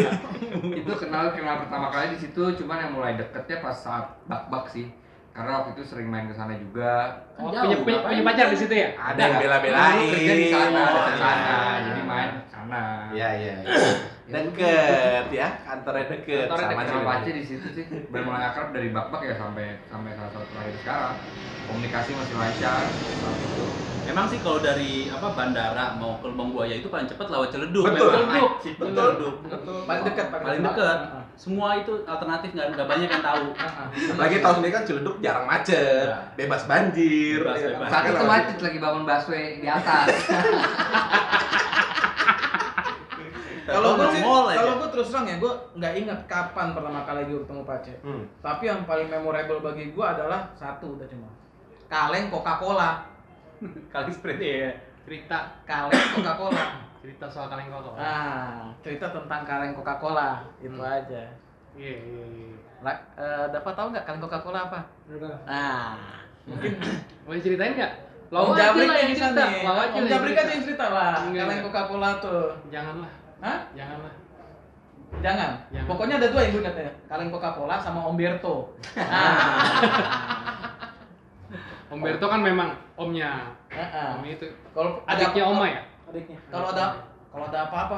itu 0.74 0.92
kenal 0.96 1.24
kenal 1.32 1.56
pertama 1.62 1.88
kali 1.90 2.08
di 2.14 2.20
situ 2.20 2.44
cuman 2.56 2.78
yang 2.80 2.92
mulai 2.94 3.14
deketnya 3.14 3.60
pas 3.60 3.76
saat 3.76 4.06
bak-bak 4.26 4.66
sih 4.66 4.90
karena 5.30 5.62
waktu 5.62 5.70
itu 5.74 5.84
sering 5.86 6.10
main 6.10 6.26
ke 6.26 6.34
sana 6.34 6.52
juga 6.54 7.14
Oh, 7.38 7.48
Jauh, 7.48 7.64
punya, 7.64 7.78
punya, 7.80 8.00
punya 8.04 8.24
pacar 8.26 8.48
di 8.50 8.58
situ 8.58 8.74
ya? 8.74 8.90
Ada 8.92 9.22
yang 9.22 9.36
bela-belain. 9.40 10.10
Kerja 10.10 10.34
di 10.34 10.48
sana 10.50 10.82
Oh, 10.84 11.04
di 11.06 11.16
sana 11.16 11.46
iya. 11.48 11.80
jadi 11.86 12.02
main 12.04 12.30
ke 12.36 12.50
sana 12.50 12.82
Iya, 13.14 13.30
iya. 13.38 13.54
iya. 13.62 13.78
Deket 14.30 15.26
ya, 15.34 15.48
kantornya 15.66 16.06
deket 16.06 16.46
Kantornya 16.46 16.68
sama 16.70 16.82
deket 16.86 16.94
sama. 16.94 17.10
Pace 17.10 17.32
di 17.34 17.44
situ 17.44 17.68
sih 17.74 17.86
udah 17.90 18.22
mulai 18.22 18.44
akrab 18.46 18.70
dari 18.70 18.94
bak-bak 18.94 19.22
ya 19.26 19.34
sampai 19.34 19.82
sampai 19.90 20.12
saat 20.14 20.30
saat 20.30 20.46
terakhir 20.48 20.76
sekarang 20.80 21.14
komunikasi 21.66 22.10
masih 22.14 22.36
lancar 22.38 22.84
itu 22.86 23.66
Emang 24.10 24.26
sih 24.26 24.42
kalau 24.42 24.58
dari 24.58 25.06
apa 25.06 25.38
bandara 25.38 25.94
mau 26.02 26.18
ke 26.18 26.26
Lubang 26.26 26.50
Buaya 26.50 26.82
itu 26.82 26.90
paling 26.90 27.06
cepat 27.06 27.30
lewat 27.30 27.54
Ciledug. 27.54 27.86
Betul. 27.86 28.10
Ciledug. 28.10 28.52
Betul. 28.58 28.90
Betul. 28.90 29.10
Ciledug. 29.46 29.86
Paling 29.86 30.02
dekat, 30.10 30.26
Paling 30.34 30.62
dekat. 30.66 30.98
Semua 31.38 31.78
itu 31.78 31.94
alternatif 32.10 32.50
nggak 32.58 32.68
nggak 32.74 32.88
banyak 32.90 33.06
yang 33.06 33.22
tahu. 33.22 33.46
Apalagi 33.54 34.42
tahun 34.42 34.58
ini 34.66 34.70
kan 34.74 34.82
Ciledug 34.82 35.22
jarang 35.22 35.46
macet, 35.46 36.10
Ya. 36.10 36.26
bebas 36.34 36.66
banjir. 36.66 37.38
Bebas, 37.46 37.62
ya 37.62 37.70
kan? 37.70 37.78
bebas. 37.78 37.90
saat 37.94 38.04
itu 38.10 38.26
macet 38.26 38.58
lagi 38.58 38.80
bangun 38.82 39.04
busway 39.06 39.46
di 39.62 39.68
atas 39.70 40.08
Kalau 43.70 43.90
gue 43.96 44.08
sih, 44.14 44.22
kalau 44.26 44.74
gue 44.82 44.90
terus 44.92 45.08
terang 45.14 45.26
ya, 45.30 45.36
gue 45.38 45.54
nggak 45.78 45.94
ingat 46.06 46.20
kapan 46.26 46.68
pertama 46.74 47.02
kali 47.06 47.22
gue 47.30 47.40
ketemu 47.46 47.62
Pace. 47.64 47.94
Hmm. 48.02 48.24
Tapi 48.42 48.64
yang 48.66 48.82
paling 48.90 49.08
memorable 49.08 49.62
bagi 49.62 49.94
gue 49.94 50.06
adalah 50.06 50.50
satu 50.58 50.98
udah 50.98 51.08
cuma 51.08 51.30
kaleng 51.90 52.30
Coca-Cola. 52.30 53.04
Kali 53.94 54.12
spread 54.14 54.40
ya. 54.40 54.72
Cerita, 55.04 55.50
Kaleng 55.66 56.06
Coca-Cola. 56.16 56.88
cerita 57.00 57.32
soal 57.32 57.48
kaleng 57.48 57.72
koko. 57.72 57.96
Ah, 57.96 58.76
cerita 58.84 59.08
tentang 59.10 59.48
kaleng 59.48 59.72
Coca-Cola 59.72 60.44
itu 60.60 60.84
aja. 60.84 61.24
Iya, 61.80 61.96
iya, 61.96 62.24
iya. 62.28 62.60
Eh, 63.16 63.46
dapat 63.56 63.74
tahu 63.74 63.88
nggak 63.96 64.04
kaleng 64.04 64.24
Coca-Cola 64.24 64.60
apa? 64.68 64.80
Nah, 65.48 65.96
mungkin 66.44 66.76
Boleh 67.26 67.40
ceritain 67.40 67.74
nggak? 67.76 67.94
Om 68.30 68.36
Lawa 68.36 68.54
aja 68.54 68.62
Jabrik 68.70 68.86
lah 68.86 68.98
yang 69.02 69.16
cerita. 69.18 69.42
nih. 69.42 69.62
Lawa 69.66 69.82
aja 69.82 69.96
yang 69.96 70.06
cerita. 70.06 70.42
aja 70.44 70.52
yang 70.54 70.64
cerita 70.68 70.86
lah. 70.92 71.14
Kaleng. 71.24 71.60
Coca-Cola 71.66 72.10
tuh. 72.20 72.48
Janganlah, 72.70 73.12
Hah? 73.40 73.60
janganlah. 73.72 74.14
Jangan. 75.20 75.52
Jangan. 75.74 75.88
Pokoknya 75.90 76.16
ada 76.22 76.28
dua 76.30 76.42
yang 76.46 76.52
gue 76.54 76.64
katanya. 76.64 76.94
Kaleng 77.10 77.30
Coca-Cola 77.34 77.76
sama 77.82 78.06
Om 78.06 78.16
Berto. 78.16 78.56
Ah. 78.96 79.74
Om 81.94 82.00
Berto 82.06 82.26
kan 82.30 82.42
memang 82.46 82.78
omnya. 82.94 83.58
Heeh. 83.74 84.08
Om 84.22 84.24
itu. 84.30 84.46
Kalau 84.76 85.02
ada 85.10 85.18
Adiknya 85.18 85.44
Oma 85.50 85.66
ya? 85.66 85.82
Adiknya. 86.06 86.38
Kalau 86.54 86.68
ada 86.70 86.86
kalau 87.30 87.46
ada 87.50 87.60
apa-apa 87.66 87.98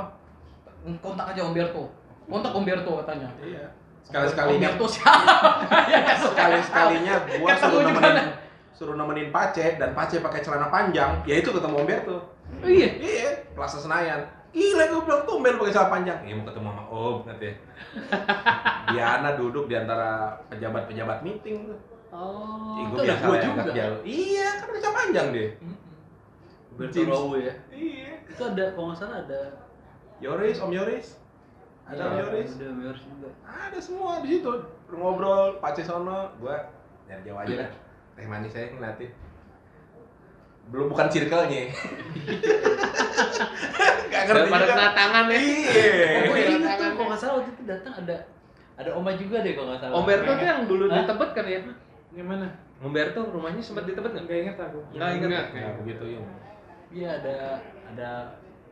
kontak 1.03 1.35
aja 1.35 1.41
Om 1.43 1.53
Berto. 1.53 1.83
Kontak 2.31 2.55
Om 2.55 2.63
Berto 2.63 2.91
katanya. 3.03 3.29
Iya. 3.43 3.65
Om 3.67 4.07
Sekali-sekalinya 4.07 4.69
Berto 4.71 4.85
siapa? 4.87 5.33
Ya 5.91 5.99
kan? 6.07 6.17
sekali-sekalinya 6.23 7.13
gua 7.27 7.49
Ketemu 7.53 7.67
suruh 7.67 7.83
nemenin 7.91 8.27
suruh 8.71 8.95
nemenin 8.97 9.29
Pace 9.29 9.77
dan 9.77 9.93
Pace 9.93 10.17
pakai 10.17 10.41
celana 10.41 10.71
panjang, 10.73 11.21
ya 11.27 11.37
itu 11.37 11.53
ketemu 11.53 11.85
Umberto. 11.85 12.17
Oh 12.65 12.69
iya. 12.71 12.89
Iya, 12.97 13.29
Plaza 13.53 13.77
Senayan. 13.77 14.40
Gila 14.51 14.83
gue 14.83 15.01
bilang 15.07 15.23
tumben 15.23 15.55
pakai 15.55 15.71
celana 15.71 15.91
panjang. 15.91 16.19
Iya 16.27 16.33
mau 16.35 16.45
ketemu 16.47 16.67
sama 16.67 16.83
Om 16.91 17.17
katanya. 17.23 17.53
Diana 18.91 19.29
duduk 19.39 19.65
di 19.71 19.75
antara 19.79 20.09
pejabat-pejabat 20.51 21.23
meeting. 21.23 21.71
Oh. 22.11 22.75
Ih, 22.75 22.83
itu 22.91 22.95
gue 22.95 23.07
ada 23.07 23.15
biasa 23.15 23.25
lah 23.31 23.39
juga. 23.47 23.71
jauh. 23.71 23.99
Iya, 24.03 24.47
kan 24.59 24.65
pakai 24.67 24.81
celana 24.83 24.97
panjang 24.99 25.27
deh. 25.31 25.49
Bertorowo 26.75 27.35
ya. 27.39 27.53
Iya. 27.71 28.11
Itu 28.27 28.41
ada 28.43 28.65
kalau 28.75 28.85
nggak 28.91 28.99
salah 28.99 29.17
ada. 29.23 29.41
Yoris, 30.19 30.57
Om 30.59 30.71
Yoris. 30.75 31.07
Ada 31.87 32.01
Om 32.03 32.11
Iya, 32.11 32.21
Yoris. 32.27 32.49
Ada 32.51 32.65
Om 32.67 32.79
Yoris 32.83 33.03
juga. 33.07 33.29
Ada 33.47 33.77
semua 33.79 34.11
di 34.19 34.27
situ. 34.35 34.51
Ngobrol, 34.91 35.63
Pace 35.63 35.83
sono, 35.87 36.35
gua 36.43 36.67
dari 37.07 37.23
jauh 37.23 37.39
aja 37.39 37.53
dah. 37.63 37.71
Teh 38.19 38.27
manis 38.27 38.51
saya 38.51 38.67
ngeliatin. 38.75 39.11
Belum 40.69 40.87
bukan 40.87 41.07
circle-nya. 41.07 41.71
Gak 44.11 44.23
ngerti 44.27 44.47
Pada 44.47 44.61
juga. 44.61 44.73
kena 44.75 44.87
tangan 44.93 45.25
ya. 45.27 45.37
Iya. 45.39 46.05
Oh, 46.27 46.35
Iya, 46.35 46.47
ini 46.51 46.65
tuh 46.67 46.89
kalau 46.93 47.07
nggak 47.09 47.19
salah 47.19 47.33
waktu 47.39 47.51
itu 47.51 47.63
datang 47.65 47.93
ada 47.95 48.15
ada 48.75 48.89
Oma 48.93 49.11
juga 49.13 49.37
deh 49.41 49.53
kalau 49.55 49.67
nggak 49.71 49.81
salah. 49.81 49.93
Om 49.95 50.03
Berto 50.05 50.31
tuh 50.31 50.45
yang 50.45 50.61
dulu 50.67 50.83
Hah? 50.85 50.93
di 50.93 51.01
Tebet 51.07 51.29
kan 51.31 51.45
ya? 51.47 51.59
Gimana? 52.11 52.45
Om 52.81 52.91
Berto 52.91 53.19
rumahnya 53.25 53.61
sempat 53.61 53.83
di 53.85 53.93
Tebet 53.93 54.11
nggak? 54.11 54.23
Nggak 54.27 54.39
inget 54.43 54.57
aku. 54.59 54.79
Nggak 54.93 55.09
ingat. 55.15 55.29
Nggak. 55.29 55.45
Nah, 55.55 55.73
begitu 55.79 56.03
ya. 56.05 56.19
Iya 56.91 57.09
ada 57.17 57.33
ada 57.87 58.09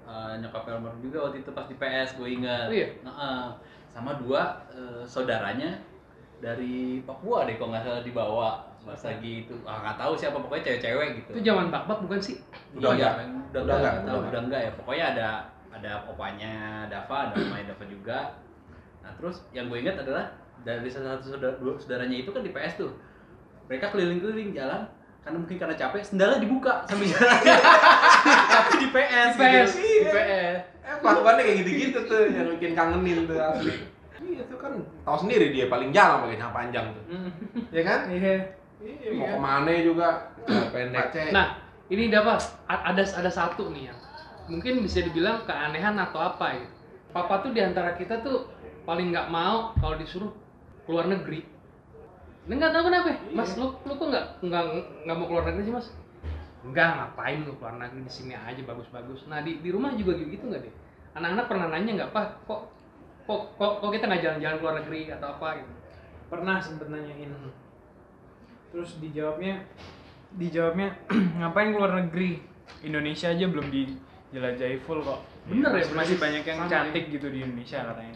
eh, 0.04 0.32
nyokap 0.38 0.64
almarhum 0.68 1.00
juga 1.00 1.18
waktu 1.26 1.38
itu 1.40 1.50
pas 1.50 1.66
di 1.66 1.76
PS 1.76 2.10
gue 2.16 2.30
ingat. 2.30 2.68
Oh 2.68 2.76
iya? 2.76 2.88
Heeh. 3.00 3.44
sama 3.90 4.14
dua 4.22 4.54
eh, 4.70 5.02
saudaranya 5.02 5.74
dari 6.38 7.02
Papua 7.02 7.42
deh 7.44 7.58
kalau 7.58 7.74
nggak 7.74 7.82
salah 7.82 8.04
dibawa 8.06 8.69
pas 8.80 9.02
lagi 9.06 9.46
itu 9.46 9.54
ah 9.68 9.78
nggak 9.84 9.98
tahu 10.00 10.14
siapa 10.16 10.38
pokoknya 10.40 10.64
cewek-cewek 10.66 11.08
gitu. 11.22 11.30
Itu 11.36 11.42
zaman 11.46 11.68
bak-bak 11.70 12.00
bukan 12.04 12.20
sih? 12.20 12.36
Udah 12.74 12.96
iya, 12.96 13.12
enggak. 13.12 13.14
udah, 13.54 13.62
Udah 13.62 13.76
enggak, 13.78 13.94
udah 14.02 14.16
udah 14.30 14.42
enggak 14.48 14.62
ya. 14.66 14.72
Pokoknya 14.74 15.06
ada 15.14 15.28
ada 15.70 15.92
opanya 16.10 16.54
Dava, 16.90 17.18
ada 17.30 17.36
omanya 17.38 17.66
Dava 17.72 17.86
juga. 17.86 18.20
Nah, 19.00 19.12
terus 19.16 19.46
yang 19.52 19.70
gue 19.70 19.80
ingat 19.80 19.96
adalah 20.00 20.26
dari 20.62 20.90
salah 20.92 21.16
satu 21.16 21.38
saudara, 21.38 21.56
dua 21.56 21.78
saudaranya 21.80 22.18
itu 22.20 22.30
kan 22.32 22.42
di 22.42 22.52
PS 22.52 22.74
tuh. 22.78 22.92
Mereka 23.70 23.94
keliling-keliling 23.94 24.52
jalan 24.52 24.84
karena 25.20 25.38
mungkin 25.38 25.58
karena 25.60 25.76
capek, 25.78 26.02
sendalnya 26.02 26.40
dibuka 26.42 26.84
sambil 26.88 27.08
jalan. 27.14 27.38
Tapi 28.50 28.74
di 28.80 28.88
PS. 28.90 29.32
PS. 29.36 29.70
gitu. 29.76 29.86
Di 29.86 30.10
PS. 30.10 30.60
Eh, 30.90 30.96
kelakuannya 31.00 31.44
kayak 31.46 31.58
gitu-gitu 31.62 32.00
tuh 32.10 32.24
yang 32.34 32.48
bikin 32.58 32.74
kangenin 32.74 33.30
tuh 33.30 33.38
asli. 33.38 33.76
Iya 34.20 34.44
tuh 34.52 34.58
kan 34.60 34.74
tahu 35.06 35.18
sendiri 35.26 35.56
dia 35.56 35.72
paling 35.72 35.96
jarang 35.96 36.28
pakai 36.28 36.38
celana 36.38 36.52
panjang 36.52 36.86
tuh. 36.92 37.04
Ya 37.72 37.82
kan? 37.86 38.00
Iya. 38.10 38.36
Iya, 38.80 39.12
mau 39.16 39.28
ke 39.28 39.40
mana 39.40 39.70
juga 39.84 40.08
pendek. 40.74 41.12
Pace. 41.12 41.36
Nah, 41.36 41.60
ini 41.92 42.08
dapat 42.08 42.40
ada 42.68 43.04
ada 43.04 43.32
satu 43.32 43.72
nih 43.76 43.92
yang 43.92 44.00
mungkin 44.50 44.82
bisa 44.82 45.04
dibilang 45.04 45.44
keanehan 45.44 46.00
atau 46.00 46.20
apa 46.24 46.56
ya. 46.56 46.68
Papa 47.12 47.44
tuh 47.44 47.52
di 47.52 47.60
antara 47.60 47.98
kita 48.00 48.24
tuh 48.24 48.48
paling 48.88 49.12
nggak 49.12 49.28
mau 49.28 49.76
kalau 49.78 50.00
disuruh 50.00 50.32
keluar 50.88 51.12
negeri. 51.12 51.44
Ini 52.48 52.54
nggak 52.56 52.72
tahu 52.72 52.84
kenapa, 52.88 53.08
ya. 53.14 53.20
Mas. 53.36 53.52
Lu 53.60 53.76
lu 53.84 53.94
kok 54.00 54.08
nggak 54.10 54.26
nggak 54.48 54.64
nggak 55.06 55.16
mau 55.18 55.28
keluar 55.28 55.46
negeri 55.52 55.64
sih, 55.68 55.74
Mas? 55.76 55.88
Enggak, 56.60 56.90
ngapain 56.96 57.40
lu 57.44 57.54
keluar 57.60 57.76
negeri 57.78 58.02
di 58.08 58.12
sini 58.12 58.34
aja 58.34 58.62
bagus-bagus. 58.64 59.28
Nah 59.28 59.44
di 59.44 59.60
di 59.60 59.70
rumah 59.70 59.92
juga 59.94 60.16
gitu 60.16 60.48
nggak 60.48 60.62
deh? 60.64 60.74
Anak-anak 61.20 61.46
pernah 61.52 61.68
nanya 61.68 61.92
nggak, 62.00 62.12
Pak? 62.16 62.28
Kok 62.48 62.62
kok 63.28 63.42
kok, 63.60 63.72
kok 63.84 63.92
kita 63.92 64.08
nggak 64.10 64.22
jalan-jalan 64.24 64.58
keluar 64.58 64.76
negeri 64.82 65.02
atau 65.14 65.28
apa 65.38 65.62
gitu? 65.62 65.74
pernah 66.30 66.62
sempet 66.62 66.88
nanyain 66.94 67.34
terus 68.70 69.02
dijawabnya 69.02 69.66
dijawabnya 70.38 70.90
ngapain 71.42 71.74
keluar 71.74 71.98
negeri 71.98 72.42
Indonesia 72.86 73.34
aja 73.34 73.46
belum 73.50 73.68
dijelajahi 73.70 74.78
full 74.86 75.02
kok 75.02 75.20
Bener 75.50 75.72
ya, 75.74 75.82
masih, 75.82 75.96
masih 75.98 76.16
banyak 76.22 76.44
yang 76.46 76.58
sama 76.62 76.70
cantik 76.70 77.04
gitu 77.10 77.28
di 77.34 77.40
Indonesia 77.42 77.80
katanya 77.82 78.14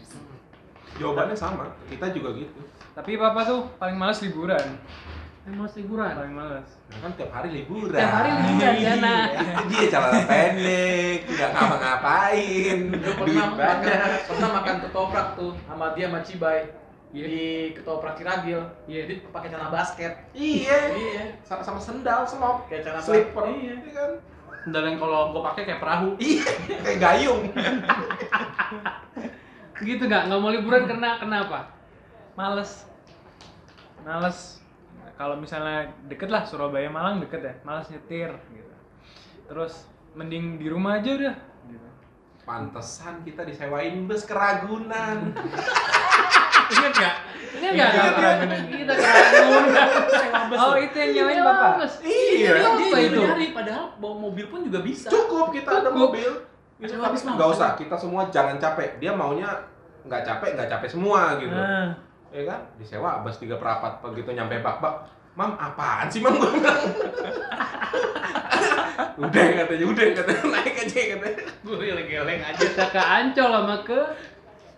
Jawabannya 0.94 1.34
sama, 1.34 1.66
kita 1.90 2.06
juga 2.14 2.38
gitu. 2.38 2.60
tapi 2.94 3.18
papa 3.18 3.42
tuh 3.42 3.66
paling 3.82 3.98
males 3.98 4.22
liburan 4.22 4.78
Yang 5.42 5.54
mau 5.58 5.66
liburan. 5.66 6.12
paling 6.14 6.34
males 6.38 6.68
Nah, 6.94 6.98
kan 7.02 7.10
tiap 7.18 7.30
hari 7.34 7.48
liburan. 7.50 7.98
Tiap 7.98 8.12
hari 8.14 8.30
liburan, 8.38 8.74
ya, 8.78 8.94
nah. 9.02 9.24
Itu 9.34 9.62
dia 9.66 9.84
celana 9.90 10.20
pendek, 10.30 11.18
nggak 11.26 11.50
ngapa-ngapain. 11.50 12.78
Duit 12.94 13.16
pernah, 13.18 13.46
pernah, 13.50 13.76
banyak. 13.82 14.20
pernah 14.30 14.48
makan 14.62 14.76
ketoprak 14.86 15.28
tuh 15.34 15.52
sama 15.66 15.86
dia 15.98 16.06
sama 16.06 16.20
Cibai 16.22 16.83
Iya. 17.14 17.26
di 17.30 17.46
ketoprak 17.78 18.18
Ciragil. 18.18 18.60
Iya. 18.90 19.02
Dia 19.06 19.16
pakai 19.30 19.48
celana 19.54 19.70
basket. 19.70 20.12
Iya. 20.34 20.78
Iya. 20.98 21.22
Sama, 21.46 21.62
sama 21.62 21.78
sendal, 21.78 22.26
selop, 22.26 22.66
Kayak 22.66 22.90
celana 22.90 23.00
slipper. 23.00 23.46
Iya. 23.46 23.74
Iya 23.78 23.92
kan? 23.94 24.12
Dan 24.74 24.82
yang 24.82 24.98
kalau 24.98 25.30
gua 25.30 25.54
pakai 25.54 25.62
kayak 25.70 25.78
perahu. 25.78 26.18
Iya, 26.18 26.50
kayak 26.82 26.98
gayung. 26.98 27.42
Gitu 29.86 30.02
nggak? 30.02 30.26
Nggak 30.26 30.40
mau 30.42 30.50
liburan 30.50 30.90
karena 30.90 31.22
kenapa? 31.22 31.58
males 32.34 32.82
males 34.02 34.58
kalau 35.14 35.38
misalnya 35.38 35.94
deket 36.10 36.26
lah 36.26 36.42
Surabaya 36.42 36.90
Malang 36.90 37.22
deket 37.22 37.46
ya 37.46 37.54
males 37.62 37.86
nyetir 37.86 38.34
gitu 38.50 38.74
terus 39.46 39.86
mending 40.18 40.58
di 40.58 40.66
rumah 40.66 40.98
aja 40.98 41.14
udah 41.14 41.36
gitu 41.70 41.88
Pantesan 42.44 43.24
kita 43.24 43.40
disewain 43.48 44.04
bus 44.04 44.28
ke 44.28 44.36
Ragunan. 44.36 45.32
Ingat 46.72 46.92
nggak 46.94 47.14
Ingat, 47.64 47.90
ada 47.94 48.20
Ragunan. 48.20 48.62
Kita 48.68 48.92
keragunan. 48.92 49.88
oh 50.54 50.74
itu 50.76 50.96
yang 50.98 51.10
nyawain 51.14 51.40
bapak 51.40 51.72
Iya. 52.04 52.52
Dia 52.60 52.98
itu? 53.00 53.14
juga 53.16 53.26
nyari 53.30 53.46
padahal 53.56 53.84
bawa 53.98 54.14
mobil 54.28 54.44
pun 54.50 54.60
juga 54.66 54.80
bisa. 54.84 55.08
Cukup 55.08 55.48
kita 55.54 55.70
ada 55.82 55.90
mobil. 55.90 56.30
Tapi 56.84 57.16
mah. 57.24 57.34
nggak 57.38 57.50
usah, 57.54 57.68
kita 57.78 57.96
semua 57.96 58.28
jangan 58.28 58.58
capek. 58.60 58.98
Dia 59.00 59.14
maunya 59.14 59.48
nggak 60.04 60.22
capek, 60.26 60.50
nggak 60.58 60.68
capek 60.68 60.88
semua 60.90 61.40
gitu. 61.40 61.54
Ya 62.34 62.42
kan? 62.50 62.60
Disewa 62.76 63.22
bus 63.22 63.38
tiga 63.38 63.56
perapat 63.56 64.02
begitu 64.02 64.34
nyampe 64.34 64.60
bak-bak. 64.60 65.06
Mam, 65.34 65.58
apaan 65.58 66.06
sih 66.10 66.22
mam? 66.22 66.34
Udah 69.14 69.46
katanya, 69.46 69.84
udah 69.86 70.06
katanya 70.10 70.42
naik 70.58 70.74
aja 70.74 71.00
katanya. 71.14 71.42
Gue 71.62 71.76
geleng-geleng 71.78 72.40
aja. 72.42 72.58
Kita 72.58 72.86
ke 72.90 72.98
Ancol 72.98 73.50
sama 73.50 73.76
ke 73.86 73.98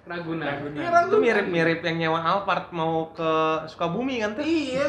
Ragunan. 0.06 0.46
Ragunan. 0.46 1.02
Itu 1.10 1.16
mirip-mirip 1.18 1.80
yang 1.82 1.96
nyewa 1.98 2.20
Alphard 2.22 2.70
mau 2.70 3.10
ke 3.10 3.30
Sukabumi 3.66 4.22
kan 4.22 4.38
tuh? 4.38 4.46
Iya, 4.46 4.86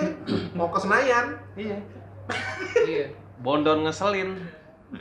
mau 0.53 0.69
ke 0.69 0.77
Senayan. 0.77 1.33
Iya. 1.57 1.77
Iya. 2.85 3.05
Bondon 3.41 3.81
ngeselin. 3.81 4.37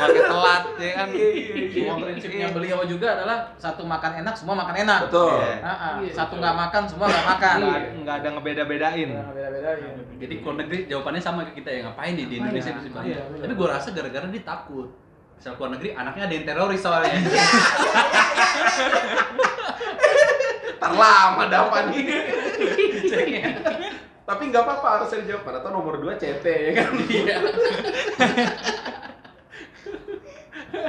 Pakai 0.00 0.22
telat 0.24 0.64
ya 0.80 0.92
kan. 0.96 1.08
Iya, 1.12 1.28
iya, 1.28 1.54
iya. 1.68 1.90
Mau- 1.92 2.00
Prinsipnya 2.00 2.48
iya. 2.48 2.54
beliau 2.56 2.80
juga 2.88 3.12
adalah 3.12 3.52
satu 3.60 3.84
makan 3.84 4.24
enak, 4.24 4.32
semua 4.32 4.56
makan 4.56 4.74
enak. 4.80 5.00
Betul. 5.10 5.28
Iya. 5.36 5.54
Ah, 5.60 5.68
ah. 5.68 5.94
Iya, 6.00 6.12
satu 6.14 6.34
nggak 6.40 6.56
makan, 6.56 6.82
semua 6.88 7.06
nggak 7.12 7.26
makan. 7.28 7.56
Nggak- 8.00 8.16
ada 8.24 8.28
ngebeda-bedain. 8.32 9.10
Nah, 9.12 9.28
beda-beda 9.34 9.70
ya. 9.76 9.90
Jadi 10.24 10.34
keluar 10.40 10.56
negeri 10.62 10.78
jawabannya 10.88 11.20
sama 11.20 11.44
ke 11.44 11.60
kita 11.60 11.68
ya 11.68 11.80
ngapain 11.84 12.14
nih 12.16 12.26
di 12.30 12.34
Indonesia 12.40 12.70
ya? 12.70 12.78
itu 12.80 12.88
sih. 12.88 13.14
Tapi 13.44 13.52
gue 13.52 13.66
rasa 13.68 13.88
gara-gara 13.92 14.26
dia 14.30 14.44
takut. 14.46 14.88
Misal 15.44 15.60
keluar 15.60 15.76
negeri 15.76 15.92
anaknya 15.92 16.24
ada 16.24 16.34
yang 16.40 16.46
teroris 16.48 16.80
soalnya. 16.80 17.20
Terlama 20.80 21.44
dapat 21.52 21.92
nih. 21.92 22.04
Tapi 24.24 24.42
nggak 24.48 24.64
apa-apa 24.64 24.88
harus 24.96 25.12
dijawab. 25.12 25.60
Atau 25.60 25.68
nomor 25.68 26.00
dua 26.00 26.16
CT 26.16 26.48
ya 26.48 26.72
kan? 26.80 26.96
Iya. 26.96 27.36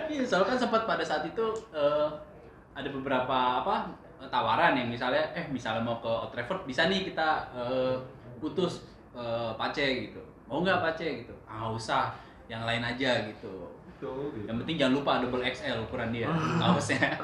Iya, 0.07 0.23
soalnya 0.23 0.55
kan 0.55 0.57
sempat 0.63 0.87
pada 0.87 1.03
saat 1.03 1.27
itu 1.27 1.45
eh, 1.75 2.07
ada 2.71 2.89
beberapa 2.95 3.59
apa 3.59 3.91
tawaran 4.31 4.79
yang 4.79 4.87
misalnya 4.87 5.35
eh 5.35 5.51
misalnya 5.51 5.83
mau 5.83 5.99
ke 5.99 6.07
Old 6.07 6.31
Trafford 6.31 6.63
bisa 6.63 6.87
nih 6.87 7.03
kita 7.03 7.51
eh, 7.59 7.99
putus 8.39 8.87
eh, 9.11 9.51
Pace 9.59 9.83
gitu. 9.83 10.23
Mau 10.47 10.63
nggak 10.63 10.79
Pace 10.79 11.27
gitu? 11.27 11.35
Ah 11.43 11.67
usah, 11.67 12.15
yang 12.47 12.63
lain 12.63 12.87
aja 12.87 13.19
gitu. 13.27 13.74
Yang 14.43 14.55
penting 14.61 14.75
jangan 14.75 14.93
lupa 14.93 15.11
double 15.19 15.41
XL 15.41 15.77
ukuran 15.81 16.09
dia 16.09 16.27
kaosnya. 16.29 17.15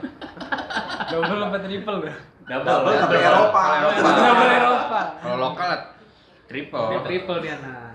double 1.11 1.41
apa 1.41 1.57
triple 1.59 1.97
dah 2.01 2.17
Double, 2.41 2.67
Double 2.67 2.95
tapi 2.97 3.15
Eropa. 3.17 3.61
double 3.81 4.51
Eropa 4.51 4.99
Kalau 5.17 5.37
lokal 5.37 5.71
triple. 6.45 6.87
Dia 6.87 6.99
triple 7.01 7.37
dia 7.39 7.55
nah. 7.59 7.91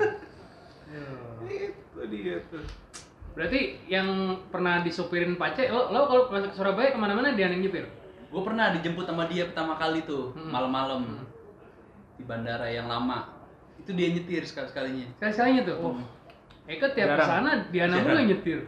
Itu 1.42 2.00
dia 2.08 2.36
tuh. 2.48 2.64
Berarti 3.32 3.60
yang 3.84 4.08
pernah 4.48 4.80
disupirin 4.80 5.36
Pace, 5.36 5.68
lo, 5.68 5.92
lo 5.92 6.00
kalau 6.06 6.22
ke 6.26 6.52
Surabaya 6.52 6.88
ke 6.88 6.96
mana-mana 6.96 7.36
dia 7.36 7.48
yang 7.48 7.60
nyupir? 7.60 7.84
Gue 8.26 8.42
pernah 8.42 8.72
dijemput 8.72 9.04
sama 9.04 9.28
dia 9.28 9.44
pertama 9.44 9.76
kali 9.76 10.02
tuh 10.02 10.32
Hmm. 10.32 10.48
malam-malam 10.48 11.00
Hmm. 11.04 11.24
di 12.16 12.24
bandara 12.24 12.64
yang 12.66 12.88
lama. 12.88 13.28
Itu 13.76 13.92
dia 13.92 14.08
nyetir 14.08 14.40
sekali-sekalinya. 14.42 15.12
Sekali-sekalinya 15.16 15.62
tuh. 15.64 15.76
Oh. 15.78 15.96
Eka 16.66 16.86
tiap 16.92 17.08
Jarang. 17.14 17.18
ke 17.22 17.30
sana 17.30 17.50
Diana 17.70 17.94
Jarang. 17.94 18.04
mulu 18.04 18.16
yang 18.18 18.28
nyetir. 18.34 18.60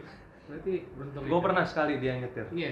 Berarti 0.49 0.73
beruntung. 0.97 1.23
Gue 1.29 1.39
pernah 1.45 1.63
sekali 1.67 1.93
dia 2.01 2.13
nyetir. 2.17 2.45
Iya. 2.49 2.71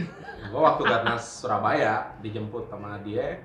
Gue 0.52 0.60
waktu 0.62 0.82
Garnas 0.84 1.24
Surabaya 1.42 2.14
dijemput 2.22 2.70
sama 2.70 3.00
dia. 3.02 3.40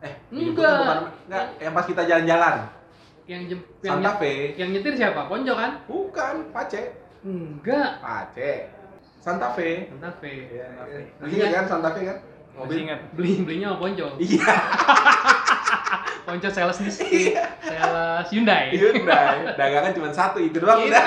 Eh, 0.00 0.12
dijemput 0.30 0.60
Enggak. 0.60 0.76
bukan 0.80 0.98
enggak, 1.26 1.44
yang 1.60 1.72
pas 1.74 1.86
kita 1.88 2.02
jalan-jalan. 2.04 2.54
Yang 3.26 3.42
jem, 3.50 3.60
yang, 3.82 3.98
Santa 3.98 4.12
Fe. 4.16 4.32
yang 4.54 4.70
nyetir 4.70 4.94
siapa? 4.94 5.26
Ponjo 5.26 5.52
kan? 5.58 5.82
Bukan, 5.90 6.34
Pace. 6.54 6.94
Enggak. 7.26 7.90
Pace. 7.98 8.70
Santa 9.18 9.50
Fe. 9.50 9.90
Santa 9.90 10.10
Fe. 10.22 10.32
Iya, 10.46 10.64
Santa 10.70 10.84
Fe. 10.86 10.98
Masih 11.18 11.36
ingat 11.36 11.50
kan 11.52 11.64
Santa 11.66 11.90
Fe 11.90 12.00
kan? 12.06 12.18
masih 12.22 12.64
Mobil. 12.64 12.78
ingat 12.88 13.00
Beli 13.12 13.32
belinya 13.44 13.68
sama 13.74 13.80
Ponjo. 13.82 14.06
Iya, 14.16 14.48
Ponjo 16.26 16.50
sales 16.50 16.78
di 16.82 16.90
sales 17.62 18.26
Hyundai. 18.28 18.74
Hyundai. 18.74 19.54
Dagangan 19.54 19.94
cuma 19.94 20.10
satu 20.10 20.42
itu 20.42 20.58
doang 20.58 20.82
udah. 20.82 21.04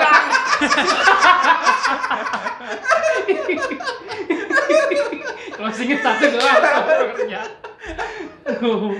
Closingnya 5.56 5.98
satu 6.00 6.24
doang. 6.32 6.62
Aduh. 8.48 8.96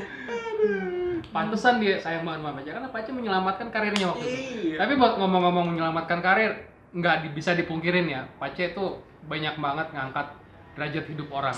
Pantesan 1.30 1.78
dia 1.78 1.94
sayang 1.96 2.26
banget 2.26 2.42
sama 2.42 2.50
Pace 2.52 2.70
karena 2.74 2.88
Pace 2.90 3.10
menyelamatkan 3.14 3.68
karirnya 3.70 4.06
waktu 4.10 4.24
itu. 4.26 4.42
Iya. 4.74 4.76
Tapi 4.82 4.92
buat 4.98 5.14
ngomong-ngomong 5.14 5.72
menyelamatkan 5.72 6.18
karir, 6.18 6.66
nggak 6.90 7.16
di- 7.22 7.32
bisa 7.32 7.54
dipungkirin 7.54 8.10
ya, 8.10 8.26
Pace 8.36 8.74
itu 8.74 8.84
banyak 9.30 9.54
banget 9.56 9.94
ngangkat 9.94 10.26
derajat 10.74 11.04
hidup 11.06 11.30
orang. 11.30 11.54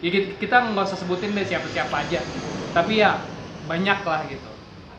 Ya, 0.00 0.08
kita- 0.08 0.40
kita 0.40 0.56
nggak 0.72 0.86
usah 0.88 0.96
sebutin 0.96 1.36
deh 1.36 1.44
siapa-siapa 1.44 1.92
aja, 1.92 2.24
tapi 2.72 3.04
ya 3.04 3.20
banyak 3.66 4.00
lah 4.02 4.20
gitu. 4.26 4.50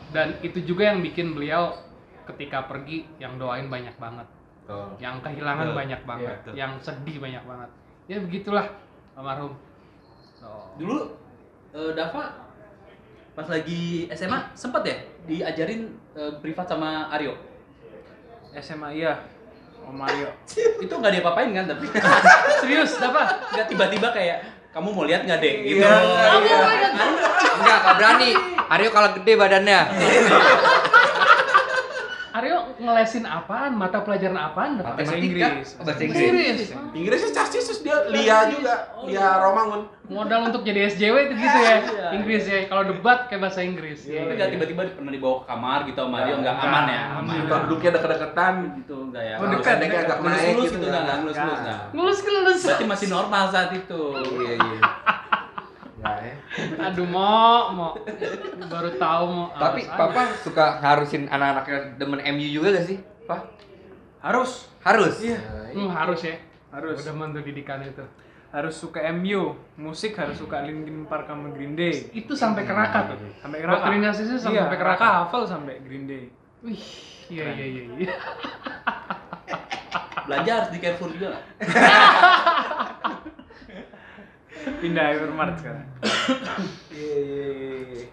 Dan 0.08 0.40
itu 0.40 0.58
juga 0.64 0.88
yang 0.88 1.04
bikin 1.04 1.36
beliau 1.36 1.76
ketika 2.24 2.64
pergi 2.64 3.04
yang 3.16 3.36
doain 3.36 3.68
banyak 3.68 3.92
banget, 3.96 4.28
Betul. 4.64 4.88
yang 5.00 5.20
kehilangan 5.20 5.72
Betul. 5.72 5.78
banyak 5.80 6.00
banget, 6.04 6.24
Iya, 6.28 6.36
betul. 6.40 6.52
yang 6.56 6.72
sedih 6.80 7.16
banyak 7.18 7.44
banget. 7.44 7.70
Ya 8.08 8.16
begitulah 8.20 8.66
almarhum. 9.12 9.52
Oh. 10.40 10.72
Dulu 10.76 10.96
eh, 11.72 11.92
Dava 11.92 12.24
pas 13.34 13.46
lagi 13.46 14.08
SMA 14.10 14.50
sempet 14.52 14.82
ya 14.82 14.96
diajarin 15.24 15.92
eh, 16.14 16.32
privat 16.40 16.64
sama 16.66 17.08
Aryo. 17.10 17.36
SMA 18.56 18.96
iya 18.96 19.12
Om 19.84 19.92
Mario 19.94 20.32
Itu 20.84 20.90
nggak 20.90 21.20
diapa-apain 21.20 21.52
kan 21.52 21.68
tapi 21.68 21.84
Serius, 22.64 22.96
apa? 22.98 23.28
nggak 23.52 23.66
tiba-tiba 23.68 24.08
kayak 24.08 24.38
kamu 24.72 24.88
mau 24.88 25.04
lihat 25.04 25.24
nggak 25.24 25.38
deh 25.38 25.54
gitu. 25.64 25.80
Iya, 25.80 25.96
iya. 26.44 26.58
Enggak, 27.58 27.78
gak 27.82 27.94
berani. 27.96 28.32
Aryo 28.68 28.88
kalau 28.92 29.08
gede 29.16 29.32
badannya. 29.34 29.80
Aryo 32.28 32.70
ngelesin 32.78 33.26
apaan 33.26 33.74
mata 33.74 34.04
pelajaran 34.06 34.38
apaan 34.38 34.78
Bahasa 34.78 35.10
Matematika, 35.10 35.18
Inggris. 35.26 35.74
bahasa 35.74 35.82
bahasa 35.82 36.02
Inggris. 36.06 36.22
Inggris 36.22 36.68
Inggrisnya 36.94 37.30
cacisus 37.34 37.78
dia 37.82 37.96
Lia 38.14 38.46
juga, 38.46 38.74
Lia 39.08 39.42
Romangun. 39.42 39.80
modal 40.06 40.40
untuk 40.48 40.62
jadi 40.62 40.86
SJW 40.88 41.14
itu 41.28 41.34
gitu 41.36 41.58
ya 41.58 41.76
Inggris 42.14 42.44
ya 42.46 42.64
kalau 42.70 42.86
debat 42.86 43.26
kayak 43.26 43.42
bahasa 43.42 43.60
Inggris 43.60 44.06
Tapi 44.06 44.14
ya, 44.14 44.38
nggak 44.38 44.48
tiba-tiba 44.54 44.80
pernah 44.94 45.12
dibawa 45.12 45.36
ke 45.42 45.46
kamar 45.50 45.78
gitu 45.90 45.98
sama 45.98 46.18
dia 46.22 46.34
nggak 46.38 46.56
aman 46.62 46.84
ya, 46.86 47.02
aman. 47.18 47.34
Kita 47.42 47.56
duduknya 47.66 47.90
deket-deketan. 47.98 48.54
Gitu 48.78 48.96
enggak 49.08 49.24
ya. 49.24 49.34
Oh, 49.36 49.46
dekat, 49.50 49.76
dekat, 49.82 50.02
agak 50.06 50.18
naik 50.22 50.54
gitu, 50.62 50.76
nggak? 50.78 51.02
enggak 51.02 51.16
Nggak. 51.26 51.56
enggak. 51.58 51.80
ngelus 51.90 52.18
ngelus 52.22 52.60
Berarti 52.62 52.84
masih 52.86 53.08
normal 53.10 53.44
saat 53.50 53.70
itu. 53.74 54.02
Iya, 54.14 54.52
iya. 54.54 54.80
Nggak 55.98 56.16
ya. 56.20 56.34
aduh 56.86 57.06
mau 57.06 57.70
mau 57.70 57.90
baru 58.64 58.90
tahu 58.94 59.24
mau 59.28 59.46
Tapi 59.52 59.80
awas 59.80 59.88
aja. 59.88 59.98
papa 59.98 60.22
suka 60.38 60.64
ngarusin 60.78 61.22
anak-anaknya 61.26 61.78
demen 61.96 62.20
MU 62.30 62.46
juga 62.48 62.68
gak 62.72 62.86
sih? 62.86 62.98
Pak? 63.24 63.40
Harus, 64.20 64.70
Harus? 64.80 65.14
Iya. 65.20 65.38
Hmm, 65.70 65.90
harus 65.90 66.20
ya 66.22 66.38
harus. 66.70 66.98
udah 66.98 67.14
mantu 67.14 67.38
didikan 67.40 67.80
itu 67.80 68.02
Harus 68.48 68.74
suka 68.74 69.04
MU, 69.12 69.52
musik 69.76 70.14
harus 70.14 70.34
suka 70.34 70.62
Linkin 70.62 71.04
Park 71.04 71.26
sama 71.26 71.50
Green 71.50 71.74
Day. 71.74 72.08
itu 72.10 72.32
sampai 72.32 72.64
ke 72.64 72.72
Raka 72.72 73.12
tuh 73.12 73.18
Sampai 73.36 73.60
ke 73.60 73.66
Raka. 73.66 73.76
Doktrinasinya 73.84 74.36
sampai 74.36 74.56
Iya, 74.56 74.72
ke 74.72 74.84
Raka. 74.86 75.08
hafal 75.22 75.42
sampai 75.44 75.74
Green 75.80 76.06
Day. 76.06 76.24
wih 76.58 76.82
iya 77.28 77.44
iya 77.52 77.66
iya 77.68 77.82
iya 77.98 78.14
Belanja 80.24 80.50
harus 80.54 80.70
di 80.70 80.78
Carrefour 80.78 81.10
juga? 81.10 81.28
Pindah 84.78 85.04
Hypermart 85.08 85.54
sekarang. 85.56 85.86
Iya, 86.90 87.16
iya, 87.16 87.46
iya. 87.84 88.04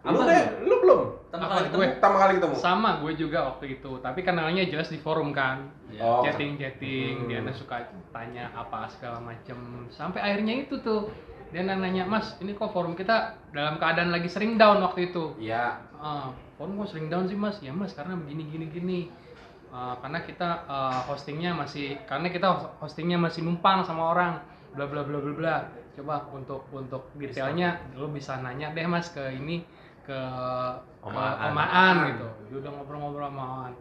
Apa 0.00 0.12
Lu 0.12 0.22
deh, 0.22 0.42
lu 0.62 0.74
belum? 0.80 1.00
Pertama 1.26 1.46
kali 1.50 1.64
ketemu. 1.66 1.82
Pertama 1.92 2.16
kali 2.16 2.32
ketemu. 2.36 2.54
sama 2.56 2.90
gue 2.96 3.12
juga 3.16 3.38
waktu 3.44 3.66
itu 3.74 3.92
tapi 3.98 4.20
kenalnya 4.20 4.62
jelas 4.64 4.86
di 4.86 4.96
forum 4.96 5.30
kan 5.30 5.66
Oh. 5.96 6.22
chatting 6.22 6.54
chatting 6.54 7.14
Hmm. 7.18 7.28
dia 7.28 7.40
tuh 7.42 7.56
suka 7.56 7.76
tanya 8.10 8.48
apa 8.50 8.86
segala 8.88 9.18
macem 9.18 9.58
sampai 9.88 10.18
akhirnya 10.18 10.62
itu 10.62 10.78
tuh 10.78 11.10
dia 11.48 11.62
nanya 11.62 12.02
mas 12.04 12.34
ini 12.36 12.52
kok 12.52 12.70
forum 12.70 12.92
kita 12.92 13.34
dalam 13.50 13.76
keadaan 13.76 14.08
lagi 14.08 14.26
sering 14.26 14.54
down 14.54 14.80
waktu 14.80 15.10
itu 15.10 15.34
Iya. 15.36 15.76
Ah, 15.94 16.28
forum 16.56 16.78
kok 16.78 16.88
sering 16.88 17.06
down 17.06 17.24
sih 17.24 17.34
mas 17.34 17.58
ya 17.58 17.70
mas 17.70 17.92
karena 17.92 18.14
begini 18.14 18.42
gini 18.46 18.66
gini 18.68 19.00
Ah, 19.68 19.98
karena 19.98 20.22
kita 20.22 20.64
ah, 20.64 21.04
hostingnya 21.04 21.52
masih 21.52 21.98
karena 22.02 22.30
kita 22.30 22.46
hos- 22.48 22.72
hostingnya 22.80 23.18
masih 23.18 23.42
numpang 23.42 23.82
sama 23.82 24.10
orang 24.10 24.40
bla 24.76 24.84
bla 24.84 25.02
bla 25.02 25.18
bla 25.18 25.32
bla. 25.32 25.56
Coba 25.96 26.28
untuk 26.28 26.68
untuk 26.70 27.08
detailnya 27.16 27.80
lo 27.96 28.12
bisa 28.12 28.36
nanya 28.44 28.76
deh 28.76 28.84
mas 28.84 29.08
ke 29.10 29.24
ini 29.32 29.64
ke 30.04 30.18
ke 31.00 31.08
Omaan. 31.08 31.50
omaan 31.50 31.94
gitu. 32.12 32.28
Dia 32.52 32.56
udah 32.62 32.70
ngobrol-ngobrol 32.76 33.26
sama 33.26 33.42
omaan. 33.42 33.72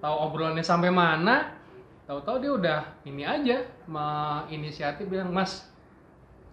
Tahu 0.00 0.14
obrolannya 0.30 0.64
sampai 0.64 0.90
mana? 0.90 1.54
Tahu-tahu 2.08 2.36
dia 2.40 2.52
udah 2.56 2.80
ini 3.04 3.22
aja 3.28 3.60
inisiatif 4.48 5.04
bilang 5.12 5.28
mas 5.28 5.68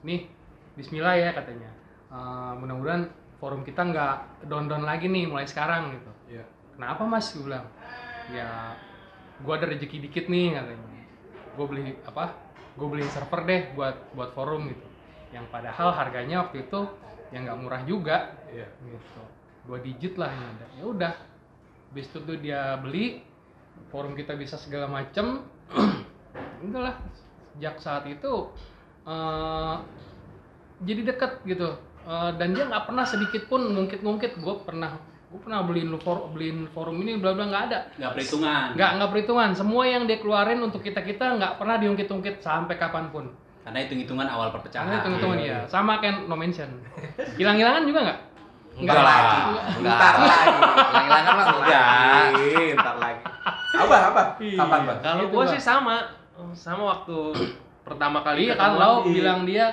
nih 0.04 0.28
Bismillah 0.76 1.16
ya 1.16 1.32
katanya. 1.32 1.72
Eh, 2.12 2.52
mudah-mudahan 2.60 3.08
forum 3.40 3.64
kita 3.64 3.88
nggak 3.88 4.46
down 4.52 4.68
down 4.68 4.84
lagi 4.84 5.08
nih 5.08 5.32
mulai 5.32 5.48
sekarang 5.48 5.96
gitu. 5.96 6.12
Iya. 6.36 6.46
kenapa 6.76 7.08
mas? 7.08 7.32
Gue 7.32 7.48
bilang. 7.48 7.64
Ya 8.28 8.76
gua 9.44 9.56
ada 9.56 9.72
rezeki 9.72 10.04
dikit 10.04 10.28
nih 10.28 10.60
katanya. 10.60 10.88
Gue 11.56 11.66
beli 11.72 11.96
apa 12.04 12.45
gue 12.76 12.88
beli 12.92 13.08
server 13.08 13.42
deh 13.48 13.62
buat 13.74 14.12
buat 14.14 14.36
forum 14.36 14.68
gitu. 14.68 14.88
Yang 15.32 15.46
padahal 15.52 15.90
harganya 15.96 16.48
waktu 16.48 16.68
itu 16.68 16.80
yang 17.32 17.48
nggak 17.48 17.60
murah 17.60 17.82
juga. 17.88 18.36
Iya. 18.52 18.68
gitu. 18.84 19.22
Dua 19.66 19.80
digit 19.82 20.14
lah 20.20 20.30
yang 20.30 20.48
ada. 20.60 20.66
Ya 20.76 20.84
udah. 20.86 21.14
Habis 21.92 22.12
itu 22.12 22.20
tuh 22.28 22.38
dia 22.38 22.76
beli 22.80 23.24
forum 23.90 24.14
kita 24.14 24.36
bisa 24.36 24.60
segala 24.60 24.92
macem. 24.92 25.48
Enggak 26.64 26.82
lah 26.92 26.96
sejak 27.56 27.80
saat 27.80 28.04
itu 28.12 28.52
eh, 29.08 29.76
jadi 30.84 31.02
deket 31.16 31.42
gitu. 31.48 31.80
Eh, 32.06 32.32
dan 32.38 32.54
dia 32.54 32.68
nggak 32.68 32.86
pernah 32.92 33.08
sedikit 33.08 33.48
pun 33.48 33.64
ngungkit-ngungkit. 33.64 34.38
Gue 34.44 34.56
pernah 34.62 35.15
gue 35.36 35.44
pernah 35.44 35.62
beliin 35.62 35.92
lu 35.92 36.00
for, 36.00 36.32
beliin 36.32 36.64
forum 36.66 36.96
ini 36.98 37.20
bla 37.20 37.36
bla 37.36 37.44
nggak 37.46 37.64
ada 37.68 37.80
Nggak 37.94 38.12
perhitungan. 38.16 38.68
nggak 38.72 38.90
nggak 38.96 39.10
perhitungan 39.12 39.50
semua 39.52 39.84
yang 39.84 40.08
dia 40.08 40.18
keluarin 40.18 40.64
untuk 40.64 40.80
kita 40.80 41.04
kita 41.04 41.36
nggak 41.36 41.60
pernah 41.60 41.76
diungkit-ungkit 41.76 42.40
sampai 42.40 42.76
kapan 42.76 43.12
pun 43.12 43.28
Karena 43.62 43.82
hitung-hitungan 43.82 44.24
awal 44.26 44.48
perpecahan. 44.50 44.88
karena 44.88 44.96
hitung-hitungan 44.98 45.38
ya 45.42 45.58
sama 45.68 46.00
kayak 46.00 46.24
no 46.24 46.36
mention 46.36 46.70
hilang-hilangan 47.36 47.84
juga 47.84 48.00
nggak 48.06 48.20
Enggak 48.76 49.00
lagi. 49.00 49.40
Enggak. 49.80 49.96
Ntar 49.96 50.16
lagi. 50.20 50.52
Hilang-hilangan 50.76 51.32
mah 51.32 51.46
enggak. 51.48 51.84
Ntar 52.76 52.96
lagi. 53.00 53.22
Apa, 53.72 53.96
apa? 54.12 54.22
Kapan, 54.36 54.80
Bang? 54.84 55.00
Kalau 55.00 55.16
Gitu, 55.18 55.32
gua 55.32 55.46
sih 55.48 55.62
sama, 55.62 55.96
sama 56.52 56.84
waktu 56.92 57.18
pertama 57.82 58.20
kali 58.20 58.52
iya 58.52 58.60
kan 58.60 58.76
lo 58.76 59.08
di 59.08 59.16
bilang 59.16 59.48
dia 59.48 59.72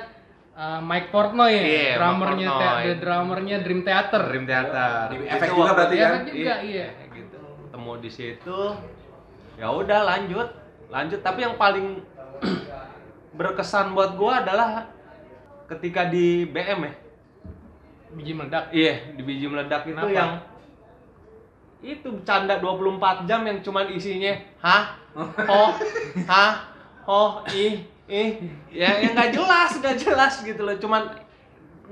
uh, 0.54 0.80
Mike 0.80 1.08
Portnoy 1.08 1.50
ya 1.50 1.62
Iya, 1.62 1.66
Mike 1.66 1.96
drummernya 1.96 2.48
Portnoy. 2.50 2.82
the 2.82 2.94
drummernya 2.96 3.56
Dream 3.60 3.80
Theater 3.82 4.22
Dream 4.26 4.44
Theater. 4.44 4.90
Di 5.06 5.16
Itu 5.16 5.24
efek 5.28 5.48
juga 5.48 5.60
waktu- 5.62 5.76
berarti 5.76 5.94
Iya, 5.94 6.04
kan? 6.04 6.12
efek 6.18 6.32
juga, 6.32 6.54
iya. 6.62 6.86
gitu. 7.10 7.38
Ketemu 7.62 7.92
di 7.98 8.10
situ. 8.10 8.60
Ya 9.54 9.68
udah 9.68 10.00
lanjut, 10.02 10.48
lanjut. 10.88 11.20
Tapi 11.20 11.38
yang 11.40 11.54
paling 11.56 11.86
berkesan 13.32 13.92
buat 13.92 14.12
gua 14.14 14.40
adalah 14.40 14.88
ketika 15.66 16.04
di 16.04 16.44
BM 16.44 16.80
ya. 16.82 16.94
biji 18.12 18.32
meledak 18.34 18.68
Iya, 18.70 18.94
di 19.10 19.22
biji 19.22 19.46
meledak 19.46 19.82
itu 19.82 19.96
Kenapa? 19.96 20.12
yang 20.12 20.32
itu 21.80 22.06
bercanda 22.06 22.60
24 22.60 23.24
jam 23.24 23.40
yang 23.42 23.58
cuman 23.58 23.90
isinya 23.90 24.30
hah 24.60 24.94
oh 25.50 25.72
hah 26.22 26.54
oh 27.02 27.40
ih 27.50 27.82
ih 28.10 28.42
ya 28.70 28.98
yang 28.98 29.12
nggak 29.14 29.30
jelas 29.30 29.70
nggak 29.78 29.96
jelas 29.98 30.34
gitu 30.42 30.62
loh 30.62 30.76
cuman 30.76 31.02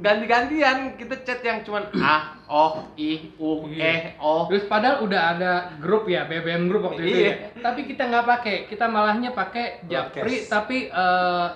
ganti-gantian 0.00 0.96
kita 0.96 1.14
chat 1.28 1.44
yang 1.44 1.60
cuman 1.60 1.84
ah 2.00 2.32
oh 2.48 2.88
ih 2.96 3.36
uh 3.36 3.68
eh 3.68 4.16
oh 4.16 4.48
Terus 4.48 4.64
padahal 4.64 5.04
udah 5.04 5.36
ada 5.36 5.52
grup 5.76 6.08
ya, 6.08 6.24
BBM 6.24 6.72
grup 6.72 6.88
waktu 6.88 7.04
itu 7.04 7.18
Iya. 7.20 7.28
ya. 7.28 7.34
Tapi 7.60 7.80
kita 7.84 8.08
nggak 8.08 8.24
pakai, 8.26 8.56
kita 8.64 8.88
malahnya 8.88 9.30
pakai 9.36 9.84
Japri 9.86 10.48
tapi 10.48 10.88
eh, 10.88 11.46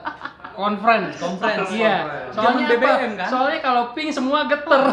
conference. 0.52 1.18
Conference. 1.18 1.72
Iya. 1.72 1.96
Soalnya? 2.36 2.66
BBM 2.68 3.12
kan? 3.16 3.28
Soalnya 3.32 3.60
kalau 3.64 3.82
ping 3.96 4.12
semua 4.12 4.44
geter. 4.46 4.82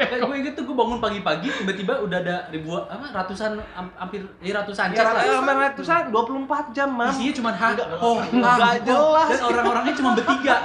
Kayak 0.00 0.24
gue 0.24 0.36
inget 0.40 0.54
tuh 0.56 0.64
gue 0.64 0.72
bangun 0.72 0.96
pagi-pagi 0.96 1.48
tiba-tiba 1.52 2.00
udah 2.00 2.18
ada 2.18 2.36
ribuan 2.48 2.88
apa 2.88 3.12
ratusan 3.12 3.60
am- 3.76 3.92
hampir 3.94 4.24
eh, 4.40 4.48
ratusan 4.48 4.90
ya 4.90 5.04
lah. 5.04 5.20
ratusan 5.20 5.56
ratusan 5.60 6.00
24 6.08 6.72
jam 6.72 6.88
mam 6.88 7.12
Isinya 7.12 7.32
cuma 7.36 7.50
ha, 7.52 7.68
Nggak- 7.76 7.88
oh, 8.00 8.16
nggak 8.24 8.56
ah, 8.56 8.76
jelas. 8.80 9.28
Dan 9.28 9.42
orang-orangnya 9.44 9.94
cuma 9.94 10.10
bertiga. 10.16 10.56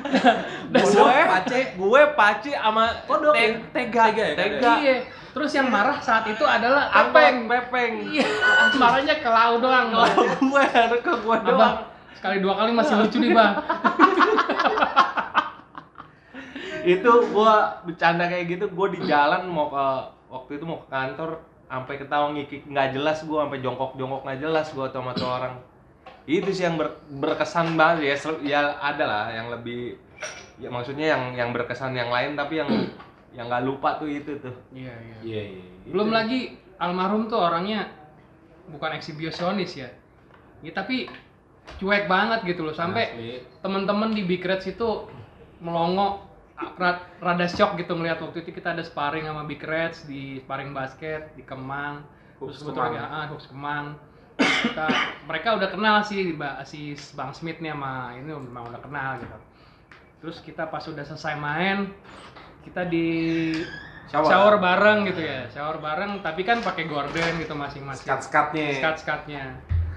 gue 0.74 1.18
Pace, 1.28 1.60
gue 1.76 2.00
paci 2.16 2.50
sama 2.56 2.84
Kodok 3.04 3.36
Te- 3.36 3.60
tega 3.70 4.02
Tega 4.08 4.24
ya? 4.24 4.34
tega 4.34 4.72
Iya. 4.80 4.94
Terus 5.34 5.50
yang 5.50 5.66
marah 5.66 5.98
saat 5.98 6.24
itu 6.30 6.46
adalah 6.46 6.88
Apeng. 6.88 7.50
pepeng. 7.50 8.06
Iya. 8.06 8.22
Marahnya 8.78 9.18
ke 9.18 9.26
lau 9.28 9.58
doang. 9.58 9.90
Kalau 9.90 10.06
gue, 10.40 10.64
ke 11.02 11.12
gue 11.20 11.36
doang. 11.44 11.76
Sekali 12.14 12.38
dua 12.40 12.54
kali 12.56 12.70
masih 12.72 12.94
lucu 12.96 13.18
nih 13.20 13.34
bang. 13.34 13.52
itu 16.84 17.10
gua 17.32 17.80
bercanda 17.82 18.28
kayak 18.28 18.44
gitu 18.48 18.64
gua 18.70 18.88
di 18.92 19.00
jalan 19.08 19.48
mau 19.48 19.72
ke 19.72 19.86
waktu 20.28 20.50
itu 20.60 20.64
mau 20.68 20.78
ke 20.84 20.88
kantor 20.92 21.30
sampai 21.64 21.94
ketawa 21.98 22.26
ngikik 22.36 22.68
nggak 22.68 22.88
jelas 22.92 23.18
gua 23.24 23.48
sampai 23.48 23.60
jongkok 23.64 23.96
jongkok 23.96 24.22
nggak 24.22 24.40
jelas 24.44 24.66
gua 24.76 24.86
sama 24.92 25.16
tuh 25.16 25.28
orang 25.28 25.54
itu 26.24 26.48
sih 26.56 26.64
yang 26.64 26.80
ber- 26.80 27.00
berkesan 27.20 27.76
banget 27.76 27.98
ya 28.04 28.16
ya 28.44 28.60
ada 28.80 29.04
lah 29.04 29.24
yang 29.32 29.52
lebih 29.52 29.96
ya 30.56 30.72
maksudnya 30.72 31.12
yang 31.12 31.22
yang 31.36 31.50
berkesan 31.52 31.92
yang 31.92 32.08
lain 32.08 32.32
tapi 32.32 32.62
yang 32.62 32.70
yang 33.34 33.50
nggak 33.50 33.64
lupa 33.66 33.98
tuh 33.98 34.08
itu 34.08 34.38
tuh 34.38 34.54
Iya 34.70 34.94
iya. 34.94 35.16
Iya, 35.20 35.42
iya. 35.58 35.64
Belum 35.90 36.08
lagi 36.14 36.54
almarhum 36.78 37.26
tuh 37.26 37.42
orangnya 37.42 37.90
bukan 38.70 38.96
eksibisionis 38.96 39.74
ya. 39.76 39.90
Ya 40.64 40.72
tapi 40.72 41.10
cuek 41.76 42.08
banget 42.08 42.46
gitu 42.48 42.64
loh 42.64 42.72
sampai 42.72 43.04
Asli. 43.12 43.36
teman-teman 43.60 44.16
di 44.16 44.22
Big 44.24 44.40
Reds 44.40 44.64
itu 44.70 45.10
melongo 45.60 46.23
rada 47.18 47.46
shock 47.50 47.74
gitu 47.74 47.98
ngeliat 47.98 48.22
waktu 48.22 48.46
itu 48.46 48.50
kita 48.54 48.78
ada 48.78 48.82
sparring 48.86 49.26
sama 49.26 49.42
Big 49.42 49.58
Reds 49.62 50.06
di 50.06 50.38
sparring 50.38 50.70
basket 50.70 51.34
di 51.34 51.42
Kemang 51.42 52.06
Hoops 52.38 52.58
terus 52.58 52.58
kebetulan 52.62 52.90
Kemang. 52.94 53.10
ah, 53.10 53.24
Hoops 53.30 53.46
Kemang 53.50 53.86
kita 54.38 54.86
mereka 55.30 55.48
udah 55.58 55.68
kenal 55.70 55.96
sih 56.06 56.34
si 56.66 56.94
Bang 57.14 57.30
Smith 57.34 57.58
nih 57.58 57.74
sama 57.74 58.14
ini 58.18 58.30
memang 58.30 58.70
udah 58.70 58.80
kenal 58.82 59.10
gitu 59.18 59.38
terus 60.22 60.38
kita 60.42 60.70
pas 60.70 60.82
udah 60.86 61.04
selesai 61.06 61.34
main 61.38 61.90
kita 62.62 62.86
di 62.86 63.06
Shower. 64.04 64.28
shower, 64.28 64.54
bareng 64.60 65.08
gitu 65.10 65.22
ya 65.24 65.48
shower 65.48 65.80
bareng 65.80 66.20
tapi 66.20 66.44
kan 66.44 66.60
pakai 66.60 66.84
gorden 66.86 67.40
gitu 67.40 67.56
masing-masing 67.56 68.04
Skat-skatnya. 68.04 68.78
skat-skatnya 68.78 69.44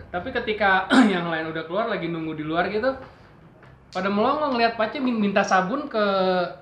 tapi 0.10 0.32
ketika 0.32 0.88
yang 1.14 1.28
lain 1.28 1.52
udah 1.52 1.68
keluar 1.68 1.92
lagi 1.92 2.08
nunggu 2.08 2.40
di 2.40 2.46
luar 2.48 2.72
gitu 2.72 2.96
pada 3.88 4.12
melongo 4.12 4.52
ngeliat 4.52 4.76
Pace 4.76 5.00
min- 5.00 5.18
minta 5.18 5.42
sabun 5.42 5.88
ke 5.88 6.04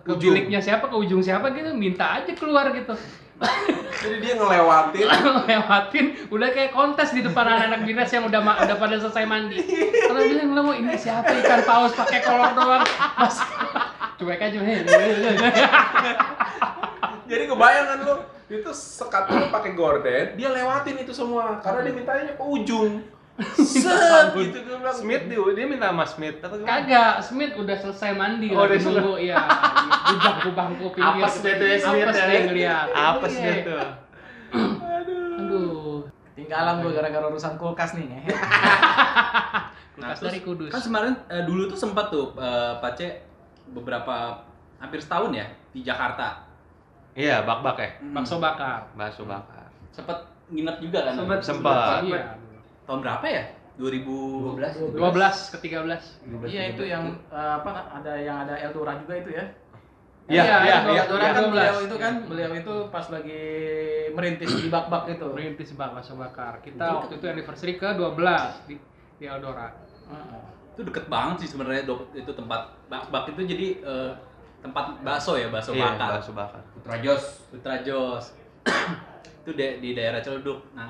ke 0.06 0.12
Ujung. 0.14 0.32
biliknya 0.32 0.62
siapa 0.62 0.86
ke 0.88 0.96
ujung 0.96 1.20
siapa 1.20 1.50
gitu 1.52 1.74
minta 1.74 2.22
aja 2.22 2.32
keluar 2.38 2.70
gitu. 2.72 2.94
Jadi 4.00 4.16
dia 4.24 4.40
ngelewatin. 4.40 5.06
Lewatin 5.50 6.06
udah 6.32 6.50
kayak 6.56 6.72
kontes 6.72 7.12
di 7.12 7.20
depan 7.20 7.44
anak-anak 7.44 7.84
dinas 7.84 8.08
yang 8.08 8.24
udah 8.32 8.40
udah 8.40 8.78
pada 8.80 8.96
selesai 8.96 9.26
mandi. 9.28 9.60
Kalau 10.08 10.22
bilang 10.24 10.52
lo 10.56 10.72
ini 10.72 10.96
siapa? 10.96 11.36
Ikan 11.44 11.62
paus 11.68 11.92
pakai 11.92 12.24
kolor 12.24 12.56
doang. 12.56 12.86
Mas 13.20 13.38
cuek 14.16 14.40
aja 14.40 14.60
hei 14.64 14.80
Jadi 17.26 17.44
kebayang 17.50 17.86
kan 17.92 18.00
lu? 18.06 18.16
Itu 18.46 18.70
sekatnya 18.70 19.50
pakai 19.50 19.74
gorden, 19.74 20.38
dia 20.38 20.50
lewatin 20.54 21.02
itu 21.02 21.10
semua. 21.10 21.58
Karena 21.60 21.82
dia 21.82 21.94
mintanya 21.98 22.38
ke 22.38 22.44
ujung. 22.46 23.02
Set 23.36 24.32
gitu 24.34 24.58
gue 24.58 24.78
bilang. 24.78 24.96
Smith 24.96 25.24
dia, 25.28 25.40
dia 25.52 25.66
minta 25.66 25.92
sama 25.92 26.04
Smith 26.04 26.40
apa 26.40 26.56
gimana? 26.56 26.72
kagak 26.72 27.14
Smith 27.20 27.54
udah 27.54 27.76
selesai 27.76 28.12
mandi 28.12 28.48
Oh, 28.50 28.64
lagi 28.64 28.80
udah 28.80 28.96
nunggu 28.96 29.14
ya 29.22 29.36
di 30.02 30.16
bangku-bangku 30.18 30.86
pinggir 30.90 31.20
Apes 31.20 31.36
deh 31.40 31.54
tuh 31.54 31.68
ya, 31.68 31.78
Smith 31.78 32.06
apes 32.06 32.16
ya. 32.16 32.26
dia 32.26 32.40
ngeliat 32.42 32.88
Apes 32.90 33.34
Iya. 33.34 33.44
dia 33.44 33.56
tuh. 33.62 33.88
aduh 35.36 36.00
Tinggalan 36.34 36.76
gue 36.80 36.92
gara-gara 36.92 37.26
urusan 37.26 37.54
kulkas 37.56 37.92
nih. 37.94 38.08
kulkas 39.96 40.18
terus 40.18 40.28
dari 40.30 40.40
Kudus 40.42 40.68
Kan 40.70 40.82
kemarin 40.82 41.14
eh, 41.28 41.44
dulu 41.44 41.68
tuh 41.68 41.76
sempat 41.78 42.08
tuh 42.08 42.32
eh, 42.36 42.74
Pace 42.78 43.08
beberapa 43.68 44.44
hampir 44.78 45.00
setahun 45.00 45.32
ya 45.32 45.44
di 45.72 45.82
Jakarta. 45.82 46.44
Iya, 47.12 47.44
bak-bak 47.44 47.76
ya. 47.78 47.90
bakso 48.12 48.40
bakar 48.40 48.88
Bakso 48.94 49.24
bakar. 49.24 49.68
Sempet 49.90 50.16
nginep 50.48 50.78
juga 50.82 51.00
kan? 51.04 51.14
Sempet. 51.18 51.40
Sempat. 51.42 52.00
iya 52.02 52.24
Tahun 52.86 53.00
berapa 53.02 53.26
ya? 53.26 53.44
2012. 53.76 54.96
12 54.96 55.52
ke 55.52 55.58
13 55.60 56.48
Iya 56.48 56.64
itu 56.72 56.84
yang 56.86 57.04
eh, 57.28 57.52
apa 57.60 57.70
ada 57.92 58.14
yang 58.16 58.48
ada 58.48 58.56
Eldora 58.56 58.96
juga 58.98 59.14
itu 59.18 59.30
ya. 59.30 59.46
Iya, 60.26 60.42
iya, 60.42 60.58
iya. 60.64 61.04
Eldora 61.04 61.26
kan 61.28 61.44
12. 61.44 61.52
beliau 61.52 61.76
itu 61.84 61.96
kan 62.00 62.14
beliau 62.26 62.52
itu 62.56 62.74
pas 62.88 63.06
lagi 63.10 63.44
merintis 64.10 64.50
di 64.50 64.68
bak-bak 64.68 65.12
itu. 65.12 65.28
merintis 65.28 65.70
bak 65.74 65.92
bakso 65.92 66.16
bakar 66.16 66.64
kita 66.64 66.82
waktu 66.82 67.20
itu 67.20 67.26
anniversary 67.28 67.76
ke 67.76 67.88
12 67.92 68.16
di 68.66 68.76
di 69.16 69.26
Eldora 69.26 69.70
Heeh. 70.06 70.44
Itu 70.72 70.82
deket 70.84 71.06
banget 71.08 71.44
sih 71.44 71.50
sebenarnya 71.52 71.84
dok- 71.84 72.12
itu 72.12 72.32
tempat 72.32 72.62
bak-bak 72.88 73.32
itu 73.32 73.42
jadi 73.46 73.68
eh, 73.82 74.12
tempat 74.60 74.98
bakso 75.02 75.36
ya, 75.36 75.48
bakso 75.48 75.72
Iya, 75.72 75.94
bakar. 75.94 76.10
bakso 76.16 76.32
bakar. 76.32 76.62
Putra 76.74 76.96
Jos. 77.00 77.24
Putra 77.48 77.76
Jos. 77.80 78.26
itu 79.46 79.52
di, 79.52 79.66
di 79.78 79.90
daerah 79.94 80.20
Celeduk. 80.20 80.74
Nah, 80.74 80.90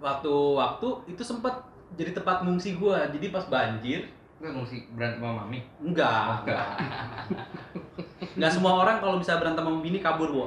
waktu-waktu 0.00 0.88
itu 1.06 1.22
sempat 1.22 1.62
jadi 1.94 2.16
tempat 2.16 2.42
ngungsi 2.42 2.80
gua. 2.80 3.06
Jadi 3.12 3.28
pas 3.28 3.44
banjir, 3.46 4.08
Enggak 4.40 4.52
mesti 4.56 4.78
berantem 4.96 5.20
sama 5.20 5.32
mami. 5.44 5.60
enggak, 5.84 6.24
enggak. 6.42 6.66
Enggak 8.32 8.52
semua 8.56 8.72
orang 8.80 8.96
kalau 8.96 9.20
bisa 9.20 9.36
berantem 9.36 9.60
sama 9.60 9.84
bini 9.84 10.00
kabur, 10.00 10.32
Wo. 10.32 10.46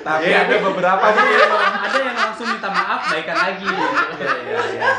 Tapi 0.00 0.30
ada 0.30 0.54
beberapa 0.62 1.04
sih 1.10 1.24
yang, 1.34 1.52
ada 1.82 1.98
yang 1.98 2.16
langsung 2.16 2.46
minta 2.46 2.70
maaf, 2.70 3.10
baikan 3.10 3.36
lagi. 3.36 3.66
Iya, 3.66 4.30
iya, 4.46 4.58
iya. 4.70 4.90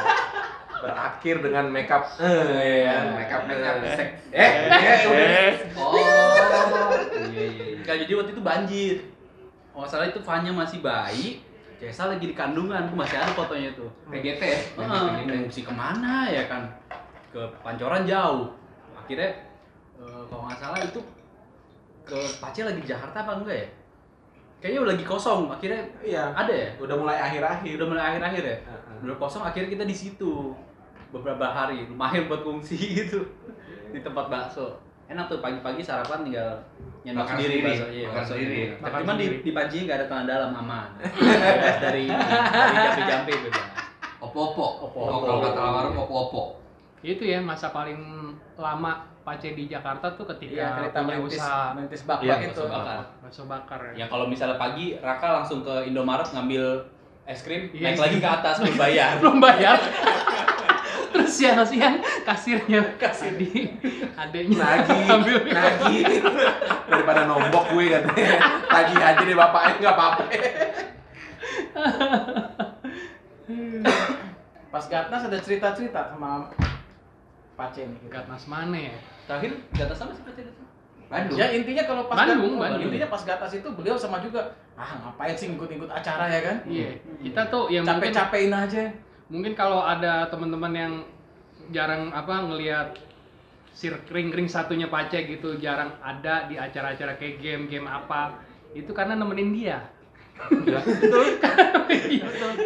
Berakhir 0.77 1.35
dengan 1.41 1.65
makeup 1.71 2.03
eh 2.19 2.85
ya, 2.85 2.95
Makeup 3.15 3.41
makeup 3.47 3.77
seks. 3.95 4.19
Eh, 4.29 4.51
eh, 4.67 4.99
udah. 5.07 5.51
Oh. 5.79 6.96
Enggak 7.87 8.03
jadi 8.03 8.13
waktu 8.19 8.31
itu 8.35 8.43
banjir. 8.43 8.95
Oh, 9.71 9.87
salah 9.87 10.11
itu 10.11 10.19
Fanya 10.19 10.51
masih 10.51 10.83
bayi, 10.83 11.39
Cesa 11.79 12.11
lagi 12.11 12.27
di 12.27 12.35
kandungan, 12.35 12.89
gua 12.91 13.07
masih 13.07 13.15
ada 13.15 13.31
fotonya 13.31 13.71
tuh. 13.77 13.87
PGT 14.11 14.41
ya. 14.43 14.59
Ah, 14.81 15.15
ke 15.47 15.71
mana 15.71 16.27
ya 16.27 16.43
kan? 16.51 16.67
Ke 17.31 17.39
Pancoran 17.63 18.03
jauh. 18.03 18.51
Akhirnya 18.91 19.31
eh, 19.95 20.21
kalau 20.27 20.51
nggak 20.51 20.59
salah 20.59 20.83
itu 20.83 20.99
ke 22.03 22.17
Pace 22.43 22.65
lagi 22.67 22.83
di 22.83 22.89
Jakarta 22.91 23.23
apa 23.23 23.39
enggak 23.39 23.55
ya? 23.55 23.67
Kayaknya 24.59 24.79
udah 24.83 24.91
lagi 24.97 25.05
kosong. 25.07 25.41
Akhirnya 25.47 25.81
Iya. 26.03 26.23
ada 26.35 26.51
ya? 26.51 26.69
Udah 26.81 26.95
mulai 26.99 27.17
akhir-akhir. 27.23 27.71
Udah 27.79 27.87
mulai 27.87 28.03
akhir-akhir 28.03 28.43
ya? 28.43 28.57
Heeh. 28.67 28.97
Udah 29.07 29.15
kosong 29.15 29.47
akhirnya 29.47 29.69
kita 29.79 29.85
di 29.87 29.95
situ 29.95 30.51
beberapa 31.13 31.45
hari 31.47 31.87
lumayan 31.87 32.27
buat 32.27 32.43
ngungsi 32.43 32.75
gitu 32.99 33.23
di 33.95 34.03
tempat 34.03 34.27
bakso 34.27 34.75
enak 35.07 35.25
tuh 35.25 35.39
pagi-pagi 35.39 35.81
sarapan 35.81 36.19
tinggal 36.21 36.51
nyendok 37.01 37.23
Makan 37.23 37.35
sendiri 37.37 37.53
sendiri, 37.53 37.67
bakso 37.69 37.85
iya 37.87 38.05
makan 38.05 38.17
bakso 38.17 38.33
sendiri. 38.33 38.51
sendiri 38.53 38.81
Makan 38.83 38.99
cuman 38.99 39.15
di 39.15 39.23
sendiri. 39.23 39.39
di 39.39 39.51
pancinya 39.51 39.83
nggak 39.83 39.97
ada 39.97 40.05
tanah 40.05 40.25
dalam 40.25 40.51
aman 40.57 40.87
bebas 41.47 41.77
dari 41.79 42.03
dari 42.05 42.75
jampe-jampe 42.75 43.33
bebas 43.41 43.65
Opo-opo. 44.17 44.65
Opo-opo. 44.83 45.21
Kalau 45.21 45.39
kata 45.39 45.59
almarhum 45.61 45.95
opo-opo. 45.99 46.43
itu 46.99 47.23
ya 47.23 47.37
masa 47.39 47.69
paling 47.69 47.99
lama 48.55 48.91
Pace 49.21 49.51
di 49.51 49.67
Jakarta 49.67 50.07
tuh 50.09 50.23
Iya, 50.25 50.33
ketika 50.33 50.65
cerita 50.73 50.97
punya 50.97 51.07
merintis 51.13 51.35
usaha 51.37 51.63
merintis 51.71 52.01
bak-bak 52.03 52.25
Iya, 52.25 52.35
itu. 52.41 52.47
bakso 52.57 52.65
bakar 52.65 52.99
bakso 53.21 53.43
bakar 53.45 53.79
ya. 53.85 53.93
ya 53.93 54.05
kalau 54.07 54.25
misalnya 54.25 54.55
pagi 54.55 54.95
Raka 54.97 55.27
langsung 55.33 55.61
ke 55.61 55.85
Indomaret 55.85 56.27
ngambil 56.27 56.63
es 57.23 57.39
krim 57.41 57.67
Iya, 57.69 57.83
naik 57.85 57.99
lagi 58.01 58.17
ke 58.17 58.29
atas 58.31 58.55
belum 58.57 58.75
bayar 58.77 59.11
belum 59.21 59.37
bayar 59.37 59.77
terus 61.09 61.31
siang-siang 61.33 61.95
kasirnya 62.23 62.81
kasir 62.95 63.33
di 63.33 63.75
adanya 64.13 64.55
Nagih, 64.57 65.01
ambil 65.07 65.37
nagih. 65.45 66.03
Daripada 66.85 67.21
nombok 67.25 67.65
gue 67.71 67.85
katanya. 67.89 68.35
Nagih 68.67 68.97
aja 68.97 69.21
deh 69.21 69.35
bapaknya 69.35 69.71
enggak 69.77 69.93
apa-apa. 69.93 70.23
Pas 74.67 74.85
Gatnas 74.85 75.23
ada 75.23 75.37
cerita-cerita 75.37 76.01
sama 76.09 76.51
Pace 77.55 77.81
nih. 77.81 77.97
gitu. 77.97 78.11
Gatnas 78.11 78.43
mana 78.45 78.77
ya? 78.77 78.95
terakhir 79.25 79.51
di 79.67 79.81
atas 79.81 79.97
sama 79.97 80.11
sih 80.13 80.23
Pace 80.23 80.41
Bandung. 81.07 81.39
Ya 81.39 81.47
intinya 81.49 81.83
kalau 81.83 82.03
pas 82.05 82.19
Bandung, 82.19 82.53
Gat- 82.53 82.61
Bandung. 82.67 82.91
intinya 82.91 83.07
pas 83.07 83.23
Gatas 83.23 83.51
itu 83.55 83.67
beliau 83.71 83.95
sama 83.95 84.19
juga 84.19 84.43
ah 84.75 84.91
ngapain 84.99 85.33
sih 85.33 85.47
ngikut-ngikut 85.49 85.87
acara 85.87 86.27
ya 86.27 86.41
kan? 86.43 86.57
Iya, 86.67 86.99
kita 87.23 87.41
tuh 87.47 87.71
ya 87.71 87.79
mungkin 87.79 88.11
Capek-capekin 88.11 88.51
aja. 88.51 88.83
Mungkin 89.27 89.53
kalau 89.55 89.83
ada 89.83 90.27
teman-teman 90.31 90.73
yang 90.73 90.93
jarang 91.71 92.15
apa 92.15 92.47
ngelihat 92.47 92.95
sir 93.75 93.93
ring 94.09 94.31
ring 94.31 94.47
satunya 94.47 94.87
Pace 94.87 95.27
gitu 95.27 95.59
jarang 95.59 95.93
ada 95.99 96.47
di 96.47 96.55
acara-acara 96.55 97.19
kayak 97.19 97.43
game-game 97.43 97.85
apa 97.85 98.39
itu 98.73 98.91
karena 98.91 99.15
nemenin 99.15 99.51
dia. 99.53 99.79
Ya, 100.69 100.77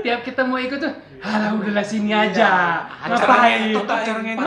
tiap 0.03 0.28
kita 0.28 0.43
mau 0.43 0.59
ikut 0.59 0.76
tuh 0.76 0.91
halah 1.24 1.55
udahlah 1.55 1.86
sini 1.88 2.12
aja. 2.12 2.84
Ngapain? 3.07 3.72
acaranya 3.72 4.32
itu 4.36 4.43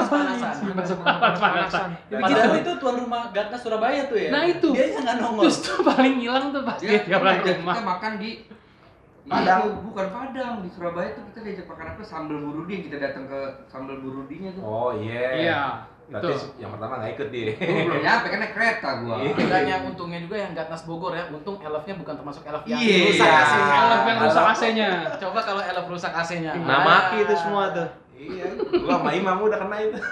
Padahal 2.12 2.52
gitu 2.52 2.60
itu 2.60 2.72
tuan 2.76 2.96
rumah 3.00 3.32
Gatnas 3.32 3.64
Surabaya 3.64 4.04
tuh 4.12 4.20
ya. 4.20 4.28
Nah, 4.28 4.44
itu. 4.44 4.76
Dia 4.76 4.92
yang 4.92 5.08
nggak 5.08 5.16
nongol. 5.24 5.42
terus 5.48 5.56
tuh 5.64 5.80
paling 5.80 6.20
hilang 6.20 6.52
tuh 6.52 6.68
pas 6.68 6.76
Dia 6.76 7.00
dia 7.00 7.16
tiap 7.16 7.24
kita 7.24 7.64
rumah. 7.64 7.96
makan 7.96 8.12
di 8.20 8.44
Padang. 9.24 9.60
Itu 9.64 9.80
bukan 9.88 10.06
Padang 10.12 10.54
di 10.60 10.68
Surabaya 10.68 11.16
tuh 11.16 11.24
kita 11.32 11.40
diajak 11.40 11.66
makan 11.68 11.86
apa 11.96 12.02
sambal 12.04 12.38
burudi 12.44 12.84
kita 12.84 12.96
datang 13.00 13.24
ke 13.24 13.40
sambal 13.64 13.96
burudinya 14.04 14.52
tuh. 14.52 14.62
Oh 14.62 14.90
iya. 14.92 15.22
iya 15.32 15.60
Berarti 16.04 16.36
itu 16.36 16.60
yang 16.60 16.68
pertama 16.76 17.00
nggak 17.00 17.12
ikut 17.16 17.28
dia. 17.32 17.56
Gua 17.56 17.80
belum 17.88 18.02
nyampe 18.04 18.26
kan 18.28 18.38
naik 18.44 18.52
kereta 18.52 18.88
gua. 19.00 19.16
Iya. 19.24 19.32
Bedanya 19.32 19.74
untungnya 19.88 20.20
juga 20.20 20.36
yang 20.36 20.52
Gatnas 20.52 20.84
Bogor 20.84 21.16
ya, 21.16 21.24
untung 21.32 21.56
elfnya 21.56 21.94
bukan 21.96 22.14
termasuk 22.20 22.44
elf 22.44 22.64
yang 22.68 22.76
Iya. 22.76 22.96
rusak 23.08 23.24
AC-nya. 23.32 23.74
elf 23.80 24.04
yang 24.04 24.18
rusak. 24.20 24.44
AC-nya 24.44 24.88
Coba 25.16 25.40
kalau 25.40 25.62
elf 25.64 25.86
rusak 25.88 26.12
AC-nya. 26.12 26.52
Nah, 26.60 26.80
maki 26.84 27.16
itu 27.24 27.34
semua 27.40 27.72
tuh. 27.72 27.88
Iya. 28.12 28.44
Gua 28.84 29.00
sama 29.00 29.10
Imam 29.16 29.40
udah 29.40 29.56
kena 29.56 29.76
itu. 29.80 29.96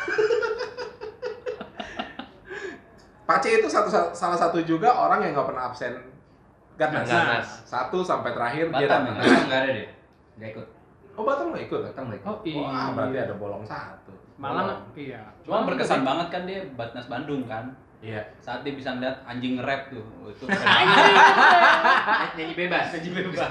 Pace 3.22 3.48
itu 3.48 3.68
satu 3.70 3.88
salah 4.12 4.36
satu 4.36 4.58
juga 4.64 4.92
orang 4.92 5.22
yang 5.24 5.32
nggak 5.36 5.48
pernah 5.52 5.70
absen 5.70 6.11
Gatnas. 6.74 7.04
Gatnas. 7.04 7.46
Satu 7.64 8.00
sampai 8.00 8.30
terakhir 8.32 8.64
dia 8.70 8.86
Batam, 8.86 9.00
datang. 9.04 9.14
ya? 9.14 9.20
Batam 9.22 9.42
nggak 9.44 9.58
ada 9.58 9.70
deh. 9.70 9.88
Nggak 10.34 10.48
ikut. 10.50 10.66
Oh 11.12 11.22
Batam 11.22 11.44
nggak 11.50 11.62
ikut? 11.66 11.78
Batam 11.84 12.02
nggak 12.06 12.18
ikut. 12.18 12.26
oh 12.26 12.36
iya 12.42 12.62
Wah 12.62 12.86
berarti 12.92 13.16
ada 13.20 13.34
bolong 13.36 13.62
satu. 13.62 14.10
malah 14.34 14.62
Bolong. 14.64 14.80
iya 14.96 15.20
Cuma 15.44 15.62
berkesan 15.62 16.00
banget 16.02 16.26
kan 16.28 16.42
dia 16.44 16.58
Batnas 16.72 17.06
Bandung 17.06 17.42
kan. 17.46 17.64
Iya. 18.00 18.20
Saat 18.38 18.62
dia 18.62 18.72
bisa 18.72 18.92
ngeliat 18.92 19.22
anjing 19.22 19.54
nge-rap 19.54 19.88
tuh. 19.88 20.02
Oh, 20.18 20.26
Itu 20.26 20.42
Nyanyi 22.34 22.52
bebas. 22.56 22.90
anjing 22.90 23.12
bebas. 23.14 23.38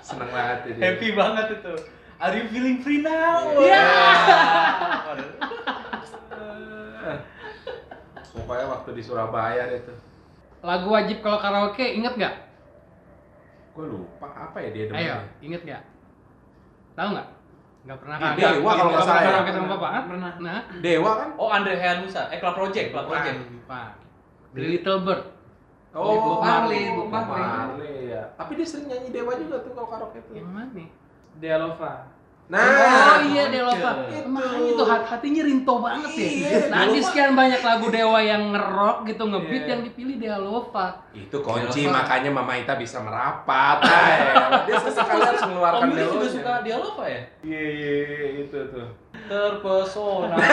Seneng 0.00 0.30
banget 0.30 0.58
itu. 0.68 0.78
Happy 0.78 1.08
banget 1.12 1.46
itu. 1.56 1.72
Are 2.16 2.32
you 2.32 2.44
feeling 2.46 2.78
free 2.78 3.00
now? 3.00 3.48
Iya. 3.56 3.84
Pokoknya 8.30 8.64
waktu 8.68 8.88
di 8.92 9.02
Surabaya 9.02 9.64
itu. 9.72 9.90
Lagu 10.60 10.88
wajib 10.88 11.18
kalau 11.20 11.38
karaoke 11.38 11.86
inget 11.90 12.14
nggak 12.14 12.34
Gue 13.70 13.86
lupa 13.86 14.26
apa 14.28 14.58
ya 14.58 14.68
dia 14.70 14.82
ayo 14.82 14.90
demennya. 14.90 15.16
inget 15.40 15.62
nggak 15.62 15.82
tahu 16.92 17.08
nggak 17.10 17.28
nggak 17.80 17.98
pernah 17.98 18.16
Iya, 18.16 18.26
kan 18.26 18.36
Dewa 18.36 18.70
kalau 18.70 18.90
nggak 18.90 19.02
salah 19.02 19.16
ya. 19.16 19.26
karaoke 19.26 19.50
sama 19.50 19.68
bapak 19.70 19.90
ah? 19.90 20.02
Pernah. 20.04 20.32
nah 20.38 20.60
Dewa 20.78 21.10
kan? 21.16 21.28
Oh 21.34 21.48
Andre 21.48 21.74
Hayanusa. 21.74 22.22
Eh 22.28 22.38
Club 22.38 22.54
Project, 22.54 22.86
Club 22.90 23.06
Project. 23.06 23.36
Pak. 23.64 23.90
The 24.50 24.60
Little 24.68 25.00
Bird 25.00 25.22
Oh, 25.90 26.14
Bob 26.14 26.38
Marley, 26.40 26.86
Bob 26.88 27.10
Marley. 27.10 27.42
Marley 27.42 27.94
ya. 28.10 28.22
Tapi 28.36 28.52
dia 28.54 28.62
sering 28.64 28.86
nyanyi 28.86 29.10
Dewa 29.10 29.32
juga 29.34 29.58
tuh 29.58 29.72
kalau 29.72 29.88
karaoke 29.88 30.18
tuh. 30.22 30.34
yang 30.34 30.46
mana 30.46 30.70
nih 30.70 30.88
Dialova. 31.36 31.92
Nah, 32.50 32.66
oh 33.14 33.18
iya 33.24 33.46
Delova. 33.46 34.10
Makanya 34.26 34.68
itu 34.68 34.82
hat- 34.82 35.06
hatinya 35.06 35.42
rinto 35.42 35.74
banget 35.78 36.10
ya. 36.10 36.30
nah, 36.66 36.82
di 36.84 36.98
sekian 36.98 37.32
banyak 37.32 37.62
lagu 37.62 37.86
Dewa 37.88 38.18
yang 38.18 38.50
ngerok 38.50 39.06
gitu 39.06 39.22
ngebeat 39.24 39.62
Iya. 39.62 39.70
yang 39.70 39.80
dipilih 39.86 40.16
Delova. 40.18 40.86
itu 41.10 41.36
kunci 41.38 41.86
Delova. 41.86 42.02
makanya 42.02 42.30
Mama 42.32 42.52
Ita 42.56 42.74
bisa 42.74 42.98
merapat. 42.98 43.78
Ay, 43.86 44.34
dia 44.66 44.78
sesekali 44.78 45.22
harus 45.22 45.42
mengeluarkan 45.42 45.78
Om 45.80 45.90
Yudi 45.92 46.04
juga 46.08 46.26
suka 46.28 46.52
Dialova 46.60 47.04
ya? 47.06 47.22
Iya 47.40 47.62
iya 47.70 47.90
iya, 48.02 48.18
itu 48.42 48.58
tuh. 48.66 48.88
Terpesona. 49.22 50.34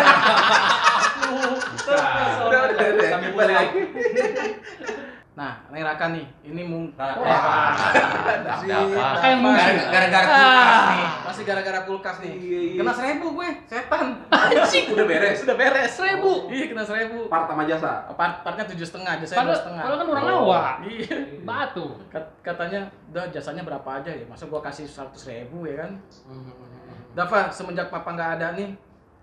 Udah, 1.28 2.62
udah, 2.72 2.88
udah. 2.93 3.10
Sambil. 3.10 3.50
Nah, 5.38 5.53
ini 5.69 5.85
Raka 5.85 6.09
nih, 6.09 6.25
ini 6.43 6.61
mung 6.65 6.89
Raka. 6.97 7.21
Wah? 7.21 7.77
Raka 8.33 9.25
yang. 9.29 9.41
Gara- 9.45 9.85
gara-gara 9.85 10.25
kulkas 10.25 10.65
nih. 10.89 11.05
Masih 11.21 11.43
gara-gara 11.45 11.79
kulkas 11.85 12.17
nih. 12.19 12.33
Iya, 12.33 12.59
iya. 12.65 12.79
Kena 12.81 12.89
seribu 12.91 13.27
gue, 13.31 13.49
setan. 13.69 14.05
Anjing, 14.27 14.85
udah 14.97 15.05
beres. 15.05 15.38
Sudah 15.45 15.53
beres. 15.53 15.91
Seribu. 15.93 16.49
Iya, 16.49 16.65
kena 16.67 16.81
seribu. 16.81 17.29
Part 17.29 17.45
sama 17.45 17.63
jasa. 17.63 18.09
Part 18.11 18.41
partnya 18.41 18.65
tujuh 18.65 18.81
setengah, 18.83 19.13
jasanya 19.21 19.45
dua 19.45 19.53
setengah. 19.55 19.83
padahal 19.85 19.99
kan 20.01 20.07
orang 20.09 20.25
Oh. 20.25 20.41
awak. 20.49 20.73
Iya. 20.81 21.15
Batu. 21.45 21.85
Kat- 22.09 22.33
Katanya, 22.41 22.81
udah 23.07 23.29
jasanya 23.29 23.61
berapa 23.61 23.89
aja 23.93 24.09
ya? 24.09 24.25
Masa 24.25 24.47
gua 24.47 24.57
kasih 24.59 24.89
seratus 24.89 25.29
ribu 25.29 25.69
ya 25.69 25.85
kan? 25.85 25.91
Dava, 27.13 27.49
semenjak 27.49 27.89
papa 27.89 28.09
nggak 28.09 28.41
ada 28.41 28.47
nih, 28.53 28.73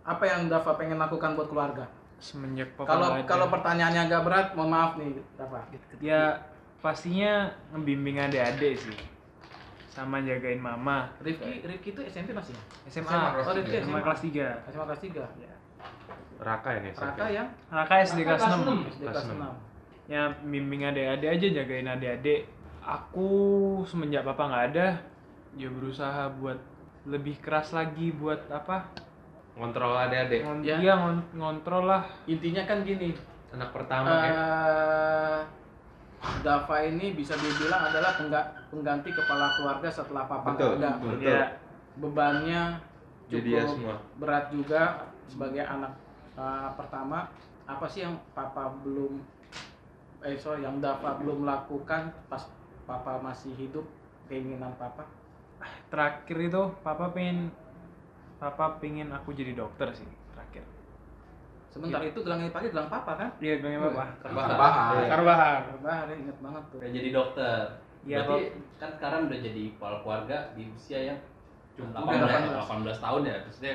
apa 0.02 0.22
yang 0.22 0.46
Dava 0.46 0.74
pengen 0.74 0.94
lakukan 0.96 1.34
buat 1.34 1.48
keluarga? 1.48 1.90
Semenjak 2.18 2.72
papa 2.74 2.88
Kalau 2.88 3.08
kalau 3.24 3.46
pertanyaannya 3.48 4.00
agak 4.06 4.20
berat, 4.24 4.46
mohon 4.54 4.70
maaf 4.72 4.96
nih, 4.96 5.20
Dava. 5.36 5.60
ya 6.00 6.40
pastinya 6.80 7.48
ngebimbing 7.72 8.20
adik-adik 8.20 8.76
sih 8.76 8.98
sama 9.88 10.18
jagain 10.20 10.58
mama 10.58 11.06
Rifki, 11.22 11.62
Rifki 11.62 11.94
itu 11.94 12.02
SMP 12.04 12.34
masih? 12.34 12.52
SMA, 12.90 13.08
kelas 13.08 13.46
Oh, 13.46 13.54
Rifki 13.54 13.70
tiga. 13.70 13.86
SMA 13.86 14.00
kelas 14.02 14.20
3 14.20 14.48
SMA 14.68 14.84
kelas 14.84 15.00
3. 15.00 15.24
Raka 16.34 16.70
ini. 16.76 16.90
Raka 16.92 17.26
yang 17.30 17.48
Raka 17.70 17.94
SD 18.02 18.18
kelas 18.20 18.42
6 18.42 18.90
SD 18.90 19.02
Kelas 19.02 19.14
kelas 19.14 19.26
enam. 19.30 19.54
6. 19.54 20.12
ya 20.12 20.22
bimbing 20.42 20.82
adik-adik 20.84 21.28
aja 21.30 21.46
jagain 21.54 21.88
adik-adik 21.88 22.44
aku 22.84 23.28
semenjak 23.88 24.20
papa 24.20 24.52
nggak 24.52 24.64
ada 24.74 24.86
ya 25.56 25.68
berusaha 25.72 26.28
buat 26.36 26.60
lebih 27.06 27.40
keras 27.40 27.72
lagi 27.72 28.12
buat 28.12 28.44
apa 28.50 28.84
Ngontrol 29.54 29.94
adik-adik. 29.96 30.40
Ngon 30.42 30.58
Ya. 30.60 30.76
iya, 30.76 30.92
ngon- 30.96 31.26
ngontrol 31.32 31.86
lah 31.86 32.02
Intinya 32.24 32.62
kan 32.64 32.82
gini, 32.82 33.14
Anak 33.50 33.70
pertama 33.70 34.10
ya. 34.10 34.26
eh 34.26 35.38
Dava 36.40 36.76
ini 36.80 37.12
bisa 37.12 37.36
dibilang 37.36 37.84
adalah 37.84 38.16
pengga- 38.16 38.50
pengganti 38.66 39.12
kepala 39.12 39.46
keluarga 39.52 39.86
setelah 39.86 40.24
papa 40.24 40.52
Betul, 40.52 40.80
ada. 40.80 40.90
betul. 40.98 41.20
ya 41.22 41.44
Bebannya 41.94 42.62
Jadi 43.28 43.40
dia 43.46 43.62
cukup 43.62 43.74
semua. 43.78 43.94
berat 44.16 44.44
juga 44.50 44.82
sebagai 45.24 45.62
anak 45.62 45.92
eh, 46.34 46.70
pertama. 46.74 47.30
Apa 47.64 47.86
sih 47.86 48.02
yang 48.02 48.16
papa 48.32 48.74
belum 48.80 49.22
eh 50.20 50.34
sorry 50.34 50.60
yang 50.60 50.80
Dava 50.80 51.14
belum 51.14 51.44
lakukan 51.44 52.08
pas 52.26 52.42
papa 52.82 53.20
masih 53.20 53.54
hidup 53.54 53.84
keinginan 54.26 54.72
papa? 54.74 55.04
terakhir 55.86 56.38
itu 56.42 56.62
papa 56.80 57.08
pengen 57.08 57.48
papa 58.44 58.76
pengen 58.76 59.08
aku 59.08 59.32
jadi 59.32 59.56
dokter 59.56 59.88
sih 59.96 60.08
terakhir 60.36 60.64
Sebentar 61.74 61.98
itu 62.06 62.22
gelang 62.22 62.38
yang 62.38 62.54
dipakai 62.54 62.70
gelang 62.70 62.86
papa 62.86 63.12
kan? 63.18 63.30
iya 63.42 63.58
pengen 63.58 63.82
papa 63.82 64.14
Bahar. 64.22 64.94
Karbahar. 65.10 65.60
Bahar 65.82 66.06
inget 66.14 66.38
banget 66.38 66.62
tuh. 66.70 66.78
Udah 66.78 66.90
jadi 66.94 67.08
dokter. 67.10 67.62
Iya, 68.06 68.22
Berarti 68.22 68.42
kan 68.78 68.90
sekarang 68.94 69.20
udah 69.26 69.38
jadi 69.42 69.62
kepala 69.74 69.96
keluarga 70.06 70.36
di 70.54 70.70
usia 70.70 71.00
yang 71.10 71.18
Cukup 71.74 72.06
18, 72.06 72.54
18 72.94 73.02
tahun 73.02 73.20
ya. 73.26 73.36
Maksudnya 73.42 73.74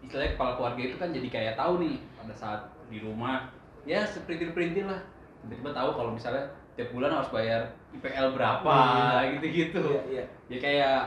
istilahnya 0.00 0.32
kepala 0.40 0.52
keluarga 0.56 0.80
itu 0.80 0.96
kan 0.96 1.08
jadi 1.12 1.28
kayak 1.28 1.54
tahu 1.60 1.72
nih 1.84 1.96
pada 2.16 2.32
saat 2.32 2.60
di 2.88 2.98
rumah 3.04 3.52
ya 3.84 4.00
seperintil-perintil 4.08 4.88
lah. 4.88 5.00
Tiba-tiba 5.44 5.70
tahu 5.76 5.90
kalau 5.92 6.10
misalnya 6.16 6.48
tiap 6.80 6.88
bulan 6.96 7.12
harus 7.12 7.28
bayar 7.28 7.76
IPL 7.92 8.32
berapa 8.32 8.76
gitu-gitu. 9.36 9.82
Iya, 9.84 10.02
iya. 10.08 10.24
Ya 10.48 10.58
kayak 10.62 10.98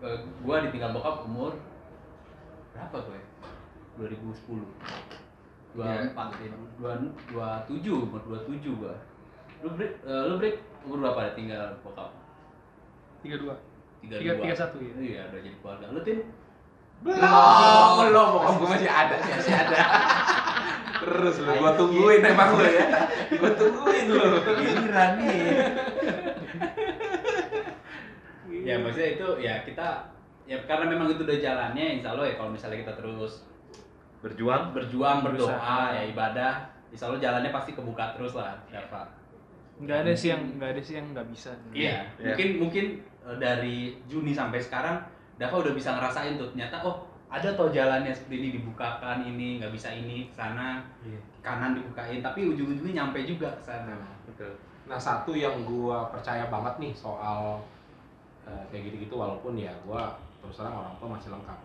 eh, 0.00 0.18
gua 0.40 0.64
ditinggal 0.64 0.96
bokap 0.96 1.28
umur 1.28 1.52
berapa 2.78 3.10
gue? 3.10 3.20
2010. 3.98 4.62
24 5.74 6.14
ya. 6.46 6.54
27 6.78 7.90
umur 7.90 8.22
27 8.22 8.78
gua. 8.78 8.94
Lu 9.66 9.74
break, 9.74 9.92
eh, 10.06 10.22
lu 10.30 10.34
break 10.38 10.62
umur 10.86 10.98
berapa 11.02 11.34
tinggal 11.34 11.74
bokap? 11.82 12.14
32. 13.26 13.50
32. 14.06 14.46
31 14.46 14.78
ya. 14.78 14.94
Iya, 15.02 15.22
udah 15.26 15.40
jadi 15.42 15.56
keluarga. 15.58 15.86
Lu 15.90 16.00
tin? 16.06 16.18
Belum, 17.02 17.90
belum. 17.98 18.28
Bokap 18.38 18.54
gue 18.62 18.68
masih 18.78 18.90
ada, 18.90 19.14
masih 19.18 19.54
ada. 19.54 19.78
Terus 20.98 21.34
lu, 21.42 21.50
gua 21.58 21.72
tungguin 21.74 22.22
emang 22.22 22.50
lu 22.54 22.62
ya. 22.62 22.86
Gua 23.42 23.50
tungguin 23.58 24.06
lu. 24.06 24.22
Giliran 24.46 25.10
nih. 25.18 25.38
Ya 28.62 28.74
maksudnya 28.78 29.10
itu 29.18 29.28
ya 29.42 29.54
kita 29.66 30.17
ya 30.48 30.56
karena 30.64 30.88
memang 30.88 31.06
itu 31.06 31.20
udah 31.20 31.38
jalannya 31.38 32.00
insya 32.00 32.10
Allah 32.10 32.24
ya 32.24 32.34
kalau 32.34 32.50
misalnya 32.50 32.80
kita 32.80 32.96
terus 32.96 33.44
Berjuang. 34.18 34.74
berjuang 34.74 35.22
berdoa 35.22 35.46
Berusaha. 35.46 35.80
ya 35.92 36.02
ibadah 36.08 36.52
insya 36.88 37.06
Allah 37.06 37.20
jalannya 37.20 37.52
pasti 37.52 37.70
kebuka 37.72 38.16
terus 38.16 38.32
lah 38.32 38.56
Dava. 38.66 39.04
nggak 39.78 39.98
ada 40.02 40.12
sih 40.12 40.32
yang 40.32 40.42
nggak 40.58 40.70
ada 40.74 40.82
sih 40.82 40.94
yang 40.96 41.06
nggak 41.12 41.28
bisa 41.28 41.52
Iya, 41.70 42.02
Iya. 42.18 42.34
mungkin 42.34 42.48
mungkin 42.58 42.84
eh, 43.22 43.36
dari 43.36 43.76
Juni 44.04 44.32
sampai 44.32 44.58
sekarang 44.58 44.98
Dava 45.36 45.54
udah 45.54 45.70
bisa 45.70 45.94
ngerasain 45.94 46.34
tuh 46.34 46.50
ternyata 46.50 46.82
oh 46.82 46.98
ada 47.28 47.46
toh 47.52 47.68
jalannya 47.68 48.10
seperti 48.10 48.36
ini 48.40 48.48
dibukakan 48.58 49.20
ini 49.22 49.60
nggak 49.60 49.70
bisa 49.70 49.92
ini 49.92 50.26
sana 50.32 50.80
Iya. 51.04 51.20
kanan 51.38 51.76
dibukain 51.76 52.18
tapi 52.18 52.48
ujung-ujungnya 52.48 53.04
nyampe 53.04 53.22
juga 53.22 53.46
ke 53.54 53.62
sana. 53.62 53.94
Betul. 54.26 54.50
Nah 54.84 54.96
satu 54.98 55.30
yang 55.30 55.62
gua 55.62 56.08
percaya 56.08 56.48
banget 56.48 56.74
nih 56.80 56.92
soal 56.92 57.60
eh, 58.42 58.64
kayak 58.66 58.90
gitu-gitu 58.90 59.14
walaupun 59.14 59.54
ya 59.54 59.70
gua 59.84 60.10
terus 60.48 60.64
terang 60.64 60.80
orang 60.80 60.96
tua 60.96 61.08
masih 61.12 61.28
lengkap. 61.28 61.58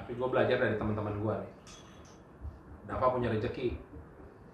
Tapi 0.00 0.10
gua 0.16 0.28
belajar 0.32 0.56
dari 0.56 0.76
teman-teman 0.80 1.14
gua 1.20 1.34
nih. 1.44 1.52
Dava 2.88 3.06
punya 3.12 3.28
rezeki, 3.28 3.76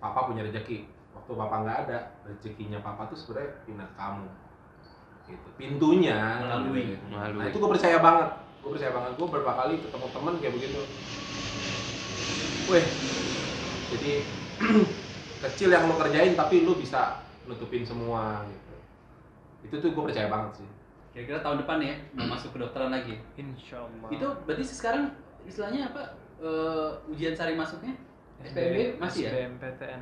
Papa 0.03 0.27
punya 0.27 0.43
rezeki. 0.43 0.91
Waktu 1.15 1.33
Papa 1.39 1.57
nggak 1.63 1.79
ada, 1.87 1.99
rezekinya 2.27 2.83
Papa 2.83 3.07
tuh 3.07 3.17
sebenarnya 3.17 3.63
pindah 3.63 3.89
kamu. 3.95 4.27
Gitu. 5.31 5.49
Pintunya 5.55 6.19
Melalui. 6.43 6.99
gitu. 6.99 7.05
Melalui. 7.07 7.39
Nah 7.39 7.47
itu 7.47 7.57
gua 7.63 7.71
percaya 7.71 7.99
banget. 8.03 8.29
Gua 8.67 8.71
percaya 8.75 8.91
banget. 8.91 9.11
Gua 9.15 9.27
beberapa 9.31 9.53
kali 9.55 9.75
ketemu 9.79 10.07
temen 10.11 10.35
kayak 10.43 10.55
begitu. 10.59 10.81
Weh, 12.69 12.85
jadi 13.95 14.13
kecil 15.49 15.69
yang 15.71 15.87
lo 15.87 15.95
kerjain 15.97 16.35
tapi 16.35 16.67
lo 16.67 16.75
bisa 16.75 17.23
nutupin 17.49 17.87
semua 17.87 18.45
gitu 18.45 18.75
itu 19.65 19.75
tuh 19.81 19.91
gue 19.95 20.05
percaya 20.05 20.29
banget 20.29 20.63
sih 20.63 20.69
Kira-kira 21.19 21.43
tahun 21.43 21.67
depan 21.67 21.79
ya 21.83 21.95
mau 22.15 22.31
masuk 22.31 22.55
kedokteran 22.55 22.95
lagi. 22.95 23.19
insya 23.35 23.83
Allah 23.83 24.07
Itu 24.07 24.27
berarti 24.47 24.63
sekarang 24.63 25.11
istilahnya 25.43 25.91
apa? 25.91 26.15
eh, 26.39 27.11
ujian 27.11 27.35
sari 27.35 27.59
masuknya? 27.59 27.99
SPB 28.39 29.03
masih 29.03 29.27
ya? 29.27 29.31
SBMPTN 29.35 30.01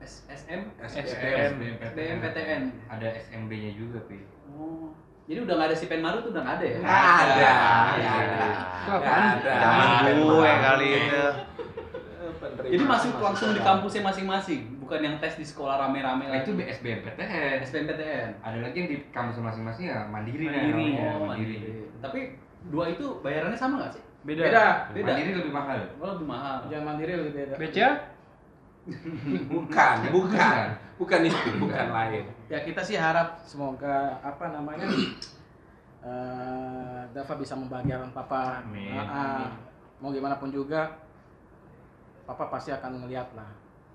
S- 0.00 0.24
SM? 0.26 0.60
SPM. 0.80 1.52
SBMPTN. 1.84 2.62
Ada 2.88 3.08
SMB-nya 3.20 3.76
juga, 3.76 4.00
Pi. 4.08 4.24
Oh. 4.48 4.96
Jadi 5.28 5.44
udah 5.44 5.54
nggak 5.54 5.68
ada 5.68 5.76
si 5.76 5.84
Penmaru 5.84 6.24
tuh 6.24 6.32
udah 6.32 6.42
nggak 6.42 6.56
ada 6.56 6.64
ya? 6.64 6.78
Nggak 6.80 7.04
ada, 7.04 7.50
nggak 7.92 8.16
ada. 8.16 8.46
Ada. 9.36 9.52
Zaman 9.60 10.16
gue 10.16 10.50
kali 10.58 10.88
itu. 10.96 11.24
Jadi 12.42 12.82
masuk 12.82 13.12
masih 13.12 13.20
langsung 13.20 13.48
di 13.52 13.60
kampusnya 13.60 14.02
masing-masing, 14.02 14.60
bukan 14.92 15.08
yang 15.08 15.16
tes 15.16 15.40
di 15.40 15.46
sekolah 15.48 15.80
rame-rame 15.80 16.28
Nah, 16.28 16.36
lagi. 16.36 16.44
itu 16.44 16.52
SBMPTN. 16.52 17.64
SBMPTN. 17.64 18.28
Ada 18.44 18.58
lagi 18.60 18.76
yang 18.76 18.88
di 18.92 18.98
kampus 19.08 19.40
masing-masing 19.40 19.88
ya 19.88 20.04
mandiri, 20.04 20.52
Mandiri. 20.52 20.68
namanya, 20.68 21.08
Oh, 21.16 21.24
mandiri. 21.24 21.56
mandiri. 21.56 21.72
Tapi 22.04 22.20
dua 22.68 22.84
itu 22.92 23.06
bayarannya 23.24 23.56
sama 23.56 23.80
nggak 23.80 23.96
sih? 23.96 24.04
beda 24.22 24.40
Beda. 24.44 24.66
Beda. 24.92 25.10
Mandiri 25.10 25.32
lebih 25.32 25.48
mahal. 25.50 25.78
Oh, 25.96 26.12
lebih 26.12 26.28
mahal. 26.28 26.56
Jangan 26.68 26.84
mandiri 26.86 27.12
lebih 27.16 27.32
beda. 27.32 27.54
BCA? 27.56 27.90
bukan 29.48 29.96
bukan 30.10 30.64
bukan 30.98 31.20
itu 31.22 31.50
bukan 31.54 31.86
lain 31.94 32.26
Ya 32.50 32.58
kita 32.60 32.82
sih 32.82 32.98
harap 32.98 33.38
semoga 33.46 34.18
apa 34.18 34.50
namanya 34.50 34.82
eh 36.04 37.00
Dava 37.12 37.34
bisa 37.38 37.54
membahagiakan 37.54 38.10
papa. 38.12 38.60
Amin. 38.60 38.92
Ah, 38.92 39.08
ah. 39.40 39.48
Mau 40.02 40.10
gimana 40.10 40.36
pun 40.36 40.50
juga, 40.50 40.98
papa 42.24 42.50
pasti 42.50 42.74
akan 42.74 43.06
ngeliat 43.06 43.30
lah. 43.32 43.46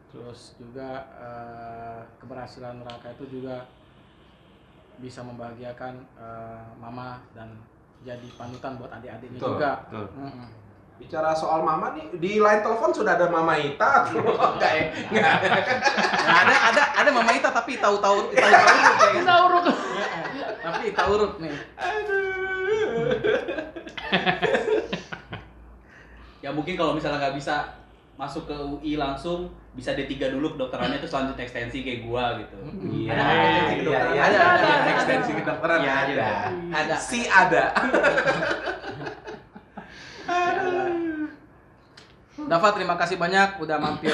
Terus 0.07 0.55
juga 0.55 0.89
eh, 1.13 1.99
keberhasilan 2.17 2.79
Raka 2.81 3.11
itu 3.13 3.39
juga 3.39 3.67
bisa 4.97 5.21
membahagiakan 5.21 5.93
eh, 6.15 6.63
mama 6.77 7.21
dan 7.31 7.53
jadi 8.01 8.27
panutan 8.33 8.77
buat 8.77 8.93
adik-adiknya 8.93 9.39
juga. 9.39 9.71
betul. 9.89 10.07
Mm-mm. 10.15 10.47
bicara 10.97 11.29
soal 11.29 11.61
mama 11.61 11.93
nih 11.93 12.09
di 12.17 12.41
line 12.41 12.65
telepon 12.65 12.89
sudah 12.89 13.13
ada 13.13 13.29
mama 13.29 13.53
Ita 13.53 13.85
atau 14.01 14.17
enggak 14.57 14.71
ya 14.73 14.83
enggak 15.13 15.35
Nah, 16.25 16.35
ada 16.41 16.55
ada 16.73 16.83
ada 16.97 17.09
mama 17.13 17.29
Ita 17.29 17.53
tapi 17.53 17.77
tahu 17.77 18.01
tahu 18.01 18.33
tahu 18.33 18.49
tahu 18.49 18.65
urut 18.65 18.95
kayaknya. 18.97 19.21
Kita 19.21 19.33
urut. 19.45 19.65
Tapi 20.57 20.83
tahu 20.97 21.09
urut 21.13 21.33
nih. 21.37 21.53
Ya 26.37 26.53
mungkin 26.53 26.73
kalau 26.73 26.95
misalnya 26.95 27.19
nggak 27.19 27.35
bisa 27.35 27.75
masuk 28.17 28.49
ke 28.49 28.57
UI 28.57 28.97
langsung 28.97 29.45
bisa 29.77 29.93
D3 29.93 30.33
dulu 30.33 30.57
kedokterannya 30.57 30.97
terus 30.97 31.13
lanjut 31.13 31.37
ekstensi 31.37 31.85
kayak 31.85 32.01
gua 32.01 32.33
gitu. 32.41 32.57
Iya, 32.89 33.13
Ada 33.13 33.21
ekstensi 33.29 33.61
iya, 33.61 33.77
kedokteran? 33.77 34.09
iya, 34.09 34.21
ada, 34.25 34.39
ada, 34.57 34.89
ekstensi 34.89 35.31
kedokteran 35.37 35.79
Iya, 35.85 35.93
ada. 35.93 36.27
ada. 36.73 36.95
Si 36.97 37.19
ada. 37.29 37.63
Dava 42.47 42.69
terima 42.71 42.95
kasih 42.95 43.17
banyak 43.19 43.59
udah 43.59 43.77
mampir 43.77 44.13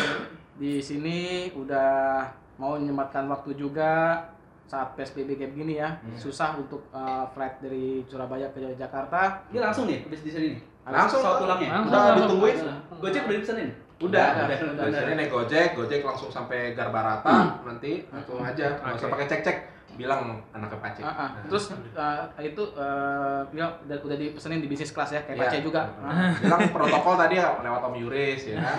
di 0.58 0.82
sini, 0.82 1.52
udah 1.54 2.24
mau 2.58 2.76
menyempatkan 2.76 3.28
waktu 3.30 3.54
juga 3.54 4.20
saat 4.64 4.96
PSBB 4.98 5.38
kayak 5.38 5.54
gini 5.54 5.78
ya. 5.78 5.96
Susah 6.18 6.58
untuk 6.58 6.88
uh, 6.90 7.28
flight 7.32 7.62
dari 7.62 8.02
Surabaya 8.10 8.50
ke 8.52 8.74
Jakarta. 8.74 9.44
Ini 9.54 9.60
langsung 9.62 9.86
nih 9.86 10.08
habis 10.08 10.24
di 10.26 10.32
sini 10.34 10.46
nih. 10.56 10.62
Langsung. 10.84 11.22
pesawat 11.22 11.38
pulangnya. 11.46 11.70
Langsung, 11.72 11.92
Udah 11.92 12.02
langsung. 12.02 12.20
ditungguin. 12.26 12.56
Gojek 13.00 13.22
udah 13.24 13.36
dipesenin. 13.38 13.70
Udah, 14.04 14.28
Udah, 14.52 14.58
udah, 14.76 15.00
sini 15.00 15.14
naik 15.16 15.32
Gojek, 15.32 15.80
Gojek 15.80 16.04
langsung 16.04 16.28
sampai 16.28 16.76
Garbarata, 16.76 17.64
nanti 17.64 18.04
langsung 18.12 18.44
aja, 18.44 18.76
nggak 18.84 19.00
usah 19.00 19.08
Oke. 19.08 19.14
pakai 19.16 19.28
cek-cek, 19.32 19.58
bilang 19.96 20.44
anaknya 20.52 20.78
Pace. 20.82 21.02
Ah, 21.06 21.14
ah. 21.16 21.30
Terus 21.48 21.72
uh, 21.94 22.26
itu 22.42 22.64
uh, 22.76 23.46
bilang 23.54 23.72
udah, 23.86 23.98
udah 24.04 24.18
dipesenin 24.18 24.60
di 24.60 24.68
bisnis 24.68 24.92
kelas 24.92 25.14
ya 25.14 25.22
kayak 25.24 25.38
Iya. 25.38 25.44
Pace 25.48 25.58
juga. 25.64 25.82
Ah. 26.02 26.34
Bilang 26.36 26.62
protokol 26.74 27.16
tadi 27.16 27.40
ya 27.40 27.48
lewat 27.62 27.82
Om 27.88 27.96
Yuris 27.96 28.42
ya 28.50 28.60
kan. 28.60 28.78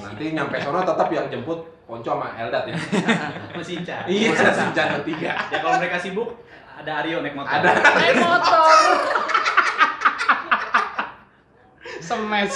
Nanti 0.00 0.24
nyampe 0.32 0.56
sono 0.62 0.80
tetap 0.80 1.08
yang 1.10 1.26
jemput 1.28 1.60
Ponco 1.84 2.08
sama 2.08 2.32
Eldat 2.38 2.64
ya. 2.70 2.74
Mesin 3.58 3.82
Ica. 3.84 4.06
Iya, 4.08 4.30
senjata 4.32 5.02
bertiga. 5.02 5.32
Ya 5.50 5.58
kalau 5.60 5.76
mereka 5.76 5.98
sibuk 6.00 6.40
ada 6.72 7.04
Aryo 7.04 7.20
naik 7.20 7.34
motor. 7.36 7.52
Ada. 7.52 7.70
Naik 7.74 8.16
motor. 8.16 8.80
Semes. 12.08 12.52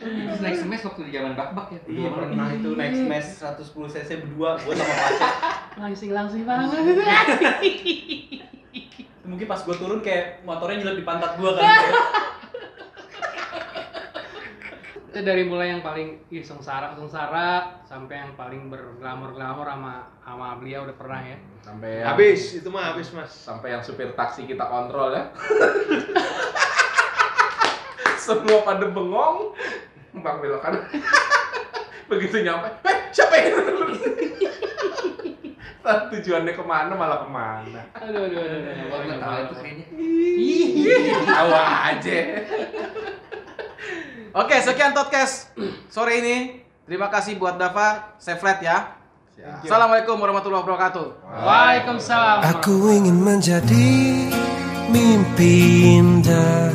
Terus 0.00 0.40
naik 0.40 0.56
semes 0.56 0.80
waktu 0.80 1.00
di 1.04 1.12
zaman 1.12 1.36
bak-bak 1.36 1.76
ya. 1.76 1.80
Iya 1.84 2.08
pernah 2.08 2.48
itu 2.48 2.72
naik 2.72 2.94
smash 2.96 3.28
110 3.36 3.92
cc 3.92 4.10
berdua 4.24 4.56
gua 4.56 4.72
sama 4.72 4.94
Pace. 4.96 5.20
Langsing 5.76 6.10
langsing 6.16 6.42
banget. 6.48 6.72
Mungkin 9.30 9.46
pas 9.46 9.60
gua 9.60 9.76
turun 9.76 10.00
kayak 10.00 10.40
motornya 10.48 10.80
nyelip 10.80 10.96
di 11.00 11.04
pantat 11.04 11.36
gua 11.36 11.52
kan. 11.52 11.68
Itu 15.10 15.20
dari 15.20 15.44
mulai 15.44 15.74
yang 15.76 15.84
paling 15.84 16.22
ih 16.32 16.40
sengsara 16.40 16.96
sengsara 16.96 17.82
sampai 17.84 18.24
yang 18.24 18.32
paling 18.40 18.72
berglamor-glamor 18.72 19.68
sama 19.68 20.08
sama 20.24 20.56
beliau 20.56 20.88
udah 20.88 20.96
pernah 20.96 21.20
ya. 21.20 21.36
Sampai 21.60 22.00
yang, 22.00 22.08
Habis, 22.16 22.56
itu 22.56 22.68
mah 22.72 22.96
habis 22.96 23.12
mas. 23.12 23.28
sampai 23.28 23.76
yang 23.76 23.84
supir 23.84 24.16
taksi 24.16 24.48
kita 24.48 24.64
kontrol 24.64 25.12
ya. 25.12 25.28
Semua 28.24 28.62
pada 28.62 28.86
bengong. 28.88 29.52
Bang 30.18 30.42
belok 30.42 30.60
kanan. 30.62 30.82
Begitu 32.10 32.42
nyampe, 32.42 32.66
eh 32.90 32.96
siapa 33.14 33.34
ini? 33.38 33.54
Tujuannya 36.10 36.52
ke 36.54 36.64
mana 36.66 36.92
malah 36.94 37.22
ke 37.22 37.28
mana. 37.30 37.82
Aduh 37.98 38.26
aduh 38.26 38.38
aduh. 38.42 38.58
aduh. 38.62 38.84
Gua 38.90 38.98
nggak 39.06 39.20
tahu 39.22 39.38
itu 39.38 39.54
kayaknya. 39.58 39.86
Tahu 41.34 41.50
aja. 41.54 42.18
Oke, 44.30 44.56
sekian 44.62 44.92
podcast 44.94 45.50
sore 45.90 46.22
ini. 46.22 46.36
Terima 46.86 47.06
kasih 47.06 47.38
buat 47.38 47.54
Dava, 47.54 48.18
save 48.18 48.42
flight 48.42 48.62
ya. 48.66 48.98
Assalamualaikum 49.62 50.18
warahmatullahi 50.18 50.62
wabarakatuh. 50.66 51.06
Waalaikumsalam. 51.26 52.38
Aku 52.58 52.90
ingin 52.90 53.16
menjadi 53.22 53.90
mimpi 54.90 55.54
indah 56.02 56.74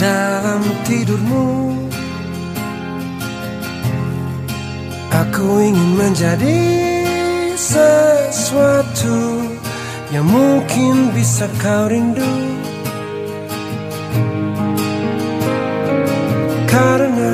dalam 0.00 0.64
tidurmu 0.82 1.85
Aku 5.16 5.48
ingin 5.64 5.96
menjadi 5.96 6.60
sesuatu 7.56 9.48
yang 10.12 10.28
mungkin 10.28 11.08
bisa 11.16 11.48
kau 11.56 11.88
rindu. 11.88 12.32
Karena 16.68 17.32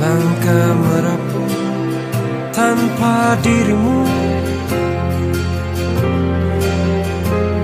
langkah 0.00 0.68
merapuh 0.80 1.56
tanpa 2.56 3.36
dirimu. 3.44 4.00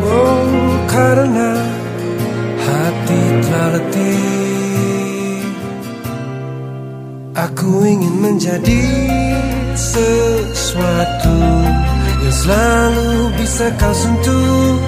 Oh, 0.05 0.53
karena 0.85 1.51
hati 2.61 3.21
telah 3.41 3.69
letih 3.73 4.38
Aku 7.59 7.83
ingin 7.83 8.23
menjadi 8.23 8.87
sesuatu 9.75 11.43
Yang 12.23 12.47
selalu 12.47 13.35
bisa 13.35 13.67
kau 13.75 13.91
sentuh. 13.91 14.79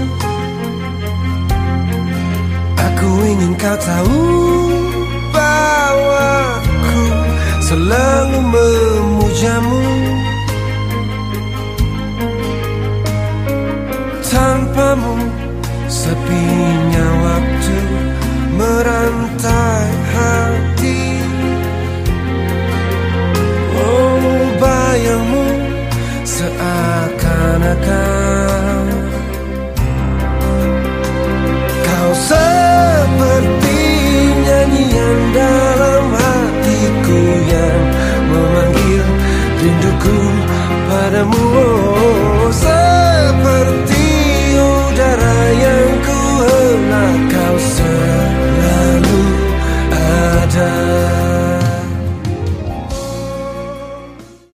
Aku 2.79 3.11
ingin 3.27 3.59
kau 3.59 3.75
tahu 3.75 4.23
bahwa 5.35 6.31
aku 6.63 7.03
selalu 7.59 8.39
memujamu. 8.39 9.87
Tanpamu 14.31 15.19
sepinya 15.91 17.07
waktu 17.19 17.79
merantai 18.55 19.91
hati 20.15 21.20
sayangmu 24.91 25.47
seakan-akan. 26.27 27.07
Kau 31.87 32.11
seperti 32.27 33.79
nyanyian 34.43 35.19
dalam 35.31 36.11
hatiku 36.11 37.23
yang 37.55 37.83
memanggil 38.35 39.07
rinduku 39.62 40.19
padamu. 40.91 41.47
Seperti 42.51 44.11
udara 44.59 45.39
yang 45.55 46.03
kuhela 46.03 47.07
kau 47.31 47.55
selalu 47.62 49.23
ada. 49.95 51.10